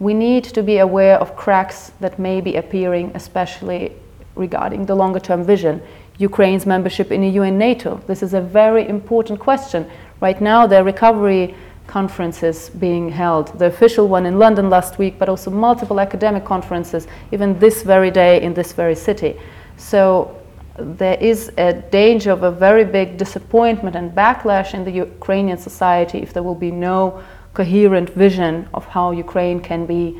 we 0.00 0.14
need 0.14 0.44
to 0.44 0.62
be 0.62 0.78
aware 0.78 1.18
of 1.18 1.36
cracks 1.36 1.92
that 2.00 2.18
may 2.18 2.40
be 2.40 2.56
appearing, 2.56 3.12
especially 3.14 3.92
regarding 4.34 4.86
the 4.86 4.94
longer 4.94 5.20
term 5.20 5.44
vision. 5.44 5.80
Ukraine's 6.18 6.66
membership 6.66 7.12
in 7.12 7.22
EU 7.22 7.42
and 7.42 7.58
NATO. 7.58 8.00
This 8.06 8.22
is 8.22 8.34
a 8.34 8.40
very 8.40 8.88
important 8.88 9.38
question. 9.38 9.88
Right 10.20 10.40
now, 10.40 10.66
there 10.66 10.80
are 10.80 10.84
recovery 10.84 11.54
conferences 11.86 12.70
being 12.70 13.10
held, 13.10 13.58
the 13.58 13.66
official 13.66 14.08
one 14.08 14.24
in 14.24 14.38
London 14.38 14.70
last 14.70 14.98
week, 14.98 15.18
but 15.18 15.28
also 15.28 15.50
multiple 15.50 16.00
academic 16.00 16.44
conferences, 16.44 17.06
even 17.32 17.58
this 17.58 17.82
very 17.82 18.10
day 18.10 18.40
in 18.40 18.54
this 18.54 18.72
very 18.72 18.94
city. 18.94 19.38
So 19.76 20.41
there 20.78 21.18
is 21.20 21.52
a 21.58 21.72
danger 21.72 22.30
of 22.30 22.42
a 22.42 22.50
very 22.50 22.84
big 22.84 23.18
disappointment 23.18 23.94
and 23.94 24.12
backlash 24.12 24.74
in 24.74 24.84
the 24.84 24.90
Ukrainian 24.90 25.58
society 25.58 26.18
if 26.18 26.32
there 26.32 26.42
will 26.42 26.54
be 26.54 26.70
no 26.70 27.22
coherent 27.54 28.08
vision 28.10 28.68
of 28.72 28.86
how 28.86 29.10
Ukraine 29.10 29.60
can 29.60 29.84
be 29.84 30.18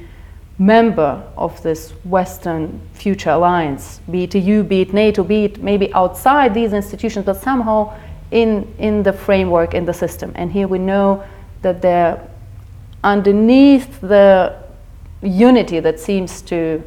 member 0.58 1.22
of 1.36 1.60
this 1.62 1.90
Western 2.04 2.80
future 2.92 3.30
alliance, 3.30 4.00
be 4.10 4.24
it 4.24 4.34
EU, 4.34 4.62
be 4.62 4.82
it 4.82 4.92
NATO, 4.92 5.24
be 5.24 5.44
it 5.44 5.62
maybe 5.62 5.92
outside 5.94 6.52
these 6.52 6.72
institutions, 6.72 7.24
but 7.24 7.36
somehow 7.40 7.92
in, 8.30 8.72
in 8.78 9.02
the 9.02 9.12
framework, 9.12 9.74
in 9.74 9.84
the 9.84 9.94
system. 9.94 10.32
And 10.34 10.52
here 10.52 10.68
we 10.68 10.78
know 10.78 11.24
that 11.62 11.80
there, 11.80 12.28
underneath 13.02 14.00
the 14.00 14.54
unity 15.22 15.80
that 15.80 15.98
seems 15.98 16.42
to 16.42 16.82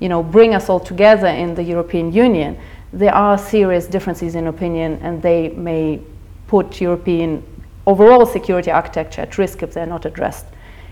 you 0.00 0.08
know, 0.08 0.22
bring 0.22 0.54
us 0.54 0.68
all 0.68 0.80
together 0.80 1.28
in 1.28 1.54
the 1.54 1.62
European 1.62 2.12
Union, 2.12 2.58
there 2.96 3.14
are 3.14 3.36
serious 3.36 3.86
differences 3.86 4.34
in 4.34 4.46
opinion 4.46 4.98
and 5.02 5.20
they 5.20 5.50
may 5.50 6.00
put 6.46 6.80
European 6.80 7.42
overall 7.86 8.24
security 8.24 8.70
architecture 8.70 9.20
at 9.20 9.36
risk 9.36 9.62
if 9.62 9.74
they're 9.74 9.86
not 9.86 10.06
addressed. 10.06 10.46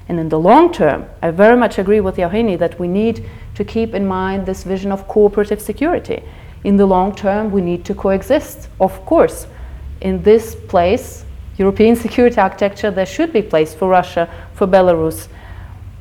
And 0.07 0.21
in 0.21 0.29
the 0.29 0.39
long 0.39 0.71
term, 0.71 1.07
I 1.23 1.31
very 1.31 1.57
much 1.57 1.79
agree 1.79 2.01
with 2.01 2.17
Evgeny 2.17 2.59
that 2.59 2.79
we 2.79 2.89
need 2.89 3.25
to 3.55 3.65
keep 3.65 3.95
in 3.95 4.07
mind 4.07 4.45
this 4.45 4.65
vision 4.65 4.93
of 4.93 5.09
cooperative 5.09 5.63
security. 5.63 6.23
In 6.63 6.77
the 6.77 6.85
long 6.85 7.15
term, 7.15 7.51
we 7.51 7.63
need 7.63 7.87
to 7.87 7.95
coexist. 7.95 8.69
Of 8.81 9.05
course, 9.07 9.47
in 10.03 10.23
this 10.23 10.55
place, 10.55 11.25
European 11.57 11.97
security 12.07 12.39
architecture, 12.39 12.91
there 12.91 13.07
should 13.07 13.33
be 13.33 13.41
place 13.41 13.75
for 13.75 13.89
Russia, 13.89 14.29
for 14.53 14.67
Belarus, 14.67 15.29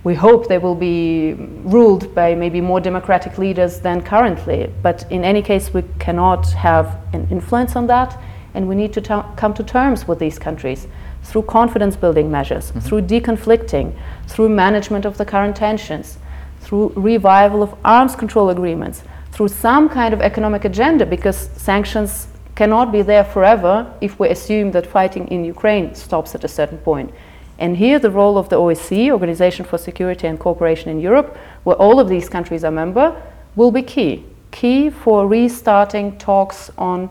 we 0.03 0.13
hope 0.13 0.47
they 0.47 0.57
will 0.57 0.75
be 0.75 1.33
ruled 1.63 2.13
by 2.13 2.35
maybe 2.35 2.59
more 2.59 2.81
democratic 2.81 3.37
leaders 3.37 3.79
than 3.79 4.01
currently. 4.01 4.69
But 4.81 5.09
in 5.09 5.23
any 5.23 5.41
case, 5.41 5.73
we 5.73 5.83
cannot 5.99 6.47
have 6.51 6.99
an 7.13 7.27
influence 7.31 7.75
on 7.75 7.87
that, 7.87 8.19
and 8.53 8.67
we 8.67 8.75
need 8.75 8.91
to 8.93 9.01
t- 9.01 9.21
come 9.37 9.53
to 9.53 9.63
terms 9.63 10.07
with 10.07 10.19
these 10.19 10.37
countries 10.37 10.87
through 11.23 11.43
confidence 11.43 11.95
building 11.95 12.29
measures, 12.29 12.71
mm-hmm. 12.71 12.79
through 12.79 13.03
deconflicting, 13.03 13.97
through 14.27 14.49
management 14.49 15.05
of 15.05 15.17
the 15.17 15.25
current 15.25 15.55
tensions, 15.55 16.17
through 16.59 16.91
revival 16.95 17.63
of 17.63 17.73
arms 17.85 18.13
control 18.15 18.49
agreements, 18.49 19.03
through 19.31 19.47
some 19.47 19.87
kind 19.87 20.13
of 20.13 20.21
economic 20.21 20.65
agenda, 20.65 21.05
because 21.05 21.49
sanctions 21.55 22.27
cannot 22.55 22.91
be 22.91 23.01
there 23.01 23.23
forever 23.23 23.91
if 24.01 24.19
we 24.19 24.27
assume 24.29 24.71
that 24.71 24.85
fighting 24.85 25.27
in 25.29 25.45
Ukraine 25.45 25.95
stops 25.95 26.35
at 26.35 26.43
a 26.43 26.47
certain 26.47 26.77
point 26.79 27.11
And 27.59 27.77
here, 27.77 27.99
the 27.99 28.11
role 28.11 28.37
of 28.37 28.49
the 28.49 28.57
OSCE, 28.57 29.11
Organization 29.11 29.65
for 29.65 29.77
Security 29.77 30.27
and 30.27 30.39
Cooperation 30.39 30.89
in 30.89 30.99
Europe, 30.99 31.37
where 31.63 31.75
all 31.75 31.99
of 31.99 32.09
these 32.09 32.27
countries 32.29 32.63
are 32.63 32.71
member, 32.71 33.21
will 33.55 33.71
be 33.71 33.83
key. 33.83 34.25
Key 34.51 34.89
for 34.89 35.27
restarting 35.27 36.17
talks 36.17 36.71
on 36.77 37.09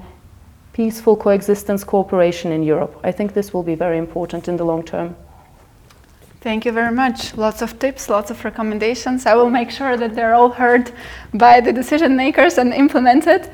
peaceful 0.73 1.17
coexistence 1.17 1.85
cooperation 1.85 2.51
in 2.51 2.63
Europe. 2.63 2.99
I 3.05 3.13
think 3.13 3.35
this 3.35 3.53
will 3.53 3.63
be 3.63 3.75
very 3.75 3.99
important 3.99 4.49
in 4.49 4.57
the 4.57 4.65
long 4.65 4.83
term. 4.83 5.15
Thank 6.41 6.65
you 6.65 6.73
very 6.73 6.93
much. 6.93 7.37
Lots 7.37 7.63
of 7.63 7.79
tips, 7.79 8.09
lots 8.09 8.31
of 8.33 8.45
recommendations. 8.45 9.27
I 9.27 9.35
will 9.37 9.51
make 9.51 9.71
sure 9.71 9.97
that 9.97 10.17
they're 10.17 10.35
all 10.35 10.51
heard 10.51 10.91
by 11.33 11.61
the 11.61 11.73
decision 11.73 12.17
makers 12.17 12.59
and 12.59 12.75
implemented. 12.75 13.49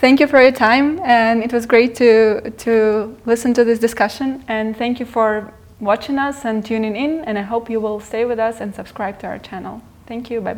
Thank 0.00 0.20
you 0.20 0.26
for 0.26 0.42
your 0.42 0.52
time, 0.52 1.00
and 1.02 1.42
it 1.42 1.50
was 1.50 1.64
great 1.64 1.94
to, 1.94 2.50
to 2.50 3.16
listen 3.24 3.54
to 3.54 3.64
this 3.64 3.78
discussion. 3.78 4.44
And 4.48 4.76
thank 4.76 5.00
you 5.00 5.06
for 5.06 5.50
watching 5.80 6.18
us 6.18 6.44
and 6.44 6.64
tuning 6.64 6.96
in, 6.96 7.24
and 7.24 7.38
I 7.38 7.42
hope 7.42 7.70
you 7.70 7.80
will 7.80 8.00
stay 8.00 8.24
with 8.24 8.38
us 8.38 8.60
and 8.60 8.74
subscribe 8.74 9.18
to 9.20 9.26
our 9.26 9.38
channel. 9.38 9.82
Thank 10.06 10.30
you. 10.30 10.40
Bye 10.40 10.54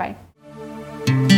bye. 1.06 1.37